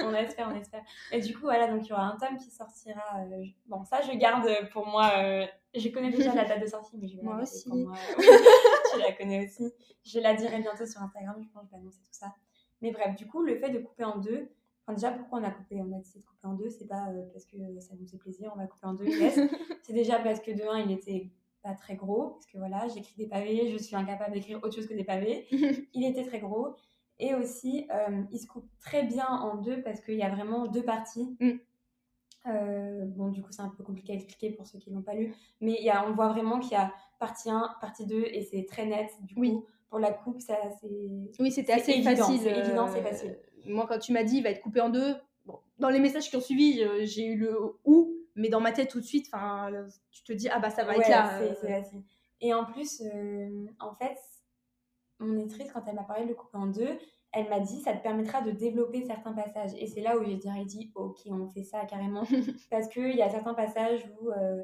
on 0.00 0.14
espère, 0.14 0.48
on 0.52 0.56
espère. 0.56 0.82
Et 1.12 1.20
du 1.20 1.34
coup, 1.34 1.42
voilà, 1.42 1.68
donc 1.68 1.84
il 1.84 1.90
y 1.90 1.92
aura 1.92 2.04
un 2.04 2.16
tome 2.16 2.36
qui 2.38 2.50
sortira. 2.50 3.02
Euh, 3.18 3.44
bon, 3.66 3.84
ça, 3.84 4.00
je 4.02 4.16
garde 4.16 4.48
pour 4.72 4.86
moi. 4.86 5.12
Euh, 5.18 5.46
je 5.74 5.88
connais 5.88 6.10
déjà 6.10 6.34
la 6.34 6.44
date 6.44 6.62
de 6.62 6.66
sortie, 6.66 6.96
mais 6.98 7.08
je 7.08 7.16
vais 7.16 7.22
moi 7.22 7.36
la 7.36 7.42
aussi. 7.42 7.68
Pour 7.68 7.76
moi. 7.76 7.96
je 8.18 8.98
la 8.98 9.12
connais 9.12 9.46
aussi. 9.46 9.72
Je 10.04 10.20
la 10.20 10.34
dirai 10.34 10.60
bientôt 10.60 10.86
sur 10.86 11.02
Instagram, 11.02 11.36
je 11.42 11.48
pense, 11.52 11.66
je 11.66 11.70
vais 11.70 11.76
annoncer 11.76 11.98
tout 11.98 12.12
ça. 12.12 12.34
Mais 12.80 12.90
bref, 12.90 13.14
du 13.16 13.26
coup, 13.26 13.42
le 13.42 13.56
fait 13.56 13.70
de 13.70 13.78
couper 13.78 14.04
en 14.04 14.18
deux, 14.18 14.50
Enfin, 14.86 14.94
déjà, 14.94 15.12
pourquoi 15.12 15.40
on 15.40 15.44
a 15.44 15.50
coupé 15.50 15.80
On 15.80 15.92
a 15.94 15.98
décidé 15.98 16.20
de 16.20 16.24
couper 16.26 16.46
en 16.46 16.54
deux, 16.54 16.68
c'est 16.68 16.86
pas 16.86 17.08
euh, 17.08 17.22
parce 17.32 17.46
que 17.46 17.56
ça 17.80 17.94
nous 17.98 18.06
fait 18.06 18.18
plaisir, 18.18 18.52
on 18.54 18.58
va 18.58 18.66
couper 18.66 18.86
en 18.86 18.94
deux, 18.94 19.06
c'est 19.82 19.92
déjà 19.92 20.18
parce 20.18 20.40
que 20.40 20.50
de 20.50 20.62
un, 20.62 20.80
il 20.80 20.92
était 20.92 21.30
pas 21.62 21.72
très 21.74 21.96
gros, 21.96 22.30
parce 22.30 22.46
que 22.46 22.58
voilà, 22.58 22.86
j'écris 22.88 23.14
des 23.16 23.26
pavés, 23.26 23.72
je 23.72 23.78
suis 23.78 23.96
incapable 23.96 24.34
d'écrire 24.34 24.58
autre 24.62 24.74
chose 24.74 24.86
que 24.86 24.94
des 24.94 25.04
pavés. 25.04 25.46
il 25.94 26.04
était 26.04 26.24
très 26.24 26.38
gros. 26.38 26.76
Et 27.18 27.34
aussi, 27.34 27.86
euh, 27.90 28.22
il 28.30 28.38
se 28.38 28.46
coupe 28.46 28.68
très 28.80 29.04
bien 29.04 29.26
en 29.26 29.56
deux 29.56 29.82
parce 29.82 30.00
qu'il 30.00 30.16
y 30.16 30.22
a 30.22 30.28
vraiment 30.28 30.66
deux 30.66 30.82
parties. 30.82 31.36
Mm. 31.40 31.52
Euh, 32.46 33.06
bon, 33.06 33.28
du 33.28 33.40
coup, 33.40 33.50
c'est 33.50 33.62
un 33.62 33.70
peu 33.70 33.82
compliqué 33.82 34.12
à 34.12 34.16
expliquer 34.16 34.50
pour 34.50 34.66
ceux 34.66 34.78
qui 34.78 34.90
l'ont 34.90 35.00
pas 35.00 35.14
lu, 35.14 35.34
mais 35.62 35.80
y 35.80 35.88
a, 35.88 36.06
on 36.06 36.12
voit 36.12 36.28
vraiment 36.28 36.60
qu'il 36.60 36.72
y 36.72 36.76
a 36.76 36.92
partie 37.18 37.50
1, 37.50 37.76
partie 37.80 38.04
2, 38.04 38.24
et 38.32 38.42
c'est 38.42 38.66
très 38.66 38.84
net. 38.84 39.10
Du 39.22 39.34
coup, 39.34 39.64
pour 39.88 39.98
la 39.98 40.12
coupe, 40.12 40.40
ça, 40.40 40.56
c'est. 40.80 41.42
Oui, 41.42 41.50
c'était 41.50 41.72
assez 41.72 41.92
évident, 41.92 42.16
facile. 42.16 42.40
C'est 42.42 42.58
évident, 42.58 42.88
c'est 42.88 43.02
facile. 43.02 43.38
Moi, 43.66 43.86
quand 43.88 43.98
tu 43.98 44.12
m'as 44.12 44.24
dit, 44.24 44.38
il 44.38 44.42
va 44.42 44.50
être 44.50 44.62
coupé 44.62 44.80
en 44.80 44.90
deux, 44.90 45.14
bon, 45.44 45.58
dans 45.78 45.88
les 45.88 46.00
messages 46.00 46.28
qui 46.28 46.36
ont 46.36 46.40
suivi, 46.40 46.82
j'ai 47.06 47.26
eu 47.26 47.36
le 47.36 47.58
ou, 47.84 48.14
mais 48.36 48.48
dans 48.48 48.60
ma 48.60 48.72
tête 48.72 48.90
tout 48.90 49.00
de 49.00 49.04
suite, 49.04 49.30
tu 50.10 50.24
te 50.24 50.32
dis 50.32 50.48
ah 50.48 50.58
bah 50.58 50.70
ça 50.70 50.84
va 50.84 50.96
être 50.96 51.08
là. 51.08 51.40
C'est 51.60 51.72
euh. 51.72 51.98
Et 52.40 52.52
en 52.52 52.64
plus, 52.64 53.00
euh, 53.00 53.66
en 53.78 53.94
fait, 53.94 54.18
mon 55.18 55.38
éditrice 55.38 55.70
quand 55.72 55.82
elle 55.86 55.94
m'a 55.94 56.02
parlé 56.02 56.24
de 56.24 56.30
le 56.30 56.34
couper 56.34 56.58
en 56.58 56.66
deux, 56.66 56.98
elle 57.32 57.48
m'a 57.48 57.60
dit 57.60 57.80
ça 57.80 57.92
te 57.92 58.02
permettra 58.02 58.42
de 58.42 58.50
développer 58.50 59.04
certains 59.06 59.32
passages. 59.32 59.72
Et 59.78 59.86
c'est 59.86 60.00
là 60.00 60.18
où 60.18 60.24
j'ai 60.24 60.36
dit 60.36 60.92
ok 60.94 61.18
on 61.26 61.48
fait 61.48 61.62
ça 61.62 61.84
carrément 61.84 62.24
parce 62.70 62.88
qu'il 62.88 63.14
y 63.14 63.22
a 63.22 63.30
certains 63.30 63.54
passages 63.54 64.04
où 64.20 64.30
euh, 64.30 64.62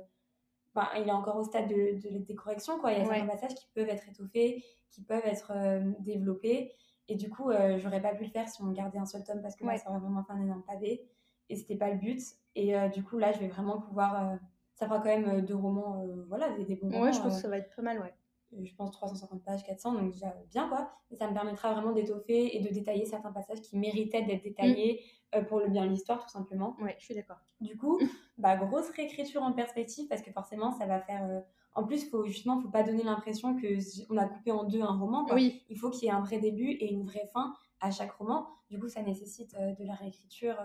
ben, 0.74 0.88
il 0.96 1.08
est 1.08 1.12
encore 1.12 1.36
au 1.36 1.44
stade 1.44 1.68
de, 1.68 2.00
de 2.00 2.18
des 2.18 2.34
corrections 2.34 2.78
quoi. 2.78 2.92
Il 2.92 2.98
y 2.98 3.02
a 3.02 3.04
certains 3.04 3.26
passages 3.26 3.54
qui 3.54 3.66
peuvent 3.74 3.88
être 3.88 4.08
étoffés, 4.08 4.64
qui 4.90 5.02
peuvent 5.02 5.26
être 5.26 5.52
développés. 6.00 6.72
Et 7.10 7.16
du 7.16 7.28
coup, 7.28 7.50
j'aurais 7.78 8.00
pas 8.00 8.14
pu 8.14 8.24
le 8.24 8.30
faire 8.30 8.48
si 8.48 8.62
on 8.62 8.70
gardait 8.70 8.98
un 8.98 9.04
seul 9.04 9.24
tome 9.24 9.42
parce 9.42 9.56
que 9.56 9.64
ça 9.64 9.90
aurait 9.90 9.98
vraiment 9.98 10.22
fait 10.22 10.32
un 10.32 10.40
énorme 10.40 10.62
pavé 10.62 11.06
et 11.50 11.56
c'était 11.56 11.76
pas 11.76 11.90
le 11.90 11.98
but. 11.98 12.20
Et 12.54 12.76
euh, 12.76 12.88
du 12.88 13.02
coup, 13.02 13.18
là, 13.18 13.32
je 13.32 13.38
vais 13.38 13.48
vraiment 13.48 13.80
pouvoir. 13.80 14.30
Euh, 14.30 14.36
ça 14.74 14.86
fera 14.86 14.98
quand 14.98 15.06
même 15.06 15.28
euh, 15.28 15.42
deux 15.42 15.56
romans, 15.56 16.06
voilà, 16.28 16.48
des, 16.50 16.64
des 16.64 16.76
bons 16.76 16.88
ouais, 16.88 16.94
romans. 16.94 17.06
Ouais, 17.06 17.12
je 17.12 17.20
pense 17.20 17.36
que 17.36 17.42
ça 17.42 17.48
va 17.48 17.58
être 17.58 17.74
pas 17.74 17.82
mal, 17.82 18.00
ouais. 18.00 18.14
Je 18.62 18.74
pense 18.74 18.90
350 18.90 19.44
pages, 19.44 19.62
400, 19.62 19.92
donc 19.92 20.10
déjà 20.10 20.34
bien 20.48 20.68
quoi. 20.68 20.90
Et 21.12 21.16
ça 21.16 21.28
me 21.28 21.34
permettra 21.34 21.72
vraiment 21.72 21.92
d'étoffer 21.92 22.56
et 22.56 22.60
de 22.60 22.68
détailler 22.68 23.04
certains 23.04 23.30
passages 23.30 23.60
qui 23.60 23.76
méritaient 23.76 24.22
d'être 24.22 24.42
détaillés 24.42 25.04
mm. 25.36 25.44
pour 25.44 25.60
le 25.60 25.68
bien 25.68 25.84
de 25.84 25.90
l'histoire, 25.90 26.20
tout 26.20 26.30
simplement. 26.30 26.74
Ouais, 26.80 26.96
je 26.98 27.04
suis 27.04 27.14
d'accord. 27.14 27.38
Du 27.60 27.76
coup, 27.76 28.00
bah, 28.38 28.56
grosse 28.56 28.90
réécriture 28.90 29.42
en 29.42 29.52
perspective 29.52 30.08
parce 30.08 30.22
que 30.22 30.32
forcément, 30.32 30.72
ça 30.72 30.86
va 30.86 31.00
faire. 31.00 31.42
En 31.74 31.84
plus, 31.84 32.08
faut, 32.10 32.24
justement, 32.26 32.60
faut 32.60 32.68
pas 32.68 32.82
donner 32.82 33.04
l'impression 33.04 33.56
qu'on 33.58 34.16
a 34.16 34.26
coupé 34.26 34.50
en 34.50 34.64
deux 34.64 34.80
un 34.82 34.98
roman. 34.98 35.24
Quoi. 35.24 35.36
Oui. 35.36 35.62
Il 35.68 35.78
faut 35.78 35.90
qu'il 35.90 36.04
y 36.04 36.06
ait 36.08 36.14
un 36.14 36.20
vrai 36.20 36.38
début 36.38 36.70
et 36.70 36.92
une 36.92 37.04
vraie 37.04 37.28
fin 37.32 37.54
à 37.80 37.90
chaque 37.90 38.12
roman. 38.12 38.48
Du 38.70 38.78
coup, 38.78 38.88
ça 38.88 39.02
nécessite 39.02 39.54
de 39.54 39.84
la 39.84 39.94
réécriture 39.94 40.56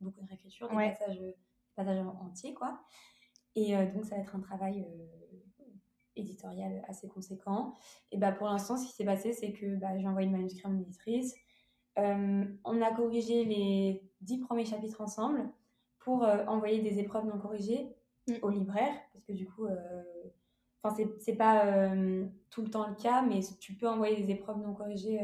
beaucoup 0.00 0.20
de 0.20 0.28
réécriture, 0.28 0.68
des, 0.68 0.76
passages, 0.76 1.20
passages, 1.74 2.06
entiers, 2.20 2.54
quoi. 2.54 2.80
Et 3.54 3.76
euh, 3.76 3.86
donc, 3.92 4.04
ça 4.04 4.16
va 4.16 4.22
être 4.22 4.36
un 4.36 4.40
travail 4.40 4.82
euh, 4.82 5.66
éditorial 6.16 6.82
assez 6.88 7.08
conséquent. 7.08 7.74
Et 8.12 8.18
bah, 8.18 8.32
pour 8.32 8.46
l'instant, 8.46 8.76
ce 8.76 8.86
qui 8.86 8.92
s'est 8.92 9.04
passé, 9.04 9.32
c'est 9.32 9.52
que 9.52 9.76
bah, 9.76 9.98
j'ai 9.98 10.06
envoyé 10.06 10.26
une 10.26 10.36
manuscrit 10.36 10.66
à 10.66 10.68
mon 10.68 10.80
éditrice. 10.80 11.34
Euh, 11.98 12.44
on 12.64 12.82
a 12.82 12.92
corrigé 12.92 13.44
les 13.44 14.02
dix 14.20 14.38
premiers 14.38 14.64
chapitres 14.64 15.00
ensemble 15.00 15.50
pour 15.98 16.22
envoyer 16.22 16.80
des 16.80 17.00
épreuves 17.00 17.26
non 17.26 17.38
corrigées 17.38 17.94
mm. 18.28 18.38
au 18.42 18.50
libraire, 18.50 18.94
parce 19.12 19.24
que 19.24 19.32
du 19.32 19.46
coup, 19.46 19.66
enfin, 20.82 21.04
c'est 21.18 21.36
pas 21.36 21.90
tout 22.50 22.62
le 22.62 22.70
temps 22.70 22.88
le 22.88 22.94
cas, 22.94 23.22
mais 23.22 23.40
tu 23.60 23.74
peux 23.74 23.88
envoyer 23.88 24.22
des 24.22 24.32
épreuves 24.32 24.58
non 24.58 24.74
corrigées 24.74 25.20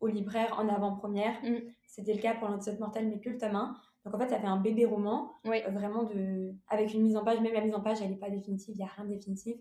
au 0.00 0.06
libraire 0.06 0.58
en 0.58 0.68
avant-première. 0.68 1.42
Mm. 1.42 1.58
C'était 1.86 2.14
le 2.14 2.20
cas 2.20 2.34
pour 2.34 2.48
l'antidote 2.48 2.80
mortel, 2.80 3.08
mais 3.08 3.18
que 3.20 3.30
le 3.30 3.38
tome 3.38 3.56
1. 3.56 3.76
Donc 4.04 4.14
en 4.14 4.18
fait, 4.18 4.28
ça 4.28 4.38
fait 4.38 4.46
un 4.46 4.56
bébé 4.56 4.86
roman, 4.86 5.34
vraiment 5.44 6.04
de, 6.04 6.54
avec 6.68 6.94
une 6.94 7.02
mise 7.02 7.16
en 7.16 7.24
page. 7.24 7.40
Même 7.40 7.52
la 7.52 7.60
mise 7.60 7.74
en 7.74 7.80
page, 7.80 8.00
elle 8.00 8.10
n'est 8.10 8.16
pas 8.16 8.30
définitive, 8.30 8.74
il 8.74 8.78
n'y 8.78 8.84
a 8.84 8.88
rien 8.88 9.04
de 9.04 9.10
définitif. 9.10 9.56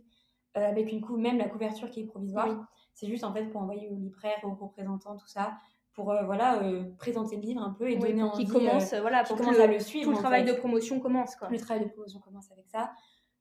avec 0.53 0.91
une 0.91 1.01
cou 1.01 1.17
même 1.17 1.37
la 1.37 1.49
couverture 1.49 1.89
qui 1.89 2.01
est 2.01 2.05
provisoire. 2.05 2.67
C'est 2.93 3.07
juste 3.07 3.23
en 3.23 3.33
fait 3.33 3.45
pour 3.45 3.61
envoyer 3.61 3.89
au 3.89 3.95
libraire, 3.95 4.39
aux 4.43 4.55
représentants, 4.55 5.17
tout 5.17 5.27
ça, 5.27 5.57
pour 5.93 6.11
euh, 6.11 6.23
voilà 6.23 6.61
euh, 6.63 6.83
présenter 6.97 7.35
le 7.35 7.41
livre 7.41 7.61
un 7.61 7.71
peu 7.71 7.89
et 7.89 7.97
donner 7.97 8.23
envie. 8.23 8.45
Qui 8.45 8.51
commence, 8.51 8.93
euh, 8.93 9.01
voilà, 9.01 9.23
pour 9.23 9.37
que 9.37 9.43
le, 9.43 9.61
à 9.61 9.67
le 9.67 9.79
suivre. 9.79 10.05
Tout 10.05 10.11
le 10.11 10.17
travail 10.17 10.45
de 10.45 10.53
promotion 10.53 10.99
commence 10.99 11.35
quoi. 11.35 11.49
Le 11.49 11.59
travail 11.59 11.85
de 11.85 11.89
promotion 11.89 12.19
commence 12.19 12.51
avec 12.51 12.67
ça. 12.67 12.91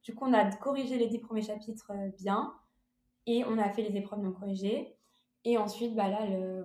Du 0.03 0.15
coup, 0.15 0.25
on 0.27 0.33
a 0.33 0.45
corrigé 0.57 0.97
les 0.97 1.07
dix 1.07 1.19
premiers 1.19 1.43
chapitres 1.43 1.93
bien 2.19 2.55
et 3.27 3.45
on 3.45 3.59
a 3.59 3.69
fait 3.71 3.83
les 3.83 3.97
épreuves 3.97 4.21
non 4.21 4.33
corrigées. 4.33 4.95
Et 5.45 5.59
ensuite, 5.59 5.95
bah 5.95 6.09
là, 6.09 6.21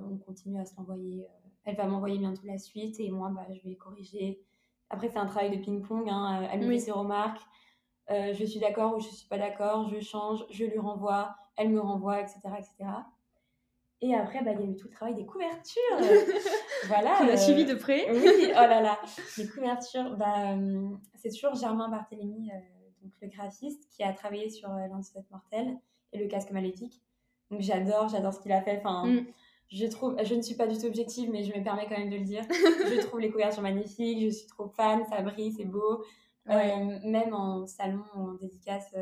on 0.10 0.18
continue 0.18 0.60
à 0.60 0.66
se 0.66 0.76
l'envoyer. 0.78 1.26
elle 1.66 1.76
va 1.76 1.86
m'envoyer 1.86 2.18
bientôt 2.18 2.42
la 2.46 2.58
suite 2.58 3.00
et 3.00 3.10
moi, 3.12 3.30
bah, 3.30 3.46
je 3.52 3.68
vais 3.68 3.76
corriger. 3.76 4.42
Après, 4.90 5.10
c'est 5.10 5.18
un 5.18 5.26
travail 5.26 5.56
de 5.56 5.64
ping-pong. 5.64 6.08
Hein, 6.10 6.48
elle 6.52 6.62
me 6.62 6.72
fait 6.72 6.80
ses 6.80 6.92
remarques. 6.92 7.42
je 8.10 8.46
suis 8.46 8.60
d'accord 8.60 8.96
ou 8.96 9.00
je 9.00 9.10
suis 9.10 9.28
pas 9.28 9.38
d'accord. 9.38 9.90
Je 9.90 10.00
change, 10.00 10.46
je 10.50 10.66
lui 10.66 10.80
renvoie 10.80 11.36
elle 11.56 11.70
me 11.70 11.80
renvoie, 11.80 12.22
etc. 12.22 12.40
etc. 12.58 12.90
Et 14.04 14.14
après, 14.14 14.43
bah, 14.43 14.51
il 14.51 14.60
y 14.60 14.64
a 14.64 14.70
eu 14.70 14.76
tout 14.76 14.89
le 14.89 14.93
travail 14.93 15.16
des 15.16 15.26
couvertures. 15.26 15.97
voilà. 16.88 17.16
Qu'on 17.20 17.30
a 17.30 17.38
suivi 17.38 17.64
de 17.64 17.74
près. 17.74 18.06
oui, 18.12 18.47
oh 18.49 18.54
là 18.54 18.82
là. 18.82 18.99
Les 19.38 19.47
couvertures, 19.47 20.18
bah, 20.18 20.51
euh, 20.51 20.89
c'est 21.16 21.30
toujours 21.30 21.56
Germain 21.56 21.88
Barthélémy, 21.88 22.51
euh, 22.51 22.60
donc 23.01 23.14
le 23.22 23.30
graphiste, 23.30 23.88
qui 23.95 24.04
a 24.04 24.12
travaillé 24.12 24.49
sur 24.49 24.70
euh, 24.70 24.88
mortel 25.32 25.78
et 26.12 26.20
le 26.20 26.28
casque 26.28 26.51
maléfique. 26.51 27.01
Donc 27.49 27.62
j'adore, 27.62 28.10
j'adore 28.10 28.34
ce 28.34 28.41
qu'il 28.41 28.51
a 28.51 28.62
fait. 28.62 28.78
Enfin, 28.80 29.06
mm. 29.08 29.26
je 29.70 29.86
trouve, 29.86 30.18
je 30.22 30.36
ne 30.36 30.41
suis 30.41 30.56
pas 30.56 30.68
du 30.68 30.78
tout 30.78 30.88
objective, 30.88 31.30
mais 31.32 31.45
je 31.45 31.58
me 31.58 31.64
permets 31.64 31.88
quand 31.88 31.97
même 31.97 32.10
de 32.10 32.18
le 32.18 32.26
dire. 32.26 32.43
je 32.49 32.99
trouve 33.08 33.22
les 33.22 33.32
couvertures 33.32 33.64
magnifiques, 33.64 34.20
je 34.20 34.36
suis 34.36 34.47
trop 34.47 34.68
fan, 34.68 35.06
ça 35.10 35.22
brille, 35.22 35.54
c'est 35.54 35.64
beau. 35.64 36.04
Euh, 36.49 36.99
même 37.06 37.34
en 37.34 37.66
salon, 37.68 38.04
en 38.16 38.34
dédicace 38.34 38.93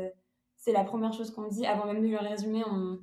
c'est 0.62 0.72
la 0.72 0.84
première 0.84 1.12
chose 1.12 1.32
qu'on 1.32 1.42
me 1.42 1.50
dit 1.50 1.66
avant 1.66 1.86
même 1.86 2.00
de 2.00 2.06
le 2.06 2.18
résumer. 2.18 2.62
On, 2.64 3.00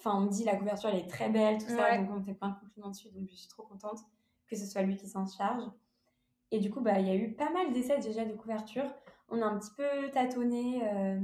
enfin, 0.00 0.16
on 0.16 0.22
me 0.22 0.30
dit 0.30 0.44
la 0.44 0.56
couverture 0.56 0.90
elle 0.90 0.98
est 0.98 1.08
très 1.08 1.28
belle, 1.28 1.58
tout 1.58 1.68
ça, 1.68 1.96
donc 1.98 2.08
on 2.10 2.14
me 2.16 2.24
fait 2.24 2.34
plein 2.34 2.48
de 2.48 2.58
compliments 2.58 2.90
dessus, 2.90 3.08
donc 3.10 3.28
je 3.30 3.36
suis 3.36 3.48
trop 3.48 3.62
contente 3.62 4.00
que 4.50 4.56
ce 4.56 4.66
soit 4.66 4.82
lui 4.82 4.96
qui 4.96 5.06
s'en 5.06 5.26
charge. 5.26 5.62
Et 6.50 6.58
du 6.58 6.70
coup, 6.70 6.80
bah, 6.80 6.98
il 6.98 7.06
y 7.06 7.10
a 7.10 7.14
eu 7.14 7.32
pas 7.32 7.50
mal 7.50 7.72
d'essais 7.72 7.98
déjà 8.00 8.24
de 8.24 8.34
couverture. 8.34 8.84
On 9.28 9.40
a 9.40 9.46
un 9.46 9.58
petit 9.58 9.70
peu 9.76 10.10
tâtonné, 10.12 10.80
euh, 10.82 11.20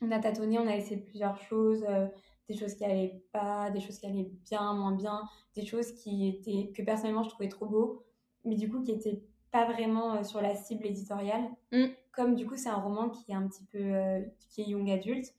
on 0.00 0.10
a 0.10 0.18
tâtonné, 0.18 0.58
on 0.58 0.66
a 0.66 0.74
essayé 0.74 0.96
plusieurs 0.96 1.36
choses, 1.36 1.84
euh, 1.86 2.06
des 2.48 2.56
choses 2.56 2.74
qui 2.74 2.84
allaient 2.84 3.22
pas, 3.32 3.70
des 3.70 3.80
choses 3.80 3.98
qui 3.98 4.06
allaient 4.06 4.30
bien, 4.48 4.72
moins 4.72 4.92
bien, 4.92 5.28
des 5.54 5.66
choses 5.66 5.92
qui 5.92 6.26
étaient 6.26 6.72
que 6.74 6.82
personnellement 6.82 7.22
je 7.22 7.28
trouvais 7.28 7.50
trop 7.50 7.66
beau, 7.66 8.02
mais 8.44 8.56
du 8.56 8.70
coup 8.70 8.80
qui 8.80 8.92
étaient 8.92 9.22
pas 9.50 9.66
vraiment 9.66 10.14
euh, 10.14 10.22
sur 10.22 10.40
la 10.40 10.54
cible 10.54 10.86
éditoriale. 10.86 11.50
Mm. 11.72 11.86
Comme 12.12 12.34
du 12.34 12.46
coup, 12.46 12.56
c'est 12.56 12.70
un 12.70 12.80
roman 12.80 13.10
qui 13.10 13.30
est 13.30 13.34
un 13.34 13.46
petit 13.46 13.64
peu 13.64 14.24
qui 14.48 14.62
est 14.62 14.64
young 14.64 14.90
adulte, 14.90 15.32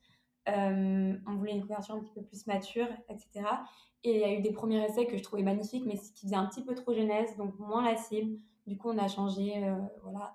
euh, 0.49 1.13
on 1.27 1.35
voulait 1.35 1.53
une 1.53 1.61
couverture 1.61 1.95
un 1.95 1.99
petit 1.99 2.13
peu 2.13 2.23
plus 2.23 2.47
mature, 2.47 2.87
etc. 3.09 3.45
Et 4.03 4.15
il 4.15 4.19
y 4.19 4.23
a 4.23 4.33
eu 4.33 4.41
des 4.41 4.51
premiers 4.51 4.83
essais 4.83 5.05
que 5.05 5.17
je 5.17 5.23
trouvais 5.23 5.43
magnifiques, 5.43 5.85
mais 5.85 5.97
qui 5.97 6.25
faisaient 6.25 6.35
un 6.35 6.47
petit 6.47 6.63
peu 6.63 6.73
trop 6.73 6.93
jeunesse, 6.93 7.37
donc 7.37 7.57
moins 7.59 7.83
la 7.83 7.97
cible. 7.97 8.39
Du 8.65 8.77
coup, 8.77 8.89
on 8.89 8.97
a 8.97 9.07
changé, 9.07 9.53
voilà. 10.03 10.33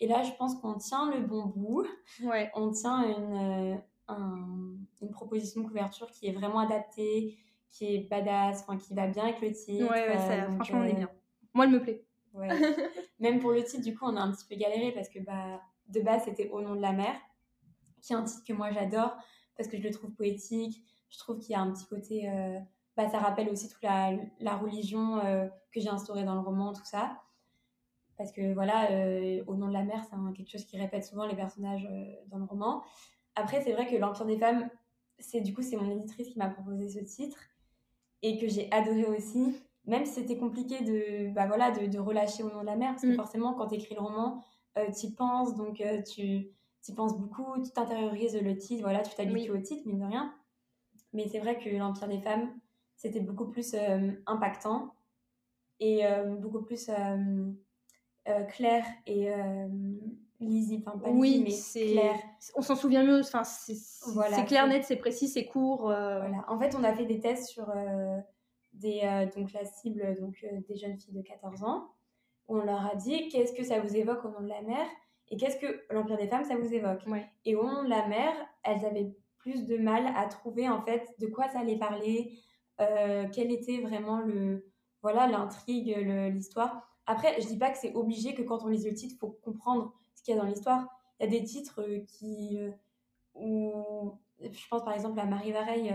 Et 0.00 0.08
là, 0.08 0.22
je 0.22 0.32
pense 0.32 0.56
qu'on 0.56 0.74
tient 0.74 1.12
le 1.12 1.20
bon 1.20 1.46
bout. 1.46 1.86
Ouais. 2.24 2.50
On 2.54 2.72
tient 2.72 3.04
une, 3.04 3.80
une 4.08 5.10
proposition 5.12 5.62
de 5.62 5.68
couverture 5.68 6.10
qui 6.10 6.26
est 6.26 6.32
vraiment 6.32 6.58
adaptée, 6.58 7.38
qui 7.70 7.94
est 7.94 8.08
badass, 8.08 8.62
enfin, 8.62 8.78
qui 8.78 8.94
va 8.94 9.06
bien 9.06 9.24
avec 9.24 9.40
le 9.40 9.52
titre. 9.52 9.90
Ouais, 9.90 10.16
franchement, 10.56 10.80
on 10.80 10.84
est 10.84 10.94
bien. 10.94 11.10
Moi, 11.52 11.66
elle 11.66 11.70
me 11.70 11.80
plaît. 11.80 12.04
Ouais. 12.32 12.48
Même 13.20 13.38
pour 13.38 13.52
le 13.52 13.62
titre, 13.62 13.82
du 13.82 13.96
coup, 13.96 14.04
on 14.06 14.16
a 14.16 14.20
un 14.20 14.32
petit 14.32 14.46
peu 14.48 14.56
galéré 14.56 14.92
parce 14.92 15.08
que 15.08 15.20
bah, 15.20 15.60
de 15.88 16.00
base, 16.00 16.24
c'était 16.24 16.48
Au 16.50 16.60
nom 16.60 16.74
de 16.74 16.80
la 16.80 16.92
mer, 16.92 17.14
qui 18.00 18.12
est 18.12 18.16
un 18.16 18.24
titre 18.24 18.44
que 18.46 18.52
moi 18.52 18.70
j'adore 18.70 19.16
parce 19.56 19.68
que 19.68 19.76
je 19.76 19.82
le 19.82 19.90
trouve 19.90 20.10
poétique. 20.12 20.82
Je 21.10 21.18
trouve 21.18 21.38
qu'il 21.38 21.52
y 21.52 21.54
a 21.54 21.60
un 21.60 21.72
petit 21.72 21.86
côté. 21.86 22.28
Euh, 22.28 22.58
bah, 22.96 23.08
ça 23.08 23.18
rappelle 23.18 23.48
aussi 23.48 23.68
toute 23.68 23.82
la, 23.82 24.12
la 24.40 24.56
religion 24.56 25.18
euh, 25.18 25.46
que 25.72 25.80
j'ai 25.80 25.88
instaurée 25.88 26.24
dans 26.24 26.34
le 26.34 26.40
roman, 26.40 26.72
tout 26.72 26.84
ça. 26.84 27.20
Parce 28.16 28.30
que 28.30 28.54
voilà, 28.54 28.90
euh, 28.92 29.42
Au 29.46 29.56
nom 29.56 29.68
de 29.68 29.72
la 29.72 29.82
mer, 29.82 30.04
c'est 30.04 30.36
quelque 30.36 30.50
chose 30.50 30.64
qui 30.64 30.78
répète 30.78 31.04
souvent 31.04 31.26
les 31.26 31.34
personnages 31.34 31.88
dans 32.28 32.38
le 32.38 32.44
roman. 32.44 32.82
Après, 33.34 33.60
c'est 33.62 33.72
vrai 33.72 33.86
que 33.86 33.96
L'Empire 33.96 34.26
des 34.26 34.38
femmes, 34.38 34.68
c'est 35.18 35.40
du 35.40 35.52
coup, 35.52 35.62
c'est 35.62 35.76
mon 35.76 35.90
éditrice 35.90 36.28
qui 36.28 36.38
m'a 36.38 36.48
proposé 36.48 36.88
ce 36.88 37.00
titre 37.00 37.38
et 38.22 38.38
que 38.38 38.48
j'ai 38.48 38.70
adoré 38.72 39.04
aussi 39.06 39.54
même 39.86 40.06
si 40.06 40.12
c'était 40.12 40.38
compliqué 40.38 40.82
de, 40.82 41.32
bah 41.34 41.46
voilà, 41.46 41.70
de, 41.70 41.86
de, 41.86 41.98
relâcher 41.98 42.42
au 42.42 42.50
nom 42.50 42.60
de 42.60 42.66
la 42.66 42.76
mer, 42.76 42.92
parce 42.92 43.02
que 43.02 43.08
mm. 43.08 43.16
forcément, 43.16 43.52
quand 43.52 43.68
tu 43.68 43.74
écris 43.74 43.94
le 43.94 44.00
roman, 44.00 44.42
tu 44.74 45.06
y 45.06 45.10
penses, 45.12 45.54
donc 45.56 45.80
euh, 45.80 46.02
tu 46.84 46.92
penses 46.92 47.16
beaucoup, 47.18 47.62
tu 47.62 47.70
t'intériorises 47.70 48.40
le 48.40 48.56
titre, 48.56 48.82
voilà, 48.82 49.00
tu 49.00 49.14
t'habitues 49.14 49.50
au 49.50 49.58
titre, 49.58 49.86
mine 49.86 50.00
de 50.00 50.04
rien. 50.04 50.34
Mais 51.12 51.28
c'est 51.28 51.38
vrai 51.38 51.58
que 51.58 51.68
l'Empire 51.70 52.08
des 52.08 52.20
femmes, 52.20 52.52
c'était 52.96 53.20
beaucoup 53.20 53.46
plus 53.46 53.74
euh, 53.74 54.10
impactant 54.26 54.94
et 55.80 56.02
beaucoup 56.38 56.62
plus 56.62 56.88
clair 58.48 58.84
et 59.06 59.28
lisible. 60.40 60.84
Enfin, 60.86 60.98
pas 60.98 61.10
oui, 61.10 61.42
mais 61.44 61.50
c'est 61.50 61.92
clair. 61.92 62.14
On 62.54 62.62
s'en 62.62 62.76
souvient 62.76 63.02
mieux, 63.02 63.20
enfin, 63.20 63.44
c'est 63.44 63.76
voilà, 64.12 64.42
clair, 64.42 64.66
net, 64.66 64.84
c'est 64.84 64.96
précis, 64.96 65.28
c'est 65.28 65.46
court. 65.46 65.82
Voilà. 65.82 66.44
En 66.48 66.58
fait, 66.58 66.74
on 66.74 66.84
a 66.84 66.94
fait 66.94 67.06
des 67.06 67.18
tests 67.18 67.48
sur 67.48 67.70
des, 68.74 69.00
euh, 69.04 69.26
donc 69.36 69.52
la 69.52 69.64
cible 69.64 70.16
donc, 70.20 70.44
euh, 70.44 70.60
des 70.68 70.76
jeunes 70.76 70.98
filles 70.98 71.14
de 71.14 71.22
14 71.22 71.62
ans, 71.64 71.88
on 72.48 72.56
leur 72.56 72.84
a 72.86 72.94
dit 72.96 73.28
qu'est-ce 73.28 73.52
que 73.52 73.64
ça 73.64 73.80
vous 73.80 73.96
évoque 73.96 74.24
au 74.24 74.30
nom 74.30 74.40
de 74.40 74.48
la 74.48 74.62
mer 74.62 74.86
et 75.30 75.36
qu'est-ce 75.36 75.56
que 75.56 75.82
l'Empire 75.90 76.16
des 76.16 76.28
femmes 76.28 76.44
ça 76.44 76.56
vous 76.56 76.72
évoque? 76.72 77.02
Et 77.44 77.54
au 77.54 77.64
de 77.84 77.88
la 77.88 78.06
mer, 78.06 78.32
elles 78.62 78.84
avaient 78.84 79.14
plus 79.38 79.66
de 79.66 79.76
mal 79.76 80.06
à 80.16 80.26
trouver 80.26 80.68
en 80.68 80.82
fait 80.82 81.14
de 81.18 81.26
quoi 81.26 81.48
ça 81.48 81.60
allait 81.60 81.78
parler, 81.78 82.38
euh, 82.80 83.26
quel 83.32 83.52
était 83.52 83.80
vraiment 83.80 84.20
le 84.20 84.66
voilà 85.02 85.26
l'intrigue, 85.26 85.94
l'histoire. 86.32 86.88
Après, 87.06 87.38
je 87.40 87.46
dis 87.46 87.58
pas 87.58 87.70
que 87.70 87.76
c'est 87.76 87.94
obligé 87.94 88.34
que 88.34 88.42
quand 88.42 88.64
on 88.64 88.68
lit 88.68 88.82
le 88.82 88.94
titre, 88.94 89.16
faut 89.20 89.38
comprendre 89.42 89.92
ce 90.14 90.22
qu'il 90.22 90.34
y 90.34 90.38
a 90.38 90.40
dans 90.40 90.48
l'histoire. 90.48 90.86
Il 91.20 91.24
y 91.24 91.26
a 91.26 91.38
des 91.38 91.44
titres 91.44 91.82
qui 92.06 92.58
où 93.34 93.72
je 94.40 94.68
pense 94.68 94.84
par 94.84 94.94
exemple 94.94 95.20
à 95.20 95.26
Marie 95.26 95.52
Vareille 95.52 95.92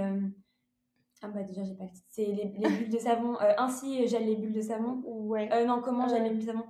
ah 1.22 1.28
bah 1.28 1.44
déjà 1.44 1.64
j'ai 1.64 1.76
pas 1.76 1.84
le 1.84 1.92
titre. 1.92 2.08
C'est 2.10 2.26
les, 2.26 2.54
les, 2.58 2.70
bulles 2.78 2.90
de 2.90 2.98
savon. 2.98 3.36
Euh, 3.42 3.54
ainsi 3.58 4.08
j'aime 4.08 4.26
les 4.26 4.36
bulles 4.36 4.54
de 4.54 4.62
savon. 4.62 5.02
Ouais. 5.06 5.50
Euh, 5.52 5.66
non 5.66 5.82
comment 5.82 6.08
j'aime 6.08 6.24
les 6.24 6.30
bulles 6.30 6.46
de 6.46 6.52
savon? 6.52 6.64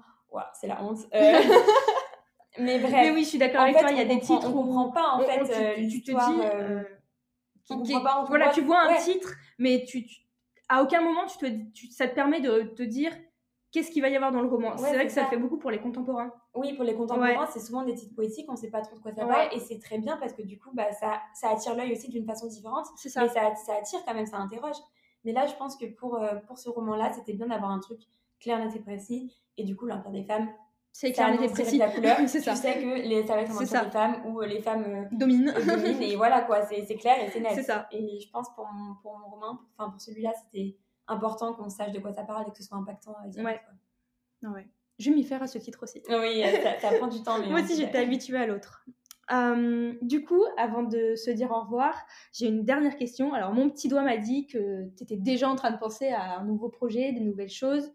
C'est 0.54 0.68
la 0.68 0.84
honte. 0.84 1.00
Euh, 2.60 2.64
mais 2.64 2.80
bref. 2.80 2.92
Mais 2.92 3.12
oui 3.12 3.24
je 3.24 3.30
suis 3.30 3.38
d'accord 3.38 3.62
avec 3.62 3.78
toi. 3.78 3.92
Il 3.92 3.98
y 3.98 4.02
a 4.02 4.06
des 4.06 4.20
titres 4.20 4.48
on 4.48 4.52
comprend 4.54 4.90
pas 4.90 5.14
en 5.14 5.20
fait. 5.20 5.76
tu, 5.76 5.88
tu, 5.90 6.04
te 6.04 6.12
dis. 6.12 6.42
Qui, 7.66 7.82
qui, 7.84 7.94
pas, 8.02 8.26
voilà 8.28 8.50
tu 8.50 8.62
vois 8.62 8.82
un 8.82 8.96
titre 8.98 9.36
mais 9.60 9.86
tu, 9.88 10.04
à 10.70 10.82
aucun 10.82 11.02
moment 11.02 11.26
tu 11.28 11.38
te 11.38 11.72
tu, 11.72 11.88
ça 11.92 12.08
te 12.08 12.16
permet 12.16 12.42
de 12.42 12.62
te 12.62 12.82
dire 12.82 13.12
qu'est-ce 13.72 13.92
qu'il 13.92 14.02
va 14.02 14.10
y 14.10 14.16
avoir 14.16 14.32
dans 14.32 14.42
le 14.42 14.48
roman. 14.48 14.76
c'est 14.78 14.94
vrai 14.94 15.06
que 15.06 15.12
ça. 15.12 15.26
fait 15.26 15.38
beaucoup 15.38 15.58
pour 15.58 15.72
les 15.72 15.80
contemporains. 15.80 16.32
Oui, 16.56 16.74
pour 16.74 16.84
les 16.84 16.96
contemporains, 16.96 17.48
c'est 17.52 17.60
souvent 17.60 17.84
des 17.84 17.94
titres 17.96 18.16
poétiques, 18.16 18.46
on 18.50 18.54
ne 18.54 18.58
sait 18.58 18.70
pas 18.70 18.82
trop 18.82 18.96
de 18.96 19.02
quoi 19.02 19.14
ça 19.14 19.26
va. 19.26 19.54
Et 19.54 19.60
c'est 19.60 19.80
très 19.80 20.00
bien 20.00 20.18
parce 20.18 20.34
que 20.34 20.42
du 20.42 20.58
coup, 20.58 20.72
bah, 20.74 20.92
ça, 20.92 21.22
ça 21.34 21.52
attire 21.52 21.76
l'œil 21.76 21.92
aussi 21.92 22.10
d'une 22.10 22.26
façon 22.26 22.48
différente. 22.48 22.88
C'est 22.98 23.10
ça. 23.10 23.22
Mais 23.22 23.30
ça, 23.30 23.54
ça, 23.56 23.76
attire 23.76 24.00
quand 24.06 24.14
même, 24.14 24.26
ça 24.26 24.38
interroge. 24.38 24.78
Mais 25.24 25.34
là, 25.34 25.46
je 25.46 25.54
pense 25.56 25.76
que 25.76 25.86
pour, 25.86 26.16
euh, 26.16 26.36
pour 26.48 26.58
ce 26.58 26.70
roman-là, 26.70 27.12
c'était 27.14 27.34
bien 27.34 27.48
d'avoir 27.48 27.72
un 27.72 27.80
truc 27.80 28.00
clair, 28.40 28.58
net 28.60 28.76
et 28.76 28.80
précis. 28.80 29.36
Et 29.58 29.64
du 29.64 29.76
coup, 29.76 29.86
l'Empire 29.86 30.12
des 30.12 30.24
femmes. 30.24 30.50
C'est 30.92 31.12
clair, 31.12 31.42
et 31.42 31.48
précis. 31.48 31.78
La 31.78 31.90
couleur, 31.90 32.18
c'est 32.28 32.42
ça. 32.42 32.54
Tu 32.54 32.58
sais 32.58 32.74
que 32.76 33.08
les, 33.08 33.26
ça 33.26 33.36
va 33.36 33.42
être 33.42 33.52
un 33.52 33.56
empire 33.56 33.86
des 33.86 33.92
femmes 33.92 34.22
où 34.26 34.42
les 34.42 34.62
femmes 34.62 34.84
euh, 34.86 35.06
dominent. 35.12 35.54
dominent. 35.66 36.02
et 36.02 36.16
voilà, 36.16 36.42
quoi, 36.42 36.66
c'est 36.66 36.96
clair 36.96 37.16
et 37.24 37.30
c'est 37.30 37.40
net. 37.40 37.54
C'est 37.56 37.64
ça. 37.64 37.88
Et 37.92 38.20
je 38.20 38.30
pense 38.32 38.54
pour 38.56 38.68
mon, 38.68 38.96
pour 39.02 39.18
mon 39.18 39.28
roman, 39.28 39.60
enfin 39.78 39.90
pour 39.90 40.02
celui-là, 40.02 40.32
c'était 40.44 40.78
important 41.08 41.54
qu'on 41.54 41.70
sache 41.70 41.92
de 41.92 42.00
quoi 42.00 42.12
ça 42.12 42.24
parle 42.24 42.46
et 42.48 42.52
que 42.52 42.58
ce 42.58 42.64
soit 42.64 42.78
impactant 42.78 43.16
à 43.24 43.28
dire. 43.28 43.44
Ouais. 43.44 43.60
Ouais. 44.44 44.68
Je 45.00 45.10
vais 45.10 45.16
m'y 45.16 45.24
faire 45.24 45.42
à 45.42 45.48
ce 45.48 45.58
titre 45.58 45.84
aussi. 45.84 46.02
Oui, 46.10 46.44
ça, 46.82 46.92
prend 46.98 47.08
du 47.08 47.22
temps. 47.24 47.40
Moi 47.50 47.62
aussi, 47.62 47.76
j'étais 47.76 48.00
habituée 48.00 48.38
à 48.38 48.46
l'autre. 48.46 48.86
Euh, 49.32 49.94
du 50.02 50.24
coup, 50.26 50.44
avant 50.58 50.84
de 50.84 51.16
se 51.16 51.30
dire 51.30 51.52
au 51.52 51.62
revoir, 51.62 51.96
j'ai 52.34 52.48
une 52.48 52.66
dernière 52.66 52.98
question. 52.98 53.34
Alors, 53.34 53.54
mon 53.54 53.70
petit 53.70 53.88
doigt 53.88 54.02
m'a 54.02 54.18
dit 54.18 54.48
que 54.48 54.90
tu 54.98 55.04
étais 55.04 55.18
déjà 55.18 55.48
en 55.50 55.56
train 55.56 55.72
de 55.72 55.78
penser 55.78 56.10
à 56.10 56.40
un 56.40 56.44
nouveau 56.44 56.70
projet, 56.70 57.14
des 57.14 57.22
nouvelles 57.22 57.50
choses, 57.50 57.92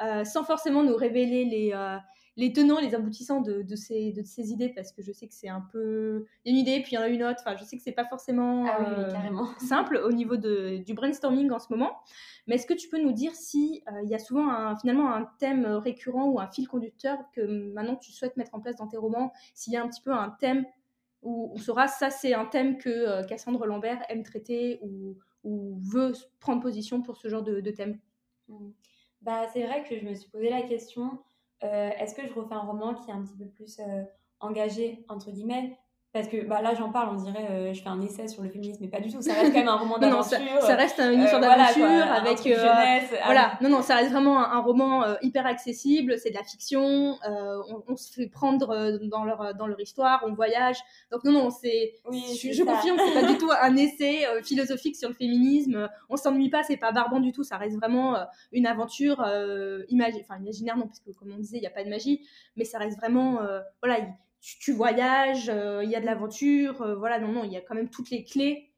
euh, 0.00 0.24
sans 0.24 0.44
forcément 0.44 0.82
nous 0.82 0.96
révéler 0.96 1.44
les, 1.44 1.72
euh, 1.74 1.96
les 2.38 2.52
tenants, 2.52 2.78
les 2.78 2.94
aboutissants 2.94 3.40
de, 3.40 3.62
de, 3.62 3.74
ces, 3.74 4.12
de 4.12 4.22
ces 4.22 4.52
idées, 4.52 4.68
parce 4.68 4.92
que 4.92 5.02
je 5.02 5.10
sais 5.10 5.26
que 5.26 5.34
c'est 5.34 5.48
un 5.48 5.60
peu. 5.60 6.24
une 6.46 6.54
idée, 6.54 6.80
puis 6.80 6.92
il 6.92 6.94
y 6.94 6.98
en 6.98 7.02
a 7.02 7.08
une 7.08 7.24
autre. 7.24 7.40
Enfin, 7.40 7.56
je 7.56 7.64
sais 7.64 7.76
que 7.76 7.82
c'est 7.82 7.90
pas 7.90 8.04
forcément 8.04 8.64
ah 8.68 9.58
simple 9.58 9.96
au 9.96 10.12
niveau 10.12 10.36
de, 10.36 10.76
du 10.86 10.94
brainstorming 10.94 11.50
en 11.50 11.58
ce 11.58 11.66
moment. 11.70 11.98
Mais 12.46 12.54
est-ce 12.54 12.66
que 12.66 12.74
tu 12.74 12.88
peux 12.88 13.02
nous 13.02 13.10
dire 13.10 13.34
si 13.34 13.82
euh, 13.88 14.02
il 14.04 14.08
y 14.08 14.14
a 14.14 14.20
souvent 14.20 14.48
un, 14.48 14.76
finalement 14.76 15.12
un 15.12 15.28
thème 15.40 15.66
récurrent 15.66 16.26
ou 16.26 16.38
un 16.38 16.46
fil 16.46 16.68
conducteur 16.68 17.18
que 17.34 17.40
maintenant 17.72 17.96
tu 17.96 18.12
souhaites 18.12 18.36
mettre 18.36 18.54
en 18.54 18.60
place 18.60 18.76
dans 18.76 18.86
tes 18.86 18.96
romans? 18.96 19.32
S'il 19.52 19.72
y 19.72 19.76
a 19.76 19.82
un 19.82 19.88
petit 19.88 20.00
peu 20.00 20.12
un 20.12 20.30
thème 20.30 20.64
où 21.22 21.50
on 21.52 21.56
saura 21.56 21.88
ça 21.88 22.10
c'est 22.10 22.34
un 22.34 22.44
thème 22.44 22.78
que 22.78 23.26
Cassandre 23.26 23.66
Lambert 23.66 24.00
aime 24.08 24.22
traiter 24.22 24.78
ou, 24.82 25.16
ou, 25.42 25.76
veut 25.80 26.12
prendre 26.38 26.62
position 26.62 27.02
pour 27.02 27.16
ce 27.16 27.26
genre 27.26 27.42
de, 27.42 27.60
thème 27.72 27.98
mmh. 28.46 28.68
bah, 29.22 29.48
C'est 29.52 29.64
vrai 29.66 29.82
que 29.82 29.98
je 29.98 30.04
me 30.04 30.14
suis 30.14 30.30
posé 30.30 30.48
la 30.48 30.62
question, 30.62 31.18
est-ce 31.60 32.14
que 32.14 32.26
je 32.26 32.32
refais 32.32 32.54
un 32.54 32.60
roman 32.60 32.94
qui 32.94 33.10
est 33.10 33.14
un 33.14 33.22
petit 33.22 33.36
peu 33.36 33.46
plus 33.46 33.80
engagé, 34.40 35.04
entre 35.08 35.30
guillemets, 35.30 35.76
parce 36.10 36.26
que 36.26 36.42
bah, 36.46 36.62
là, 36.62 36.72
j'en 36.74 36.90
parle, 36.90 37.10
on 37.14 37.22
dirait 37.22 37.46
euh, 37.50 37.74
je 37.74 37.82
fais 37.82 37.88
un 37.88 38.00
essai 38.00 38.28
sur 38.28 38.42
le 38.42 38.48
féminisme, 38.48 38.78
mais 38.80 38.88
pas 38.88 39.00
du 39.00 39.12
tout. 39.12 39.20
Ça 39.20 39.34
reste 39.34 39.52
quand 39.52 39.58
même 39.58 39.68
un 39.68 39.76
roman 39.76 39.98
d'aventure. 40.00 40.38
ça, 40.38 40.60
ça, 40.62 40.74
reste 40.74 40.98
une 40.98 41.20
histoire 41.20 41.42
euh, 41.42 41.46
d'aventure 41.46 42.12
avec. 42.12 42.38
Euh, 42.46 42.56
jeunesse, 42.56 43.10
voilà, 43.26 43.58
non, 43.60 43.68
non, 43.68 43.82
ça 43.82 43.96
reste 43.96 44.12
vraiment 44.12 44.38
un, 44.38 44.58
roman 44.60 45.04
hyper 45.20 45.46
accessible. 45.46 46.18
C'est 46.18 46.30
de 46.30 46.36
la 46.36 46.44
fiction. 46.44 47.18
On, 47.86 47.96
se 47.96 48.12
fait 48.12 48.26
prendre 48.26 48.98
dans 49.02 49.24
leur, 49.24 49.54
dans 49.54 49.66
leur 49.66 49.78
histoire, 49.80 50.24
on 50.26 50.32
voyage. 50.32 50.78
Donc, 51.12 51.24
non, 51.24 51.32
non, 51.32 51.50
c'est. 51.50 51.92
Oui, 52.06 52.24
je, 52.42 52.52
je 52.52 52.62
confirme, 52.62 52.96
c'est 52.98 53.20
pas 53.20 53.26
du 53.30 53.36
tout 53.38 53.50
un 53.50 53.76
essai 53.76 54.24
philosophique 54.42 54.96
sur 54.96 55.10
le 55.10 55.14
féminisme. 55.14 55.90
On 56.08 56.16
s'ennuie 56.16 56.48
pas, 56.48 56.62
c'est 56.62 56.78
pas 56.78 56.90
barbant 56.90 57.20
du 57.20 57.32
tout. 57.32 57.44
Ça 57.44 57.58
reste 57.58 57.76
vraiment 57.76 58.16
une 58.52 58.66
aventure 58.66 59.22
imagi 59.90 60.20
enfin, 60.22 60.40
imaginaire, 60.40 60.78
non, 60.78 60.86
parce 60.86 61.00
que 61.00 61.10
comme 61.10 61.32
on 61.32 61.38
disait, 61.38 61.58
il 61.58 61.60
n'y 61.60 61.66
a 61.66 61.70
pas 61.70 61.84
de 61.84 61.90
magie, 61.90 62.26
mais 62.56 62.64
ça 62.64 62.78
reste 62.78 62.96
vraiment. 62.96 63.40
voilà, 63.82 63.98
tu, 64.40 64.72
voyages, 64.72 65.48
euh, 65.48 65.82
il 65.84 65.90
y 65.90 65.96
a 65.96 66.00
de 66.00 66.06
l'aventure, 66.06 66.80
euh, 66.82 66.94
voilà, 66.94 67.18
non, 67.18 67.32
non, 67.32 67.44
il 67.44 67.52
y 67.52 67.56
a 67.56 67.60
quand 67.60 67.74
même 67.74 67.90
toutes 67.90 68.10
les 68.10 68.24
clés 68.24 68.72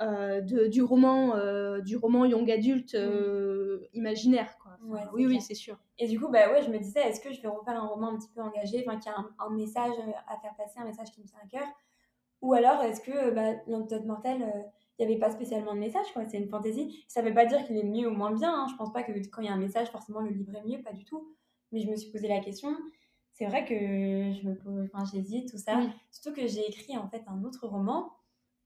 euh, 0.00 0.40
de, 0.40 0.66
du 0.66 0.82
roman, 0.82 1.34
du 1.80 1.96
roman 1.96 2.24
young 2.24 2.50
adulte 2.50 2.94
mm. 2.94 3.86
imaginaire, 3.94 4.56
quoi. 4.58 4.78
oui, 5.14 5.26
oui, 5.26 5.40
c'est 5.40 5.54
sûr. 5.54 5.78
Et 5.98 6.06
du 6.06 6.20
coup, 6.20 6.28
bah 6.28 6.52
ouais, 6.52 6.62
je 6.62 6.70
me 6.70 6.78
disais, 6.78 7.00
est-ce 7.00 7.20
que 7.20 7.32
je 7.32 7.40
vais 7.40 7.48
refaire 7.48 7.82
un 7.82 7.86
roman 7.86 8.08
un 8.08 8.18
petit 8.18 8.30
peu 8.34 8.42
engagé, 8.42 8.84
enfin, 8.86 8.98
qui 8.98 9.08
a 9.08 9.14
un, 9.38 9.50
message 9.50 9.94
à 10.28 10.38
faire 10.38 10.54
passer, 10.56 10.78
un 10.78 10.84
message 10.84 11.10
qui 11.12 11.22
me 11.22 11.26
tient 11.26 11.38
à 11.42 11.48
cœur, 11.48 11.68
ou 12.42 12.52
alors 12.52 12.82
est-ce 12.82 13.00
que 13.00 13.30
bah, 13.30 13.54
l'antidote 13.66 14.04
mortel 14.04 14.46
il 14.98 15.06
n'y 15.06 15.12
avait 15.12 15.20
pas 15.20 15.30
spécialement 15.30 15.74
de 15.74 15.78
message, 15.80 16.06
quoi. 16.14 16.24
C'est 16.24 16.38
une 16.38 16.48
fantaisie. 16.48 17.04
Ça 17.06 17.20
ne 17.20 17.28
veut 17.28 17.34
pas 17.34 17.44
dire 17.44 17.62
qu'il 17.66 17.76
est 17.76 17.84
mieux 17.84 18.08
ou 18.08 18.14
moins 18.14 18.32
bien. 18.32 18.50
Hein. 18.50 18.66
Je 18.70 18.76
pense 18.76 18.94
pas 18.94 19.02
que 19.02 19.12
quand 19.28 19.42
il 19.42 19.44
y 19.44 19.48
a 19.48 19.52
un 19.52 19.58
message, 19.58 19.90
forcément, 19.90 20.20
le 20.20 20.30
livre 20.30 20.56
est 20.56 20.64
mieux, 20.64 20.82
pas 20.82 20.94
du 20.94 21.04
tout. 21.04 21.36
Mais 21.70 21.80
je 21.80 21.90
me 21.90 21.96
suis 21.96 22.10
posé 22.10 22.28
la 22.28 22.40
question 22.40 22.74
c'est 23.36 23.44
vrai 23.44 23.64
que 23.66 23.74
je 23.74 24.48
me 24.48 24.54
pose, 24.54 24.88
enfin, 24.92 25.04
j'hésite, 25.12 25.50
tout 25.50 25.58
ça. 25.58 25.78
Surtout 26.10 26.34
que 26.34 26.46
j'ai 26.46 26.66
écrit 26.66 26.96
en 26.96 27.06
fait 27.08 27.22
un 27.26 27.44
autre 27.44 27.66
roman 27.66 28.10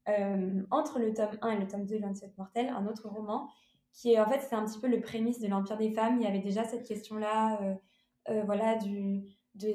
euh, 0.07 0.63
entre 0.71 0.99
le 0.99 1.13
tome 1.13 1.37
1 1.41 1.49
et 1.51 1.59
le 1.59 1.67
tome 1.67 1.85
2 1.85 1.97
de 1.97 2.01
l'Ancien 2.01 2.29
Mortel, 2.37 2.69
un 2.69 2.87
autre 2.87 3.09
roman 3.09 3.49
qui 3.91 4.13
est 4.13 4.19
en 4.21 4.25
fait, 4.29 4.39
c'est 4.39 4.55
un 4.55 4.65
petit 4.65 4.79
peu 4.79 4.87
le 4.87 5.01
prémisse 5.01 5.41
de 5.41 5.49
l'Empire 5.49 5.75
des 5.75 5.91
femmes. 5.91 6.17
Il 6.17 6.23
y 6.23 6.25
avait 6.25 6.39
déjà 6.39 6.63
cette 6.63 6.87
question-là, 6.87 7.61
euh, 7.61 7.75
euh, 8.29 8.43
voilà, 8.45 8.77
du, 8.77 9.25
de, 9.55 9.73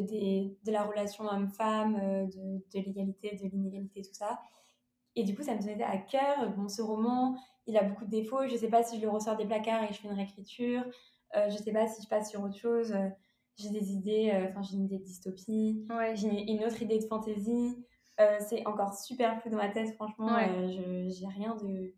de 0.64 0.72
la 0.72 0.84
relation 0.84 1.24
homme-femme, 1.24 1.96
de, 2.30 2.56
de 2.56 2.84
l'égalité, 2.86 3.36
de 3.36 3.50
l'inégalité, 3.50 4.00
tout 4.00 4.14
ça. 4.14 4.40
Et 5.14 5.24
du 5.24 5.36
coup, 5.36 5.42
ça 5.42 5.54
me 5.54 5.60
tenait 5.60 5.84
à 5.84 5.98
cœur. 5.98 6.50
Bon, 6.56 6.68
ce 6.68 6.80
roman, 6.80 7.36
il 7.66 7.76
a 7.76 7.82
beaucoup 7.82 8.06
de 8.06 8.10
défauts. 8.10 8.46
Je 8.46 8.54
ne 8.54 8.58
sais 8.58 8.68
pas 8.68 8.82
si 8.82 8.96
je 8.96 9.02
le 9.02 9.10
ressors 9.10 9.36
des 9.36 9.44
placards 9.44 9.84
et 9.84 9.92
je 9.92 10.00
fais 10.00 10.08
une 10.08 10.14
réécriture. 10.14 10.82
je 11.34 11.52
ne 11.52 11.58
sais 11.58 11.72
pas 11.72 11.86
si 11.86 12.02
je 12.02 12.08
passe 12.08 12.30
sur 12.30 12.42
autre 12.42 12.56
chose 12.56 12.94
j'ai 13.56 13.70
des 13.70 13.92
idées, 13.92 14.30
euh, 14.34 14.48
enfin 14.50 14.62
j'ai 14.62 14.76
une 14.76 14.84
idée 14.84 14.98
de 14.98 15.04
dystopie, 15.04 15.84
j'ai 16.14 16.50
une 16.52 16.64
autre 16.64 16.80
idée 16.82 16.98
de 16.98 17.04
fantasy. 17.04 17.84
Euh, 18.18 18.38
c'est 18.40 18.66
encore 18.66 18.94
super 18.94 19.40
flou 19.40 19.50
dans 19.50 19.58
ma 19.58 19.68
tête, 19.68 19.94
franchement. 19.94 20.36
Euh, 20.36 20.68
je 20.68 21.14
j'ai 21.14 21.26
rien 21.26 21.54
de, 21.56 21.94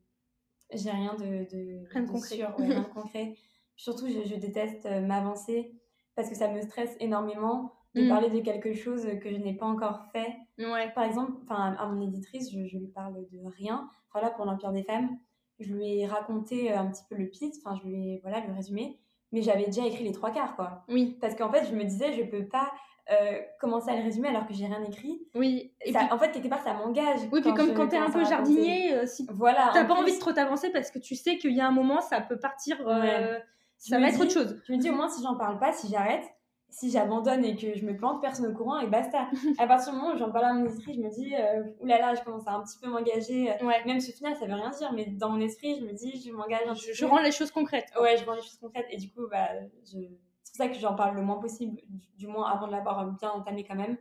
j'ai 0.72 0.90
rien 0.90 1.14
de, 1.14 1.48
de, 1.50 1.86
rien 1.92 2.02
de, 2.02 2.10
concret. 2.10 2.36
rien 2.36 2.80
de 2.80 2.88
concret. 2.94 3.34
Surtout, 3.76 4.08
je, 4.08 4.34
déteste 4.34 4.86
m'avancer 4.86 5.72
parce 6.16 6.28
que 6.28 6.34
ça 6.34 6.48
me 6.48 6.60
stresse 6.60 6.96
énormément 6.98 7.72
de 7.94 8.02
mm. 8.02 8.08
parler 8.08 8.30
de 8.30 8.40
quelque 8.40 8.74
chose 8.74 9.06
que 9.20 9.30
je 9.30 9.36
n'ai 9.36 9.54
pas 9.54 9.66
encore 9.66 10.06
fait. 10.12 10.34
Ouais. 10.58 10.90
Par 10.92 11.04
exemple, 11.04 11.32
enfin 11.44 11.76
à 11.78 11.86
mon 11.86 12.00
éditrice, 12.00 12.50
je, 12.50 12.66
je, 12.66 12.78
lui 12.78 12.88
parle 12.88 13.14
de 13.30 13.38
rien. 13.56 13.88
Enfin 14.10 14.24
là, 14.24 14.32
pour 14.32 14.44
l'Empire 14.44 14.72
des 14.72 14.82
femmes, 14.82 15.16
je 15.60 15.72
lui 15.72 16.00
ai 16.00 16.06
raconté 16.06 16.72
un 16.72 16.90
petit 16.90 17.04
peu 17.08 17.16
le 17.16 17.28
pitch, 17.28 17.54
enfin 17.64 17.76
je 17.80 17.88
lui 17.88 18.10
ai 18.10 18.18
voilà 18.22 18.44
le 18.44 18.52
résumé 18.52 18.98
mais 19.32 19.42
j'avais 19.42 19.66
déjà 19.66 19.86
écrit 19.86 20.04
les 20.04 20.12
trois 20.12 20.30
quarts, 20.30 20.56
quoi. 20.56 20.84
Oui. 20.88 21.18
Parce 21.20 21.34
qu'en 21.34 21.50
fait, 21.50 21.66
je 21.66 21.74
me 21.74 21.84
disais, 21.84 22.12
je 22.12 22.22
peux 22.22 22.46
pas 22.46 22.70
euh, 23.10 23.38
commencer 23.58 23.90
à 23.90 23.96
le 23.96 24.02
résumer 24.02 24.28
alors 24.28 24.46
que 24.46 24.52
j'ai 24.52 24.66
rien 24.66 24.82
écrit. 24.84 25.18
Oui. 25.34 25.72
Et 25.84 25.92
ça, 25.92 26.08
En 26.10 26.18
fait, 26.18 26.30
quelque 26.30 26.48
part, 26.48 26.62
ça 26.62 26.74
m'engage. 26.74 27.20
Oui, 27.32 27.40
puis 27.40 27.54
comme 27.54 27.72
quand 27.72 27.88
t'es 27.88 27.96
un 27.96 28.10
peu 28.10 28.24
jardinier, 28.24 28.94
euh, 28.94 29.06
si 29.06 29.26
voilà, 29.32 29.70
t'as 29.72 29.84
pas 29.84 29.94
envie 29.94 30.14
de 30.14 30.20
trop 30.20 30.32
t'avancer 30.32 30.70
parce 30.70 30.90
que 30.90 30.98
tu 30.98 31.14
sais 31.14 31.38
qu'il 31.38 31.52
y 31.52 31.60
a 31.60 31.66
un 31.66 31.70
moment, 31.72 32.00
ça 32.00 32.20
peut 32.20 32.38
partir, 32.38 32.76
euh, 32.86 33.38
ça 33.78 33.98
va 33.98 34.08
être 34.08 34.20
autre 34.20 34.32
chose. 34.32 34.60
Je 34.66 34.72
me 34.72 34.78
dis, 34.78 34.90
au 34.90 34.94
moins, 34.94 35.08
si 35.08 35.22
j'en 35.22 35.36
parle 35.36 35.58
pas, 35.58 35.72
si 35.72 35.88
j'arrête, 35.88 36.24
si 36.70 36.90
j'abandonne 36.90 37.44
et 37.44 37.56
que 37.56 37.74
je 37.74 37.84
me 37.84 37.96
plante, 37.96 38.20
personne 38.20 38.46
au 38.46 38.54
courant 38.54 38.78
et 38.80 38.86
basta. 38.86 39.28
à 39.58 39.66
partir 39.66 39.92
du 39.92 39.98
moment 39.98 40.14
où 40.14 40.18
j'en 40.18 40.30
parle 40.30 40.44
à 40.44 40.52
mon 40.52 40.66
esprit, 40.66 40.94
je 40.94 41.00
me 41.00 41.10
dis, 41.10 41.34
euh, 41.34 41.64
oulala, 41.80 42.14
je 42.14 42.22
commence 42.22 42.46
à 42.46 42.52
un 42.52 42.62
petit 42.62 42.78
peu 42.78 42.88
m'engager. 42.88 43.50
Ouais. 43.62 43.84
Même 43.86 44.00
ce 44.00 44.12
final, 44.12 44.36
ça 44.36 44.46
veut 44.46 44.54
rien 44.54 44.70
dire, 44.70 44.92
mais 44.92 45.06
dans 45.06 45.30
mon 45.30 45.40
esprit, 45.40 45.76
je 45.78 45.84
me 45.84 45.92
dis, 45.92 46.22
je 46.22 46.32
m'engage 46.32 46.66
un 46.68 46.74
je, 46.74 46.92
je 46.92 47.04
rends 47.06 47.20
les 47.20 47.32
choses 47.32 47.50
concrètes. 47.50 47.90
Ouais, 48.00 48.16
je 48.16 48.24
rends 48.24 48.34
les 48.34 48.42
choses 48.42 48.58
concrètes. 48.60 48.86
Et 48.90 48.98
du 48.98 49.10
coup, 49.10 49.26
bah, 49.30 49.48
je... 49.84 49.98
c'est 50.42 50.52
pour 50.52 50.56
ça 50.56 50.68
que 50.68 50.78
j'en 50.78 50.94
parle 50.94 51.16
le 51.16 51.22
moins 51.22 51.38
possible, 51.38 51.80
du 52.16 52.26
moins 52.26 52.50
avant 52.50 52.66
de 52.66 52.72
l'avoir 52.72 53.04
bien 53.12 53.30
entamé 53.30 53.64
quand 53.64 53.76
même. 53.76 53.96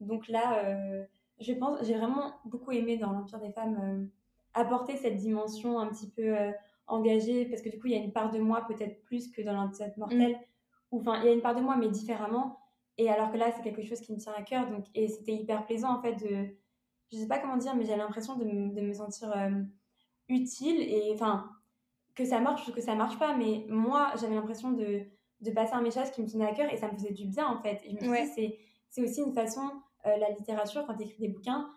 Donc 0.00 0.28
là, 0.28 0.64
euh, 0.64 1.04
je 1.40 1.52
pense, 1.52 1.78
j'ai 1.84 1.94
vraiment 1.94 2.34
beaucoup 2.44 2.72
aimé 2.72 2.96
dans 2.96 3.12
l'Empire 3.12 3.38
des 3.38 3.52
femmes 3.52 3.78
euh, 3.80 4.04
apporter 4.52 4.96
cette 4.96 5.16
dimension 5.16 5.78
un 5.78 5.86
petit 5.86 6.10
peu 6.10 6.34
engagée, 6.86 7.46
parce 7.46 7.62
que 7.62 7.70
du 7.70 7.78
coup, 7.78 7.86
il 7.86 7.92
y 7.92 7.96
a 7.96 8.02
une 8.02 8.12
part 8.12 8.30
de 8.30 8.38
moi 8.38 8.64
peut-être 8.68 9.02
plus 9.04 9.30
que 9.30 9.42
dans 9.42 9.52
l'Empire 9.52 9.90
mortel. 9.96 10.32
Mm 10.32 10.38
enfin, 11.00 11.20
il 11.20 11.26
y 11.26 11.28
a 11.28 11.32
une 11.32 11.40
part 11.42 11.54
de 11.54 11.60
moi, 11.60 11.76
mais 11.76 11.88
différemment. 11.88 12.58
Et 12.98 13.10
alors 13.10 13.32
que 13.32 13.36
là, 13.36 13.50
c'est 13.54 13.62
quelque 13.62 13.82
chose 13.82 14.00
qui 14.00 14.12
me 14.12 14.18
tient 14.18 14.32
à 14.36 14.42
cœur. 14.42 14.70
Donc, 14.70 14.86
et 14.94 15.08
c'était 15.08 15.34
hyper 15.34 15.64
plaisant, 15.66 15.96
en 15.96 16.02
fait, 16.02 16.14
de. 16.14 16.48
Je 17.12 17.18
sais 17.18 17.28
pas 17.28 17.38
comment 17.38 17.56
dire, 17.56 17.74
mais 17.76 17.84
j'ai 17.84 17.96
l'impression 17.96 18.36
de, 18.36 18.44
de, 18.44 18.80
me 18.80 18.92
sentir 18.92 19.30
euh, 19.36 19.62
utile. 20.28 20.80
Et 20.80 21.12
enfin, 21.12 21.50
que 22.14 22.24
ça 22.24 22.40
marche 22.40 22.66
ou 22.68 22.72
que 22.72 22.80
ça 22.80 22.94
marche 22.94 23.18
pas. 23.18 23.36
Mais 23.36 23.66
moi, 23.68 24.12
j'avais 24.20 24.34
l'impression 24.34 24.72
de, 24.72 25.02
de 25.40 25.50
passer 25.50 25.74
un 25.74 25.82
message 25.82 26.10
qui 26.12 26.22
me 26.22 26.28
tenait 26.28 26.46
à 26.46 26.54
cœur 26.54 26.72
et 26.72 26.76
ça 26.76 26.90
me 26.90 26.96
faisait 26.96 27.12
du 27.12 27.26
bien, 27.26 27.46
en 27.46 27.60
fait. 27.60 27.80
Et 27.84 27.96
je 28.00 28.06
me 28.06 28.26
suis 28.26 28.58
c'est 28.94 29.02
aussi 29.02 29.22
une 29.22 29.32
façon, 29.32 29.72
euh, 30.06 30.16
la 30.18 30.30
littérature, 30.30 30.86
quand 30.86 30.94
tu 30.94 31.02
écris 31.02 31.18
des 31.18 31.28
bouquins, 31.28 31.68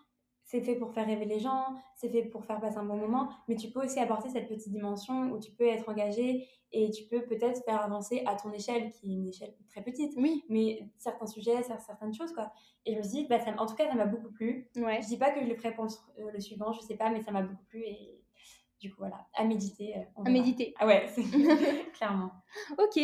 c'est 0.48 0.62
fait 0.62 0.76
pour 0.76 0.94
faire 0.94 1.06
rêver 1.06 1.26
les 1.26 1.40
gens, 1.40 1.74
c'est 1.94 2.08
fait 2.08 2.22
pour 2.22 2.42
faire 2.42 2.58
passer 2.58 2.78
un 2.78 2.84
bon 2.84 2.96
moment, 2.96 3.28
mais 3.48 3.54
tu 3.54 3.68
peux 3.70 3.84
aussi 3.84 4.00
apporter 4.00 4.30
cette 4.30 4.48
petite 4.48 4.72
dimension 4.72 5.30
où 5.30 5.38
tu 5.38 5.52
peux 5.52 5.66
être 5.66 5.86
engagé 5.90 6.48
et 6.72 6.90
tu 6.90 7.04
peux 7.04 7.20
peut-être 7.26 7.62
faire 7.66 7.82
avancer 7.82 8.22
à 8.24 8.34
ton 8.34 8.50
échelle, 8.54 8.90
qui 8.92 9.12
est 9.12 9.14
une 9.14 9.28
échelle 9.28 9.54
très 9.68 9.82
petite, 9.82 10.14
oui. 10.16 10.42
mais 10.48 10.88
certains 10.96 11.26
sujets, 11.26 11.62
certaines 11.62 12.14
choses, 12.14 12.32
quoi. 12.32 12.50
Et 12.86 12.94
je 12.94 12.98
me 12.98 13.02
suis 13.02 13.12
dit, 13.12 13.26
bah, 13.26 13.38
ça, 13.40 13.54
en 13.58 13.66
tout 13.66 13.74
cas, 13.74 13.88
ça 13.88 13.94
m'a 13.94 14.06
beaucoup 14.06 14.32
plu. 14.32 14.70
Ouais. 14.76 15.02
Je 15.02 15.08
dis 15.08 15.18
pas 15.18 15.32
que 15.32 15.40
je 15.42 15.46
le 15.46 15.54
ferai 15.54 15.74
pour 15.74 15.84
le, 15.84 16.24
euh, 16.24 16.40
suivant, 16.40 16.72
je 16.72 16.80
sais 16.80 16.96
pas, 16.96 17.10
mais 17.10 17.20
ça 17.20 17.30
m'a 17.30 17.42
beaucoup 17.42 17.64
plu 17.64 17.82
et 17.84 18.24
du 18.80 18.90
coup, 18.90 19.00
voilà, 19.00 19.26
à 19.34 19.44
méditer. 19.44 19.98
Euh, 19.98 20.22
à 20.24 20.30
méditer. 20.30 20.72
Ah 20.78 20.86
ouais, 20.86 21.06
clairement. 21.92 22.30
ok, 22.78 22.98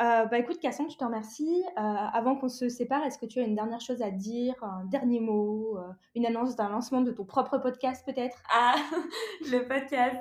euh, 0.00 0.26
bah 0.26 0.38
écoute 0.38 0.60
Cassandre, 0.60 0.90
je 0.90 0.96
te 0.96 1.04
remercie. 1.04 1.64
Euh, 1.76 1.80
avant 1.80 2.36
qu'on 2.36 2.48
se 2.48 2.68
sépare, 2.68 3.04
est-ce 3.04 3.18
que 3.18 3.26
tu 3.26 3.40
as 3.40 3.42
une 3.42 3.56
dernière 3.56 3.80
chose 3.80 4.00
à 4.00 4.10
dire, 4.10 4.54
un 4.62 4.84
dernier 4.84 5.18
mot, 5.18 5.76
euh, 5.76 5.92
une 6.14 6.24
annonce 6.24 6.54
d'un 6.54 6.68
lancement 6.68 7.00
de 7.00 7.10
ton 7.10 7.24
propre 7.24 7.58
podcast 7.58 8.04
peut-être? 8.06 8.40
Ah, 8.52 8.76
le 9.50 9.66
podcast. 9.66 10.20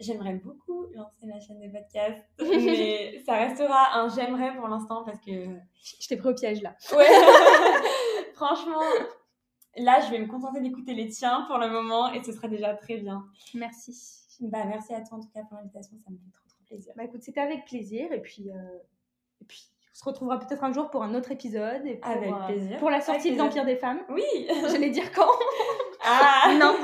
j'aimerais 0.00 0.34
beaucoup 0.34 0.86
lancer 0.94 1.26
ma 1.26 1.38
chaîne 1.38 1.60
de 1.60 1.70
podcast, 1.72 2.24
mais 2.40 3.20
ça 3.24 3.34
restera 3.34 4.00
un 4.00 4.08
j'aimerais 4.08 4.56
pour 4.56 4.66
l'instant 4.66 5.04
parce 5.04 5.20
que... 5.20 5.30
Je 6.00 6.08
t'ai 6.08 6.16
pris 6.16 6.28
au 6.28 6.34
piège 6.34 6.62
là. 6.62 6.74
Ouais, 6.96 7.06
franchement, 8.34 8.82
là 9.76 10.00
je 10.00 10.10
vais 10.10 10.18
me 10.18 10.26
contenter 10.26 10.60
d'écouter 10.60 10.94
les 10.94 11.08
tiens 11.08 11.44
pour 11.48 11.58
le 11.58 11.68
moment 11.68 12.12
et 12.12 12.22
ce 12.22 12.32
sera 12.32 12.48
déjà 12.48 12.74
très 12.74 12.96
bien. 12.96 13.24
Merci. 13.54 13.96
Bah 14.40 14.64
merci 14.66 14.92
à 14.92 15.00
toi 15.02 15.18
en 15.18 15.20
tout 15.20 15.30
cas 15.32 15.42
pour 15.44 15.56
l'invitation, 15.56 15.96
ça 16.04 16.10
me 16.10 16.18
fait 16.18 16.32
trop 16.32 16.41
bah 16.96 17.04
écoute, 17.04 17.22
c'était 17.22 17.40
avec 17.40 17.64
plaisir. 17.64 18.12
Et 18.12 18.20
puis, 18.20 18.50
euh, 18.50 18.78
et 19.40 19.44
puis, 19.44 19.68
on 19.92 19.94
se 19.98 20.04
retrouvera 20.04 20.38
peut-être 20.38 20.64
un 20.64 20.72
jour 20.72 20.90
pour 20.90 21.02
un 21.02 21.14
autre 21.14 21.30
épisode. 21.32 21.84
Et 21.86 21.96
pour, 21.96 22.10
avec 22.10 22.30
euh, 22.30 22.46
plaisir. 22.46 22.78
pour 22.78 22.90
la 22.90 23.00
sortie 23.00 23.32
de 23.32 23.38
l'Empire 23.38 23.64
des 23.64 23.76
femmes. 23.76 24.00
Oui. 24.08 24.22
J'allais 24.70 24.90
dire 24.90 25.12
quand 25.12 25.30
Ah 26.04 26.52
Non. 26.58 26.74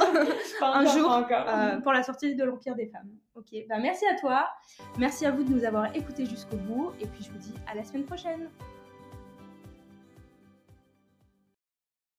un 0.62 0.86
jour 0.86 1.10
encore. 1.10 1.46
Euh, 1.48 1.80
pour 1.80 1.92
la 1.92 2.02
sortie 2.02 2.34
de 2.34 2.44
l'Empire 2.44 2.76
des 2.76 2.86
femmes. 2.86 3.10
Ok. 3.34 3.48
Bah 3.68 3.78
merci 3.80 4.06
à 4.06 4.14
toi. 4.16 4.48
Merci 4.98 5.26
à 5.26 5.30
vous 5.30 5.42
de 5.42 5.50
nous 5.50 5.64
avoir 5.64 5.94
écoutés 5.96 6.26
jusqu'au 6.26 6.56
bout. 6.56 6.92
Et 7.00 7.06
puis 7.06 7.24
je 7.24 7.30
vous 7.30 7.38
dis 7.38 7.54
à 7.66 7.74
la 7.74 7.84
semaine 7.84 8.04
prochaine. 8.04 8.48